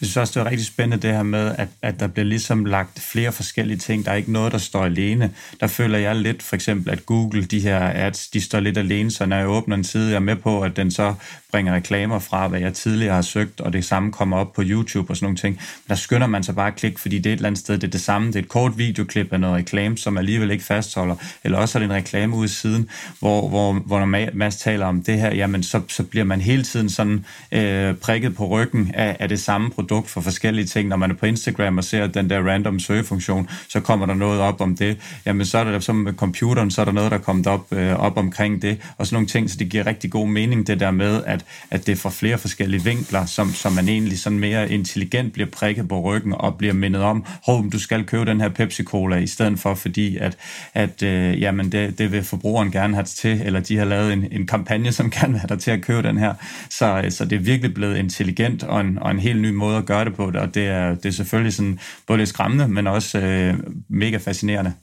[0.02, 2.64] Jeg synes også, det er rigtig spændende det her med, at, at der bliver ligesom
[2.64, 4.04] lagt flere forskellige ting.
[4.04, 5.30] Der er ikke noget, der står alene.
[5.60, 9.10] Der føler jeg lidt for eksempel, at Google, de her ads, de står lidt alene,
[9.10, 11.14] så når jeg åbner en side, jeg er med på, at den så
[11.50, 15.10] bringer reklamer fra, hvad jeg tidligere har søgt, og det samme kommer op på YouTube
[15.10, 15.54] og sådan nogle ting.
[15.54, 17.74] Men der skynder man sig bare at klikke, fordi det er et eller andet sted,
[17.74, 18.26] det er det samme.
[18.26, 21.16] Det er et kort videoklip af noget reklame, som alligevel ikke fastholder.
[21.44, 22.88] Eller også er det en reklame ude i siden,
[23.18, 26.62] hvor, hvor, hvor når Mads taler om det her, jamen så, så bliver man hele
[26.62, 30.89] tiden sådan øh, prikket på ryggen af, af det samme produkt for forskellige ting.
[30.89, 34.40] Når man er på Instagram og ser den der random søgefunktion, så kommer der noget
[34.40, 34.98] op om det.
[35.27, 37.73] Jamen så er der som med computeren, så er der noget, der er kommet op,
[37.73, 40.81] øh, op omkring det, og sådan nogle ting, så det giver rigtig god mening, det
[40.81, 44.39] der med, at at, det er fra flere forskellige vinkler, som, som man egentlig sådan
[44.39, 48.40] mere intelligent bliver prikket på ryggen og bliver mindet om, hov, du skal købe den
[48.40, 50.36] her Pepsi-Cola i stedet for, fordi at,
[50.74, 54.28] at øh, jamen det, det vil forbrugeren gerne have til, eller de har lavet en,
[54.32, 56.35] en kampagne, som kan have dig til at købe den her.
[56.70, 59.77] Så, øh, så det er virkelig blevet intelligent og en, og en helt ny måde
[59.77, 62.86] at gøre det på, og det er, det er selvfølgelig sådan både lidt skræmmende, men
[62.86, 63.54] også øh,
[63.88, 64.74] mega fascinerende.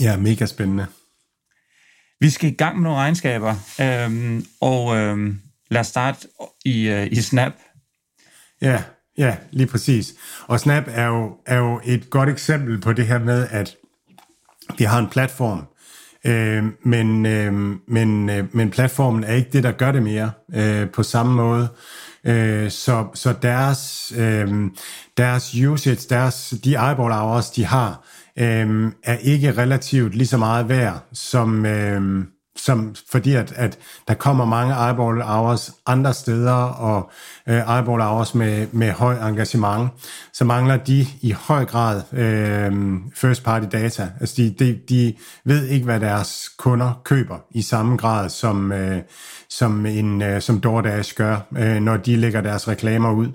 [0.00, 0.86] Ja, mega spændende.
[2.20, 5.40] Vi skal i gang med nogle regnskaber, øhm, og øhm,
[5.70, 6.28] Lad os starte
[6.64, 7.52] i, uh, i Snap.
[8.62, 8.82] Ja,
[9.18, 10.14] ja, lige præcis.
[10.46, 13.76] Og Snap er jo, er jo et godt eksempel på det her med, at
[14.78, 15.64] vi har en platform,
[16.24, 17.52] øh, men, øh,
[17.88, 21.68] men, øh, men platformen er ikke det, der gør det mere øh, på samme måde.
[22.24, 24.70] Øh, så, så deres, øh,
[25.16, 28.04] deres usage, deres, de eyeball hours, de har,
[28.38, 31.66] øh, er ikke relativt lige så meget værd som...
[31.66, 32.24] Øh,
[32.58, 33.78] som, fordi at, at
[34.08, 37.10] der kommer mange eyeball hours andre steder, og
[37.46, 39.90] øh, eyeball hours med, med høj engagement,
[40.32, 42.72] så mangler de i høj grad øh,
[43.14, 44.10] first party data.
[44.20, 45.14] Altså de, de, de
[45.44, 48.98] ved ikke, hvad deres kunder køber i samme grad, som, øh,
[49.48, 53.28] som, en, øh, som DoorDash gør, øh, når de lægger deres reklamer ud.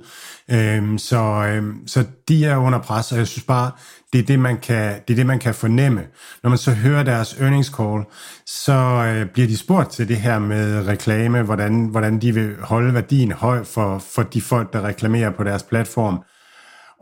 [0.51, 3.71] Øh, så, øh, så de er under pres, og jeg synes bare,
[4.13, 6.01] det er det, man kan, det er det, man kan fornemme.
[6.43, 8.03] Når man så hører deres earnings call,
[8.45, 12.93] så øh, bliver de spurgt til det her med reklame, hvordan, hvordan de vil holde
[12.93, 16.23] værdien høj for, for de folk, der reklamerer på deres platform.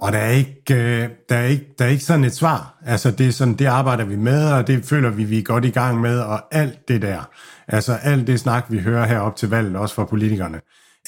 [0.02, 2.78] Og der er ikke, øh, der er ikke, der er ikke sådan et svar.
[2.86, 5.66] Altså det er sådan, det arbejder vi med, og det føler vi, vi er godt
[5.66, 7.30] i gang med, og alt det der.
[7.68, 10.60] Altså alt det snak, vi hører her op til valget, også fra politikerne.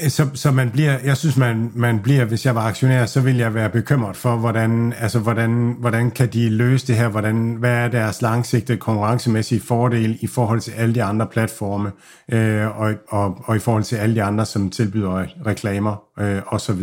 [0.01, 3.21] Øh, så, så man bliver, jeg synes, man, man bliver, hvis jeg var aktionær, så
[3.21, 7.53] vil jeg være bekymret for, hvordan, altså, hvordan, hvordan kan de løse det her, hvordan,
[7.59, 11.91] hvad er deres langsigtede konkurrencemæssige fordel i forhold til alle de andre platforme,
[12.31, 16.81] øh, og, og, og i forhold til alle de andre, som tilbyder reklamer øh, osv.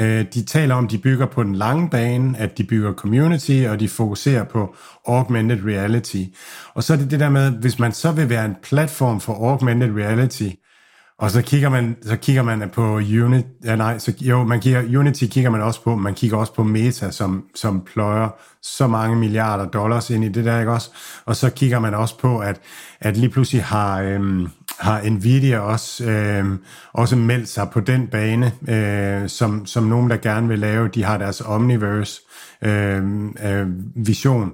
[0.00, 3.64] Øh, de taler om, at de bygger på den lange bane, at de bygger community,
[3.68, 4.74] og de fokuserer på
[5.06, 6.24] augmented reality.
[6.74, 9.50] Og så er det det der med, hvis man så vil være en platform for
[9.50, 10.50] augmented reality,
[11.20, 14.98] og så kigger man, så kigger man på Unity, ja, nej, så, jo, man kigger,
[14.98, 18.28] Unity kigger man også på, man kigger også på Meta, som, som pløjer
[18.62, 20.90] så mange milliarder dollars ind i det der, ikke også?
[21.24, 22.60] Og så kigger man også på, at,
[23.00, 24.48] at lige pludselig har, øhm,
[24.80, 26.44] har Nvidia også, øh,
[26.92, 31.04] også meldt sig på den bane, øh, som, som nogen, der gerne vil lave, de
[31.04, 32.20] har deres Omniverse
[32.64, 33.02] øh,
[33.44, 34.52] øh, vision.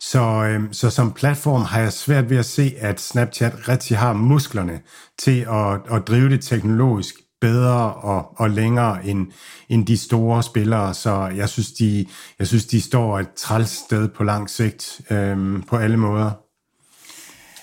[0.00, 4.12] Så, øh, så som platform har jeg svært ved at se, at Snapchat rigtig har
[4.12, 4.80] musklerne
[5.18, 9.26] til at, at drive det teknologisk bedre og, og længere end,
[9.68, 12.06] end de store spillere, så jeg synes, de,
[12.38, 16.45] jeg synes, de står et træls sted på lang sigt øh, på alle måder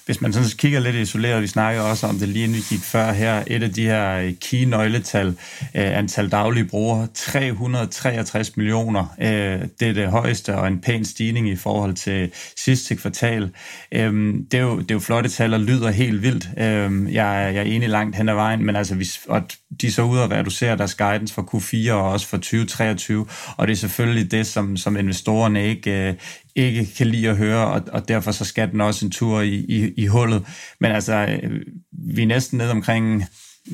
[0.06, 3.12] hvis man sådan kigger lidt isoleret, vi snakker også om det lige nu gik før
[3.12, 9.16] her, et af de her øh, key nøgletal, øh, antal daglige brugere, 363 millioner.
[9.22, 13.50] Øh, det er det højeste og en pæn stigning i forhold til sidste kvartal.
[13.92, 16.50] Øhm, det, er jo, det er jo flotte tal og lyder helt vildt.
[16.58, 19.42] Øhm, jeg jeg, jeg er enig langt hen ad vejen, men altså, hvis, og
[19.82, 23.26] de så ud at reducere deres guidance for Q4 og også for 2023,
[23.58, 26.18] og det er selvfølgelig det, som, som investorerne ikke,
[26.56, 29.56] ikke kan lide at høre, og, og derfor så skal den også en tur i,
[29.56, 30.46] i, i hullet.
[30.80, 31.62] Men altså, øh,
[31.92, 33.26] vi er næsten ned omkring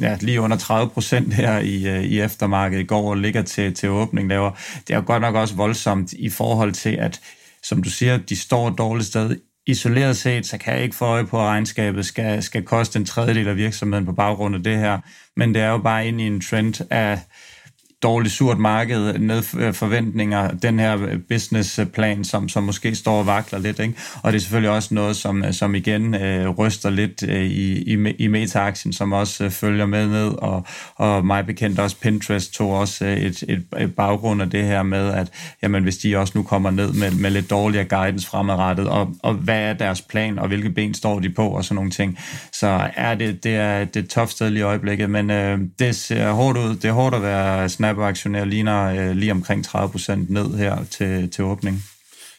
[0.02, 3.74] ja, lige under 30 procent her i, øh, i eftermarkedet i går og ligger til,
[3.74, 4.52] til åbning laver.
[4.88, 7.22] Det er jo godt nok også voldsomt i forhold til, at
[7.64, 9.36] som du siger, de står et dårligt sted
[9.68, 13.06] isoleret set, så kan jeg ikke få øje på, at regnskabet skal, skal koste en
[13.06, 15.00] tredjedel af virksomheden på baggrund af det her.
[15.36, 17.20] Men det er jo bare ind i en trend af
[18.04, 23.26] dårligt surt marked, ned øh, forventninger, den her øh, businessplan, som, som måske står og
[23.26, 23.80] vakler lidt.
[23.80, 23.94] Ikke?
[24.22, 27.94] Og det er selvfølgelig også noget, som, øh, som igen øh, ryster lidt øh, i,
[27.94, 30.66] i, i meta-aktien, som også øh, følger med ned, og,
[30.96, 34.84] og mig bekendt også Pinterest tog også øh, et, et, et baggrund af det her
[34.84, 35.28] med, at
[35.64, 39.34] jamen, hvis de også nu kommer ned med, med lidt dårligere guidance fremadrettet, og, og
[39.34, 42.20] hvad er deres plan, og hvilke ben står de på, og sådan nogle ting,
[42.52, 45.96] så er det, det er det er et sted lige i øjeblikket, men øh, det
[45.96, 46.76] ser hårdt ud.
[46.76, 50.84] Det er hårdt at være snart Snapper-aktionær ligner øh, lige omkring 30 procent ned her
[50.84, 51.84] til, til åbning.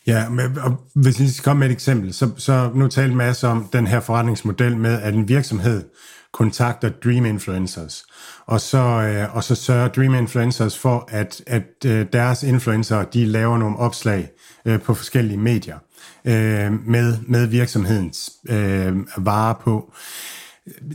[0.06, 3.48] Ja, men, og hvis vi skal komme med et eksempel, så, så nu talte masse
[3.48, 5.85] om den her forretningsmodel med, at en virksomhed
[6.32, 8.05] kontakter Dream Influencers,
[8.47, 13.24] og så, øh, og så sørger Dream Influencers for, at, at øh, deres influencer, de
[13.24, 14.28] laver nogle opslag
[14.64, 15.78] øh, på forskellige medier
[16.24, 19.93] øh, med, med virksomhedens øh, varer på.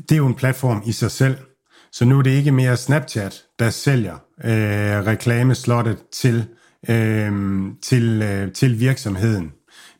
[0.09, 1.37] Det er jo en platform i sig selv,
[1.95, 4.13] så nu er det ikke mere Snapchat, der sælger
[4.43, 6.45] øh, reklameslottet til,
[6.89, 7.31] øh,
[7.81, 9.51] til, øh, til virksomheden.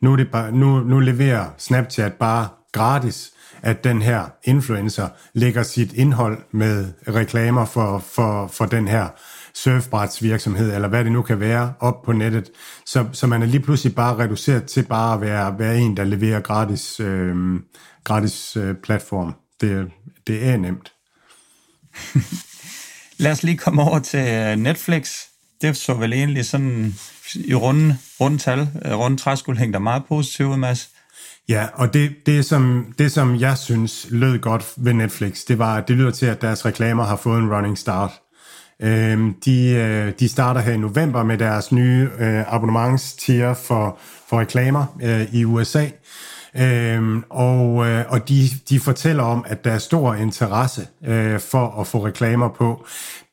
[0.02, 3.32] Nu, er det bare, nu, nu leverer Snapchat bare gratis,
[3.62, 9.08] at den her influencer lægger sit indhold med reklamer for, for, for den her
[9.54, 12.50] surfbrætsvirksomhed, eller hvad det nu kan være, op på nettet.
[12.86, 16.04] Så, så man er lige pludselig bare reduceret til bare at være, være en, der
[16.04, 17.36] leverer gratis, øh,
[18.04, 19.36] gratis øh, platform.
[19.62, 19.92] Det,
[20.28, 20.95] det er nemt.
[23.18, 25.12] Lad os lige komme over til øh, Netflix.
[25.62, 26.96] Det så vel egentlig sådan
[27.36, 30.90] i runde, runde tal, øh, runde træskuld hængte meget positivt ud, Mads.
[31.50, 35.76] Ja, og det, det, som, det, som jeg synes lød godt ved Netflix, det var,
[35.76, 38.12] at det lyder til, at deres reklamer har fået en running start.
[38.82, 43.98] Øhm, de, øh, de starter her i november med deres nye øh, abonnementstier for,
[44.28, 45.86] for reklamer øh, i USA.
[46.58, 51.82] Øhm, og øh, og de, de fortæller om, at der er stor interesse øh, for
[51.82, 52.86] at få reklamer på.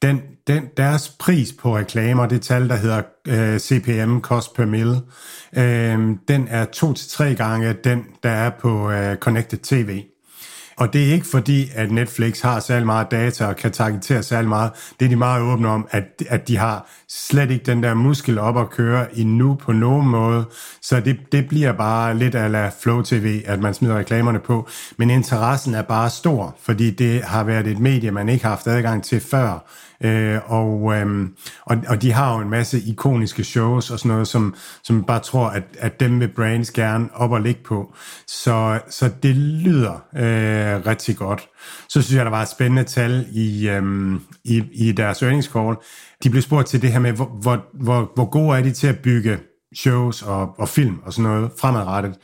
[0.03, 4.97] Den, den, deres pris på reklamer, det tal, der hedder øh, CPM, cost per mil,
[5.57, 10.12] øh, den er to til tre gange den, der er på øh, Connected TV.
[10.77, 14.49] Og det er ikke fordi, at Netflix har særlig meget data og kan targetere særlig
[14.49, 14.71] meget.
[15.01, 18.39] Det er de meget åbne om, at, at de har slet ikke den der muskel
[18.39, 20.45] op at køre endnu på nogen måde.
[20.83, 24.69] Så det, det bliver bare lidt af Flow TV, at man smider reklamerne på.
[24.97, 28.67] Men interessen er bare stor, fordi det har været et medie, man ikke har haft
[28.67, 29.69] adgang til før.
[30.05, 31.29] Øh, og, øh,
[31.67, 34.55] og, og de har jo en masse ikoniske shows og sådan noget, som,
[34.85, 37.95] som bare tror, at, at dem vil brands gerne op og ligge på.
[38.27, 41.49] Så, så det lyder øh, rigtig godt.
[41.89, 44.13] Så synes jeg, der var et spændende tal i, øh,
[44.45, 45.77] i, i deres earnings call.
[46.23, 48.87] De blev spurgt til det her med, hvor, hvor, hvor, hvor gode er de til
[48.87, 49.39] at bygge
[49.77, 52.15] shows og, og film og sådan noget fremadrettet.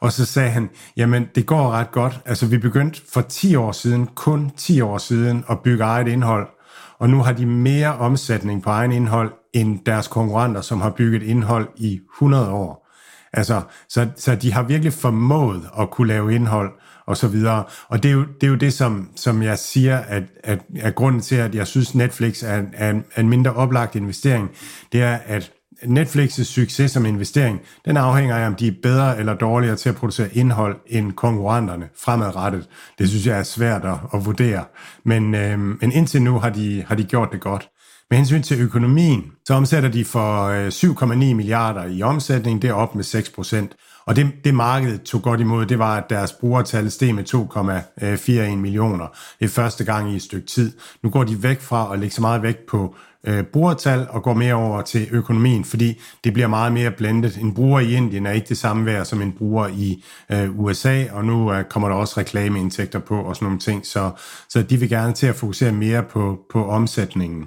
[0.00, 2.20] Og så sagde han, jamen det går ret godt.
[2.24, 6.48] Altså vi begyndte for 10 år siden, kun 10 år siden, at bygge eget indhold
[6.98, 11.22] og nu har de mere omsætning på egen indhold end deres konkurrenter, som har bygget
[11.22, 12.88] indhold i 100 år.
[13.32, 16.72] Altså, så, så de har virkelig formået at kunne lave indhold
[17.06, 17.64] og så videre.
[17.88, 20.94] Og det er jo det, er jo det som, som jeg siger, at, at, at
[20.94, 24.50] grunden til, at jeg synes, Netflix er, er, er en mindre oplagt investering,
[24.92, 25.52] det er, at
[25.84, 29.96] Netflix' succes som investering, den afhænger af, om de er bedre eller dårligere til at
[29.96, 32.68] producere indhold end konkurrenterne fremadrettet.
[32.98, 34.64] Det synes jeg er svært at, at vurdere.
[35.04, 37.68] Men, øh, men indtil nu har de, har de gjort det godt.
[38.10, 42.74] Med hensyn til økonomien, så omsætter de for øh, 7,9 milliarder i omsætning, det er
[42.74, 43.72] op med 6 procent.
[44.06, 47.24] Og det, det markedet tog godt imod, det var, at deres brugertal steg med
[48.50, 49.06] 2,41 millioner.
[49.38, 50.72] Det er første gang i et stykke tid.
[51.02, 54.34] Nu går de væk fra at lægge så meget vægt på øh, brugertal og går
[54.34, 57.36] mere over til økonomien, fordi det bliver meget mere blendet.
[57.36, 61.04] En bruger i Indien er ikke det samme værd som en bruger i øh, USA,
[61.12, 64.10] og nu øh, kommer der også reklameindtægter på og sådan nogle ting, så,
[64.48, 67.46] så de vil gerne til at fokusere mere på, på omsætningen.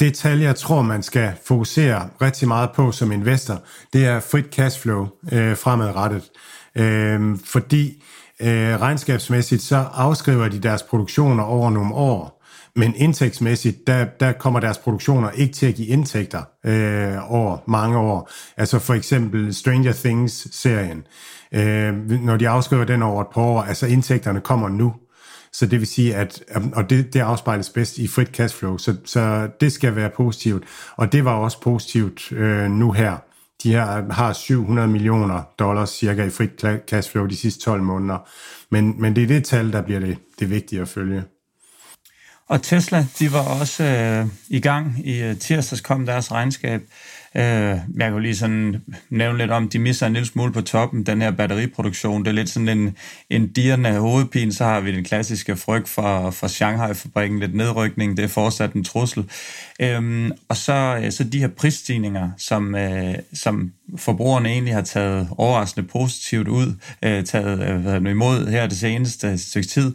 [0.00, 3.62] Det tal, jeg tror, man skal fokusere rigtig meget på som investor,
[3.92, 6.30] det er frit cashflow øh, fremadrettet.
[6.74, 8.02] Øh, fordi
[8.40, 12.37] øh, regnskabsmæssigt, så afskriver de deres produktioner over nogle år,
[12.78, 17.98] men indtægtsmæssigt, der, der kommer deres produktioner ikke til at give indtægter øh, over mange
[17.98, 18.30] år.
[18.56, 21.06] Altså for eksempel Stranger Things-serien.
[21.54, 24.94] Øh, når de afskriver den over et par år, altså indtægterne kommer nu.
[25.52, 26.42] Så det vil sige, at
[26.72, 30.64] og det, det afspejles bedst i frit cashflow, så, så det skal være positivt.
[30.96, 33.16] Og det var også positivt øh, nu her.
[33.62, 38.28] De her har 700 millioner dollars cirka i frit cashflow de sidste 12 måneder.
[38.70, 41.24] Men, men det er det tal, der bliver det, det vigtige at følge.
[42.48, 45.00] Og Tesla, de var også øh, i gang.
[45.04, 46.82] I øh, tirsdags kom deres regnskab.
[47.34, 51.02] Øh, jeg kan lige sådan nævne lidt om, de misser en lille smule på toppen,
[51.02, 52.24] den her batteriproduktion.
[52.24, 52.96] Det er lidt sådan en,
[53.30, 54.52] en dirrende hovedpine.
[54.52, 58.16] Så har vi den klassiske frygt for, for Shanghai-fabrikken, lidt nedrykning.
[58.16, 59.30] Det er fortsat en trussel.
[59.80, 65.28] Øh, og så, øh, så de her prisstigninger, som, øh, som forbrugerne egentlig har taget
[65.36, 69.94] overraskende positivt ud, øh, taget øh, imod her det seneste stykke tid,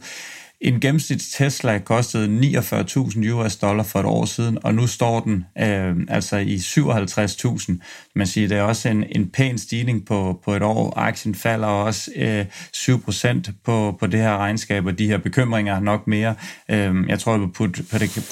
[0.64, 5.44] en gennemsnits Tesla kostede 49.000 US dollar for et år siden, og nu står den
[5.58, 7.72] øh, altså i 57.000.
[8.16, 10.92] Man siger, det er også en, en pæn stigning på, på et år.
[10.96, 12.44] Aktien falder også øh,
[12.76, 16.34] 7% på, på det her regnskab, og de her bekymringer nok mere.
[16.68, 17.82] Øh, jeg tror, jeg vil putte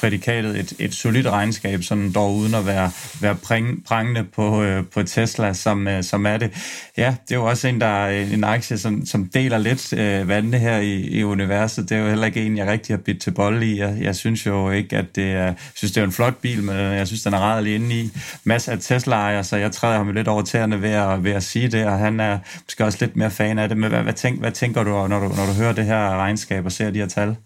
[0.00, 2.90] prædikatet et, et solidt regnskab, sådan dog uden at være,
[3.20, 6.50] være præng, prangende på, øh, på Tesla, som, øh, som er det.
[6.96, 10.28] Ja, det er jo også en, der er en aktie, som, som deler lidt øh,
[10.28, 11.88] vandene her i, i universet.
[11.88, 13.78] Det er jo heller ikke en, jeg rigtig har bidt til bold i.
[13.78, 15.42] Jeg, jeg synes jo ikke, at det er...
[15.42, 18.10] Jeg synes, det er en flot bil, men jeg synes, den er rædderlig inde i.
[18.44, 21.68] Masser af Tesla-ejere, så jeg træder ham lidt over tæerne ved at, ved at sige
[21.68, 23.78] det, og han er måske også lidt mere fan af det.
[23.78, 26.64] Men hvad, hvad, tænk, hvad tænker du, når du, når du hører det her regnskab
[26.64, 27.36] og ser de her tal?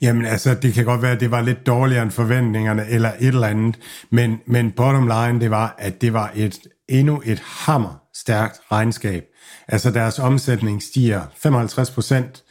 [0.00, 3.28] Jamen altså, det kan godt være, at det var lidt dårligere end forventningerne, eller et
[3.28, 3.78] eller andet,
[4.10, 6.58] men, men bottom line, det var, at det var et
[6.88, 9.24] endnu et hammer stærkt regnskab.
[9.68, 12.42] Altså deres omsætning stiger 55 procent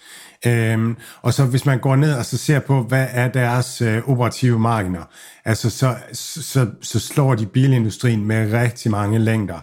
[0.47, 4.09] Øhm, og så hvis man går ned og så ser på, hvad er deres øh,
[4.09, 5.03] operative marginer,
[5.45, 9.59] altså så, så, så slår de bilindustrien med rigtig mange længder.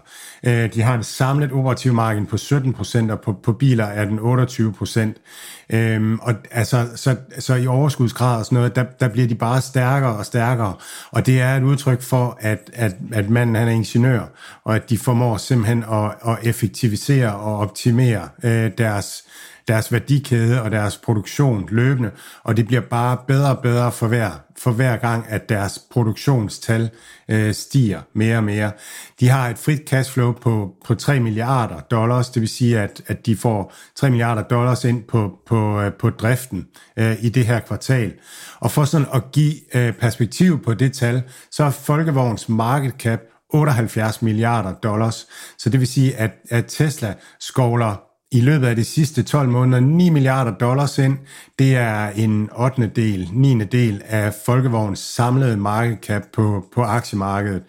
[0.46, 4.18] Øh, de har en samlet operativ margin på 17%, og på, på biler er den
[4.18, 5.76] 28%.
[5.76, 9.60] Øhm, og altså, så, så i overskudsgrad og sådan noget, der, der bliver de bare
[9.60, 10.74] stærkere og stærkere.
[11.10, 14.22] Og det er et udtryk for, at, at, at manden han er ingeniør,
[14.64, 19.24] og at de formår simpelthen at, at effektivisere og optimere øh, deres
[19.68, 22.10] deres værdikæde og deres produktion løbende,
[22.44, 26.90] og det bliver bare bedre og bedre for hver, for hver gang, at deres produktionstal
[27.28, 28.72] øh, stiger mere og mere.
[29.20, 33.26] De har et frit cashflow på, på 3 milliarder dollars, det vil sige, at, at
[33.26, 36.66] de får 3 milliarder dollars ind på, på, øh, på driften
[36.96, 38.12] øh, i det her kvartal.
[38.60, 43.20] Og for sådan at give øh, perspektiv på det tal, så er Folkevogns market cap
[43.52, 45.26] 78 milliarder dollars.
[45.58, 49.80] Så det vil sige, at, at Tesla skovler i løbet af de sidste 12 måneder
[49.80, 51.18] 9 milliarder dollars ind.
[51.58, 52.90] Det er en 8.
[52.96, 53.64] del, 9.
[53.64, 57.62] del af Folkevogns samlede market cap på, på aktiemarkedet.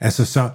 [0.00, 0.50] Altså så,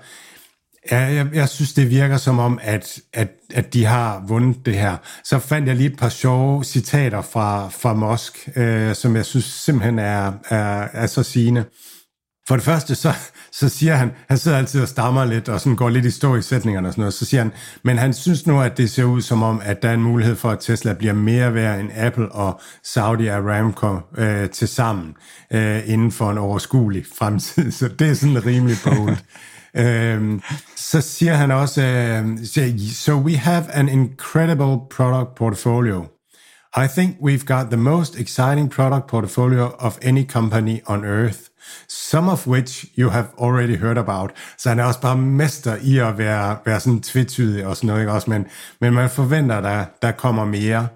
[0.91, 4.73] ja, jeg, jeg synes, det virker som om, at, at, at de har vundet det
[4.73, 4.97] her.
[5.23, 9.45] Så fandt jeg lige et par sjove citater fra, fra Musk, øh, som jeg synes
[9.45, 11.65] simpelthen er, er, er så sigende.
[12.47, 13.13] For det første, så,
[13.51, 16.35] så siger han, han sidder altid og stammer lidt, og sådan går lidt i stå
[16.35, 17.51] i sætningerne og sådan noget, så siger han,
[17.83, 20.35] men han synes nu, at det ser ud som om, at der er en mulighed
[20.35, 25.15] for, at Tesla bliver mere værd end Apple og Saudi Aramco øh, til sammen
[25.53, 27.71] øh, inden for en overskuelig fremtid.
[27.79, 29.17] Så det er sådan rimelig bold.
[29.85, 30.41] øhm,
[30.75, 32.45] så siger han også, øh,
[32.93, 36.12] so we have an incredible product portfolio.
[36.75, 41.49] I think we've got the most exciting product portfolio of any company on earth
[41.87, 44.31] some of which you have already heard about.
[44.57, 48.01] Så han er også bare mester i at være, være sådan tvetydig og sådan noget,
[48.01, 48.29] ikke også?
[48.29, 48.45] Men,
[48.81, 50.87] men man forventer, at der, der kommer mere.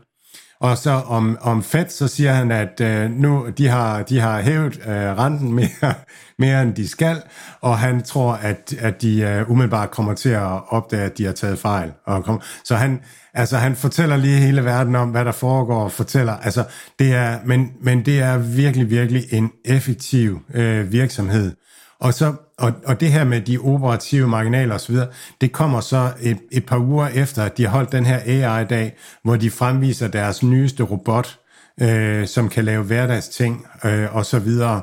[0.59, 4.41] Og så om, om Fed, så siger han, at øh, nu de har, de har
[4.41, 5.93] hævet øh, renten mere,
[6.39, 7.21] mere, end de skal,
[7.61, 11.33] og han tror, at, at de øh, umiddelbart kommer til at opdage, at de har
[11.33, 11.93] taget fejl.
[12.05, 13.01] Og kom, så han,
[13.37, 16.63] altså, han fortæller lige hele verden om, hvad der foregår, og fortæller, altså,
[16.99, 21.51] det er, men, men det er virkelig, virkelig en effektiv øh, virksomhed.
[21.99, 24.95] Og, så, og, og det her med de operative marginaler osv.,
[25.41, 28.97] det kommer så et, et par uger efter, at de har holdt den her AI-dag,
[29.23, 31.39] hvor de fremviser deres nyeste robot,
[31.81, 34.81] øh, som kan lave hverdagsting øh, og så videre.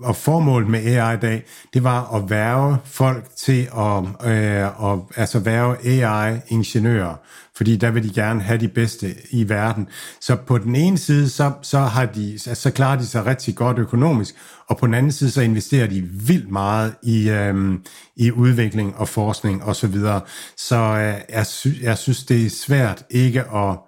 [0.00, 1.44] Og formålet med AI i dag,
[1.74, 7.14] det var at værve folk til at, øh, at altså værve AI-ingeniører,
[7.56, 9.88] fordi der vil de gerne have de bedste i verden.
[10.20, 13.78] Så på den ene side, så, så, har de, så klarer de sig rigtig godt
[13.78, 14.34] økonomisk,
[14.68, 17.78] og på den anden side, så investerer de vildt meget i, øh,
[18.16, 19.74] i udvikling og forskning osv.
[19.74, 20.20] Så, videre.
[20.56, 23.78] så øh, jeg, sy- jeg synes, det er svært ikke at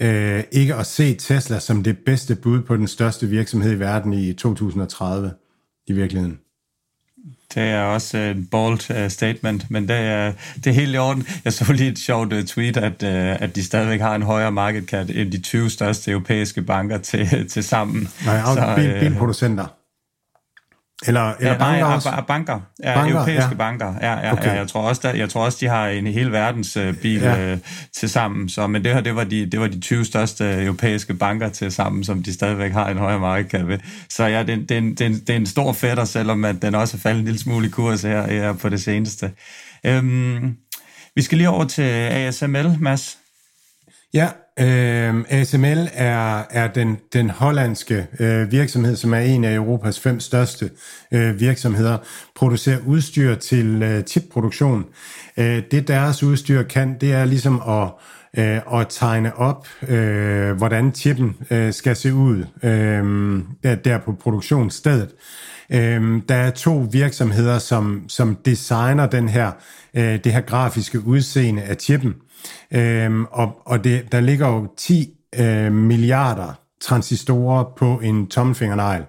[0.00, 4.12] øh, ikke at se Tesla som det bedste bud på den største virksomhed i verden
[4.12, 5.30] i 2030
[5.92, 6.38] i virkeligheden.
[7.54, 11.26] Det er også en bold uh, statement, men det er, det er helt i orden.
[11.44, 14.84] Jeg så lige et sjovt uh, tweet, at, at de stadigvæk har en højere market
[14.84, 18.08] cap end de 20 største europæiske banker til, til sammen.
[18.24, 19.66] Nej, og så, bil, bilproducenter.
[21.06, 22.22] Eller, eller ja, banker nej, også?
[22.28, 22.60] banker.
[22.84, 23.54] Ja, banker, europæiske ja.
[23.56, 23.94] banker.
[24.00, 24.44] Ja, ja, Okay.
[24.46, 27.20] ja, jeg, tror også, der, jeg tror også, de har en hel verdens øh, bil
[27.20, 27.38] Ja.
[27.52, 27.58] øh,
[27.96, 28.48] til sammen.
[28.48, 31.48] Så, men det her, det var, de, det var de 20 største øh, europæiske banker
[31.48, 33.78] til sammen, som de stadigvæk har en højere markedskab ved.
[34.08, 34.68] Så ja, det, det,
[34.98, 37.40] det, en- det er en stor fætter, selvom at den også er faldet en lille
[37.40, 39.30] smule i kurs her, her på det seneste.
[39.86, 40.56] Øhm,
[41.14, 43.18] vi skal lige over til ASML, Mads.
[44.14, 44.28] Ja,
[44.60, 50.20] øh, ASML er, er den, den hollandske øh, virksomhed, som er en af Europas fem
[50.20, 50.70] største
[51.12, 51.98] øh, virksomheder,
[52.34, 54.84] producerer udstyr til øh, chip-produktion.
[55.36, 57.88] Øh, det deres udstyr kan, det er ligesom at,
[58.38, 64.12] øh, at tegne op, øh, hvordan chippen øh, skal se ud øh, der, der på
[64.12, 65.08] produktionsstedet.
[65.70, 69.50] Øh, der er to virksomheder, som, som designer den her,
[69.94, 72.14] øh, det her grafiske udseende af chippen.
[72.72, 75.08] Øhm, og og det, der ligger jo 10
[75.38, 79.02] øh, milliarder transistorer på en tommelfingernegl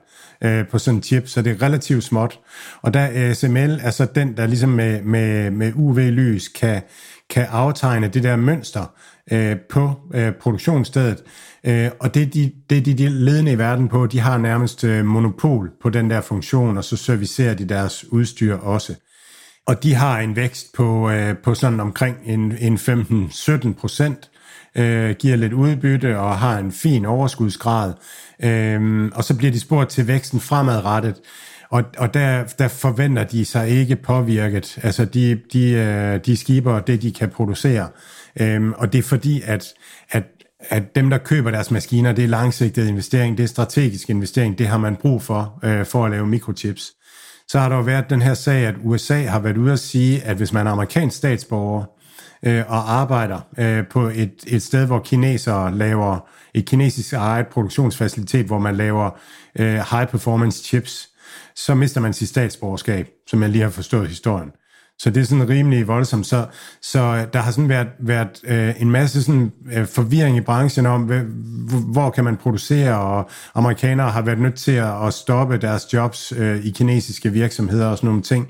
[0.43, 2.39] øh, på sådan en chip, så det er relativt småt.
[2.81, 6.81] Og der er så altså den, der ligesom med, med, med UV-lys kan,
[7.29, 8.85] kan aftegne det der mønster
[9.31, 11.23] øh, på øh, produktionsstedet.
[11.63, 14.07] Øh, og det er, de, det er de, de ledende i verden på.
[14.07, 18.55] De har nærmest øh, monopol på den der funktion, og så servicerer de deres udstyr
[18.55, 18.95] også.
[19.65, 24.29] Og de har en vækst på, øh, på sådan omkring en, en 15-17 procent,
[24.75, 27.93] øh, giver lidt udbytte og har en fin overskudsgrad.
[28.43, 31.15] Øh, og så bliver de spurgt til væksten fremadrettet,
[31.69, 34.79] og, og der, der forventer de sig ikke påvirket.
[34.83, 37.89] Altså de, de, øh, de skiber det, de kan producere.
[38.39, 39.73] Øh, og det er fordi, at,
[40.09, 40.23] at
[40.69, 44.67] at dem, der køber deres maskiner, det er langsigtet investering, det er strategisk investering, det
[44.67, 46.93] har man brug for, øh, for at lave mikrochips
[47.53, 50.23] så har der jo været den her sag, at USA har været ude at sige,
[50.23, 51.83] at hvis man er amerikansk statsborger
[52.43, 58.45] øh, og arbejder øh, på et, et sted, hvor kinesere laver et kinesisk eget produktionsfacilitet,
[58.45, 59.09] hvor man laver
[59.59, 61.09] øh, high performance chips,
[61.55, 64.51] så mister man sit statsborgerskab, som jeg lige har forstået historien.
[64.99, 66.25] Så det er sådan rimelig voldsomt.
[66.25, 66.45] Så,
[66.81, 71.01] så der har sådan været, været øh, en masse sådan, øh, forvirring i branchen om,
[71.01, 71.21] hvad,
[71.93, 76.33] hvor kan man producere, og amerikanere har været nødt til at, at stoppe deres jobs
[76.37, 78.47] øh, i kinesiske virksomheder og sådan nogle ting.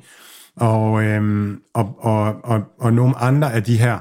[0.56, 3.94] Og, øh, og, og, og, og nogle andre af de her,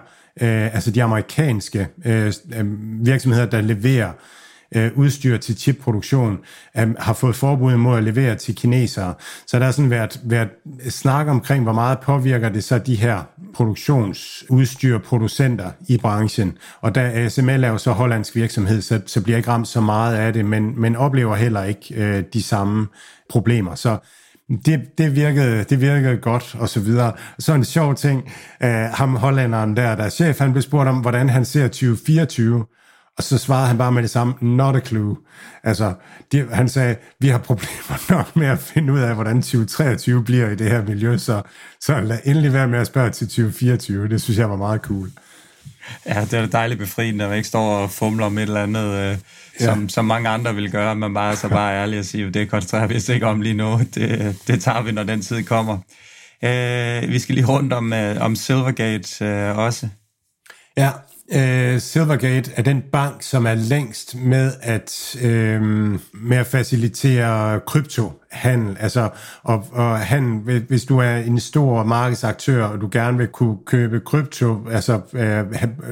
[0.42, 2.66] øh, altså de amerikanske øh, øh
[3.06, 4.12] virksomheder, der leverer
[4.76, 6.38] øh, udstyr til chipproduktion,
[6.78, 9.14] øh, har fået forbud mod at levere til kinesere.
[9.46, 10.48] Så der har sådan været, været
[10.88, 13.22] snak omkring, hvor meget påvirker det så de her
[13.54, 16.58] produktionsudstyrproducenter i branchen.
[16.80, 19.80] Og da ASML er jo så hollandsk virksomhed, så, så bliver jeg ikke ramt så
[19.80, 22.86] meget af det, men, men oplever heller ikke øh, de samme
[23.28, 23.74] problemer.
[23.74, 23.98] Så
[24.66, 27.12] det, det, virkede, det virkede godt, og så videre.
[27.38, 28.32] Så en sjov ting,
[28.62, 32.64] øh, ham hollænderen der, der er chef, han blev spurgt om, hvordan han ser 2024,
[33.18, 35.16] og så svarede han bare med det samme, not a clue.
[35.62, 35.94] Altså,
[36.32, 40.50] de, han sagde, vi har problemer nok med at finde ud af, hvordan 2023 bliver
[40.50, 41.42] i det her miljø, så,
[41.80, 44.08] så lad endelig være med at spørge til 2024.
[44.08, 45.10] Det synes jeg var meget cool.
[46.06, 48.94] Ja, det er dejligt befriende, at man ikke står og fumler om et eller andet,
[48.94, 49.16] øh,
[49.60, 49.88] som, ja.
[49.88, 50.94] som mange andre vil gøre.
[50.94, 53.80] Man bare så bare ærlig og sige, det koncentrerer vi os ikke om lige nu.
[53.94, 55.78] Det, det tager vi, når den tid kommer.
[56.44, 59.88] Øh, vi skal lige rundt om, øh, om Silvergate øh, også.
[60.76, 60.90] Ja,
[61.34, 65.62] øh, Silvergate er den bank, som er længst med at, øh,
[66.12, 68.76] med at facilitere kryptohandel.
[68.80, 69.08] Altså,
[69.42, 74.00] og, og handel, hvis du er en stor markedsaktør, og du gerne vil kunne købe
[74.00, 75.44] krypto, altså øh,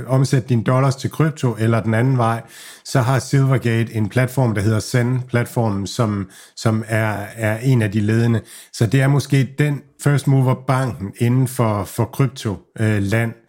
[0.07, 2.43] omsætte dine dollars til krypto, eller den anden vej,
[2.85, 8.01] så har Silvergate en platform, der hedder Zen-platformen, som, som er, er en af de
[8.01, 8.41] ledende.
[8.73, 13.31] Så det er måske den first mover banken inden for, for krypto-land.
[13.31, 13.40] Øh,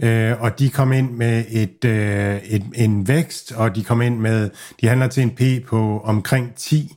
[0.00, 4.18] Øh, og de kom ind med et, øh, et, en vækst, og de kom ind
[4.18, 4.50] med,
[4.80, 6.96] de handler til en P på omkring 10.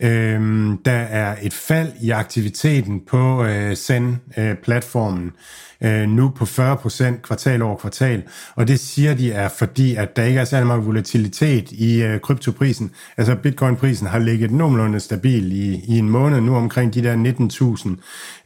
[0.00, 5.32] Øh, der er et fald i aktiviteten på øh, Zen-platformen,
[5.80, 8.22] øh, nu på 40% kvartal over kvartal,
[8.54, 12.20] og det siger de er fordi, at der ikke er særlig meget volatilitet i øh,
[12.20, 12.90] kryptoprisen.
[13.16, 17.96] Altså bitcoin-prisen har ligget nogenlunde stabil i, i en måned, nu omkring de der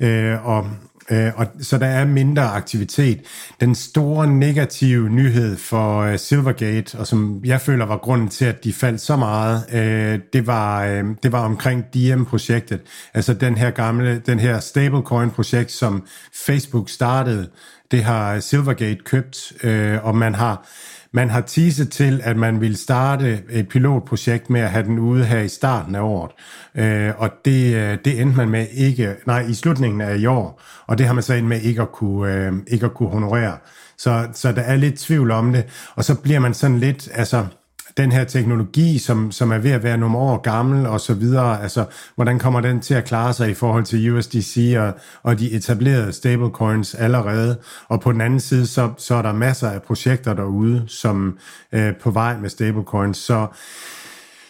[0.00, 0.66] 19.000, øh, og
[1.12, 3.20] Øh, og, så der er mindre aktivitet.
[3.60, 8.64] Den store negative nyhed for øh, Silvergate, og som jeg føler var grunden til, at
[8.64, 12.80] de faldt så meget, øh, det, var, øh, det var omkring Diem-projektet.
[13.14, 16.06] Altså den her gamle, den her stablecoin-projekt, som
[16.46, 17.48] Facebook startede,
[17.90, 20.66] det har Silvergate købt, øh, og man har
[21.12, 25.24] man har teaset til, at man vil starte et pilotprojekt med at have den ude
[25.24, 26.30] her i starten af året.
[26.74, 30.62] Øh, og det, øh, det endte man med ikke, nej, i slutningen af i år,
[30.86, 33.56] og det har man så endt med ikke at kunne, øh, ikke at kunne honorere.
[33.98, 35.64] Så, så der er lidt tvivl om det,
[35.94, 37.46] og så bliver man sådan lidt, altså,
[37.96, 41.62] den her teknologi, som, som er ved at være nogle år gammel og så videre,
[41.62, 44.92] altså hvordan kommer den til at klare sig i forhold til USDC og,
[45.22, 47.58] og de etablerede stablecoins allerede,
[47.88, 51.38] og på den anden side, så, så er der masser af projekter derude, som
[51.72, 53.46] øh, på vej med stablecoins, så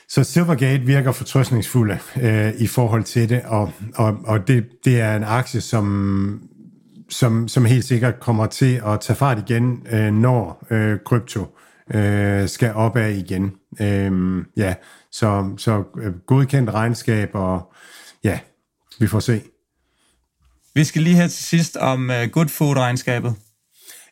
[0.09, 5.16] så Silvergate virker fortrøstningsfulde øh, i forhold til det, og, og, og det, det er
[5.16, 6.40] en aktie, som,
[7.09, 11.47] som, som helt sikkert kommer til at tage fart igen, øh, når øh, krypto
[11.94, 13.52] øh, skal opad igen.
[13.80, 14.74] Øh, ja,
[15.12, 17.72] så, så øh, godkendt regnskab, og
[18.24, 18.38] ja,
[19.00, 19.42] vi får se.
[20.74, 23.34] Vi skal lige her til sidst om uh, Good Food-regnskabet.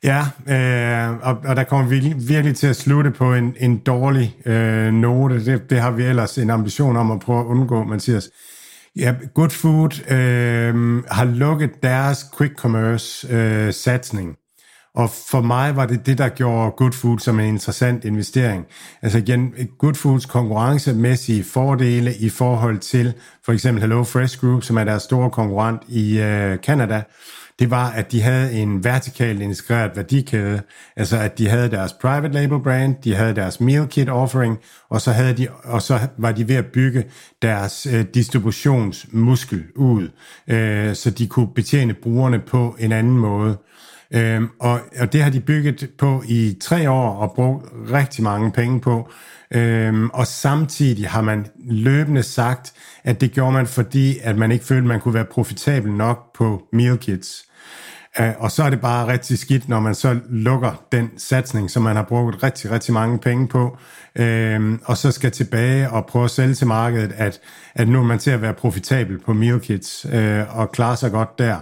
[0.02, 4.36] Ja, øh, og, og der kommer vi virkelig til at slutte på en, en dårlig
[4.46, 5.44] øh, note.
[5.44, 8.30] Det, det har vi ellers en ambition om at prøve at undgå, Mathias.
[8.96, 14.36] Ja, Good Food øh, har lukket deres quick commerce øh, satsning.
[14.94, 18.66] Og for mig var det det, der gjorde Good Food som en interessant investering.
[19.02, 23.14] Altså igen, Good Foods konkurrencemæssige fordele i forhold til
[23.44, 27.02] for eksempel Hello Fresh Group, som er deres store konkurrent i øh, Canada,
[27.60, 30.62] det var, at de havde en vertikalt integreret værdikæde,
[30.96, 34.58] altså at de havde deres private label brand, de havde deres meal kit offering,
[34.88, 37.04] og så, havde de, og så var de ved at bygge
[37.42, 40.08] deres øh, distributionsmuskel ud,
[40.48, 43.56] øh, så de kunne betjene brugerne på en anden måde.
[44.14, 48.52] Øhm, og, og det har de bygget på i tre år og brugt rigtig mange
[48.52, 49.10] penge på.
[49.54, 52.72] Øhm, og samtidig har man løbende sagt,
[53.04, 56.62] at det gjorde man, fordi at man ikke følte, man kunne være profitabel nok på
[56.72, 57.44] meal kits.
[58.20, 61.82] Øh, og så er det bare rigtig skidt, når man så lukker den satsning, som
[61.82, 63.78] man har brugt rigtig, rigtig mange penge på,
[64.20, 67.40] uh, og så skal tilbage og prøve at sælge til markedet, at,
[67.74, 71.10] at nu er man til at være profitabel på meal kits øh, og klare sig
[71.10, 71.56] godt der.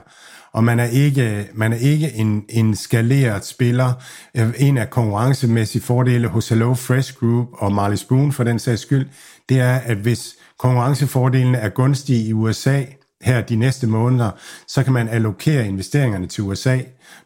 [0.58, 3.92] Og man er ikke, man er ikke en, en skaleret spiller.
[4.36, 8.82] Øh, en af konkurrencemæssige fordele hos Hello Fresh Group og Marley Spoon for den sags
[8.82, 9.06] skyld,
[9.48, 12.82] det er, at hvis konkurrencefordelene er gunstige i USA,
[13.22, 14.30] her de næste måneder,
[14.68, 16.78] så kan man allokere investeringerne til USA.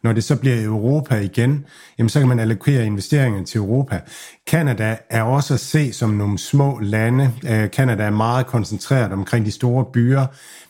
[0.03, 1.65] Når det så bliver Europa igen,
[1.99, 4.01] jamen så kan man allokere investeringerne til Europa.
[4.47, 7.33] Kanada er også at se som nogle små lande.
[7.49, 10.27] Øh, Kanada er meget koncentreret omkring de store byer,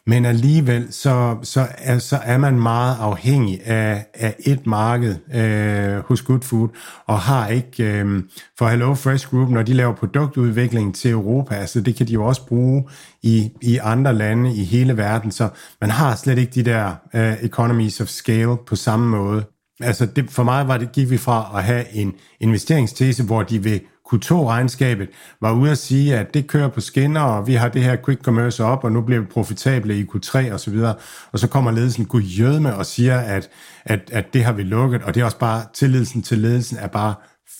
[0.06, 6.04] men alligevel så, så, er, så er man meget afhængig af, af et marked øh,
[6.04, 6.68] hos Good Food,
[7.06, 8.22] og har ikke, øh,
[8.58, 12.24] for Hello Fresh Group, når de laver produktudvikling til Europa, altså det kan de jo
[12.24, 12.84] også bruge
[13.22, 15.48] i, i andre lande i hele verden, så
[15.80, 19.44] man har slet ikke de der øh, economies of scale på samme måde.
[19.80, 23.62] Altså det, for mig var det, gik vi fra at have en investeringstese, hvor de
[23.62, 23.80] vil
[24.12, 25.08] Q2-regnskabet
[25.40, 28.22] var ude at sige, at det kører på skinner, og vi har det her quick
[28.22, 30.94] commerce op, og nu bliver vi profitable i Q3 og så videre.
[31.32, 33.50] Og så kommer ledelsen gud med og siger, at,
[33.84, 36.86] at, at det har vi lukket, og det er også bare, tillidelsen til ledelsen er
[36.86, 37.14] bare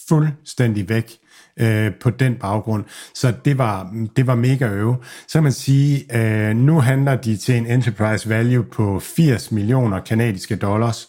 [0.08, 1.18] fuldstændig væk
[1.56, 2.84] øh, på den baggrund.
[3.14, 4.96] Så det var, det var mega øve.
[5.28, 10.00] Så kan man sige, øh, nu handler de til en enterprise value på 80 millioner
[10.00, 11.08] kanadiske dollars,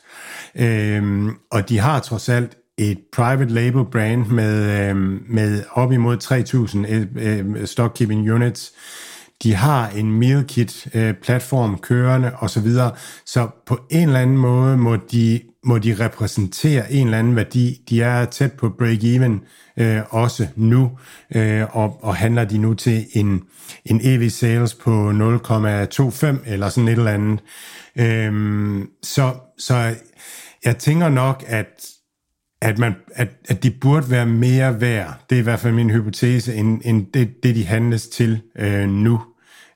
[0.55, 4.95] øh, og de har trods alt et private label brand med, øh,
[5.29, 8.73] med op imod 3.000 øh, øh stock keeping units.
[9.43, 12.67] De har en meal kit øh, platform kørende osv.
[12.71, 12.91] Så,
[13.25, 17.81] så på en eller anden måde må de, må de repræsentere en eller anden værdi.
[17.89, 19.45] De er tæt på break-even
[19.77, 20.91] øh, også nu,
[21.35, 23.41] øh, og, og handler de nu til en,
[23.85, 25.15] en EV sales på 0,25
[26.45, 27.39] eller sådan et eller andet.
[27.95, 29.95] Øh, så, så
[30.65, 31.92] jeg tænker nok, at
[32.64, 35.90] at, man, at, at de burde være mere værd, det er i hvert fald min
[35.90, 39.22] hypotese, end, end det, det, de handles til øh, nu.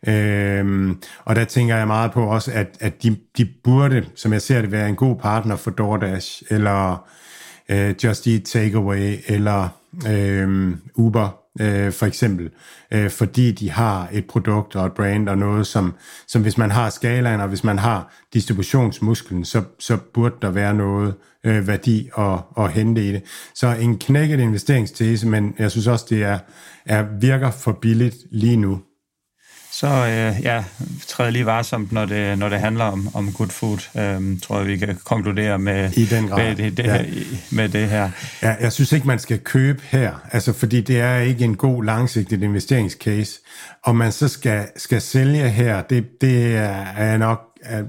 [0.07, 4.41] Øhm, og der tænker jeg meget på også, at, at de, de burde, som jeg
[4.41, 7.07] ser det, være en god partner for DoorDash, eller
[7.69, 9.69] øh, Just Eat Takeaway, eller
[10.09, 12.49] øh, Uber, øh, for eksempel,
[12.91, 15.93] øh, fordi de har et produkt og et brand og noget, som,
[16.27, 20.73] som hvis man har skalaen, og hvis man har distributionsmusklen, så, så burde der være
[20.73, 21.13] noget
[21.43, 23.21] øh, værdi at, at hente i det.
[23.55, 26.39] Så en knækket investeringstese, men jeg synes også, det er,
[26.85, 28.81] er virker for billigt lige nu.
[29.79, 30.63] Så øh, ja,
[31.07, 34.67] træder lige varsomt, når det, når det handler om, om good food, øh, tror jeg,
[34.67, 36.37] vi kan konkludere med, I den grad.
[36.37, 37.05] med, det, det, ja.
[37.51, 38.09] med det her.
[38.43, 41.83] Ja, jeg synes ikke, man skal købe her, altså fordi det er ikke en god
[41.83, 43.39] langsigtet investeringscase.
[43.83, 47.43] Og man så skal, skal sælge her, det, det er nok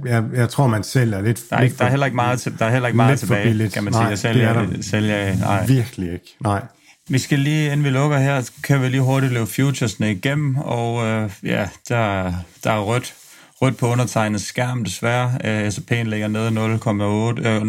[0.05, 1.41] jeg, jeg tror, man sælger lidt...
[1.51, 3.85] Der er, lidt der er heller ikke meget, der er heller ikke meget tilbage, kan
[3.85, 5.67] man sige, nej, at sælge, det er der sælge nej.
[5.67, 6.63] Virkelig ikke, nej.
[7.11, 11.07] Vi skal lige, inden vi lukker her, kan vi lige hurtigt løbe futuresne igennem, og
[11.07, 12.33] øh, ja, der,
[12.65, 13.15] der er rødt,
[13.63, 15.39] rødt på undertegnet skærm desværre.
[15.45, 17.63] Øh, S&P'en ligger nede 0,8, øh,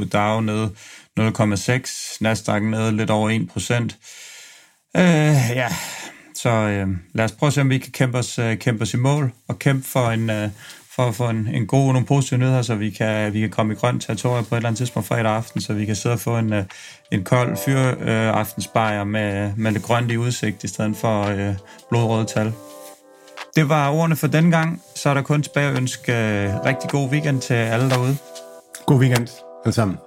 [0.00, 0.70] 0,7, Dow nede
[1.20, 3.96] 0,6, Nasdaq nede lidt over 1 procent.
[4.96, 5.02] Øh,
[5.54, 5.68] ja,
[6.34, 8.94] så øh, lad os prøve at se, om vi kan kæmpe os, øh, kæmpe os
[8.94, 10.50] i mål og kæmpe for en, øh,
[10.96, 13.50] for at få en, en god og nogle positive nyheder, så vi kan, vi kan
[13.50, 16.12] komme i grønt territorium på et eller andet tidspunkt fredag aften, så vi kan sidde
[16.12, 16.64] og få en, øh,
[17.12, 21.54] en kold fyr øh, aftensbajer med, med lidt grønt i udsigt, i stedet for øh,
[21.88, 22.52] blodrøde tal.
[23.56, 24.82] Det var ordene for den gang.
[24.94, 28.16] Så er der kun tilbage at ønske øh, rigtig god weekend til alle derude.
[28.86, 29.28] God weekend
[29.64, 30.05] alle sammen.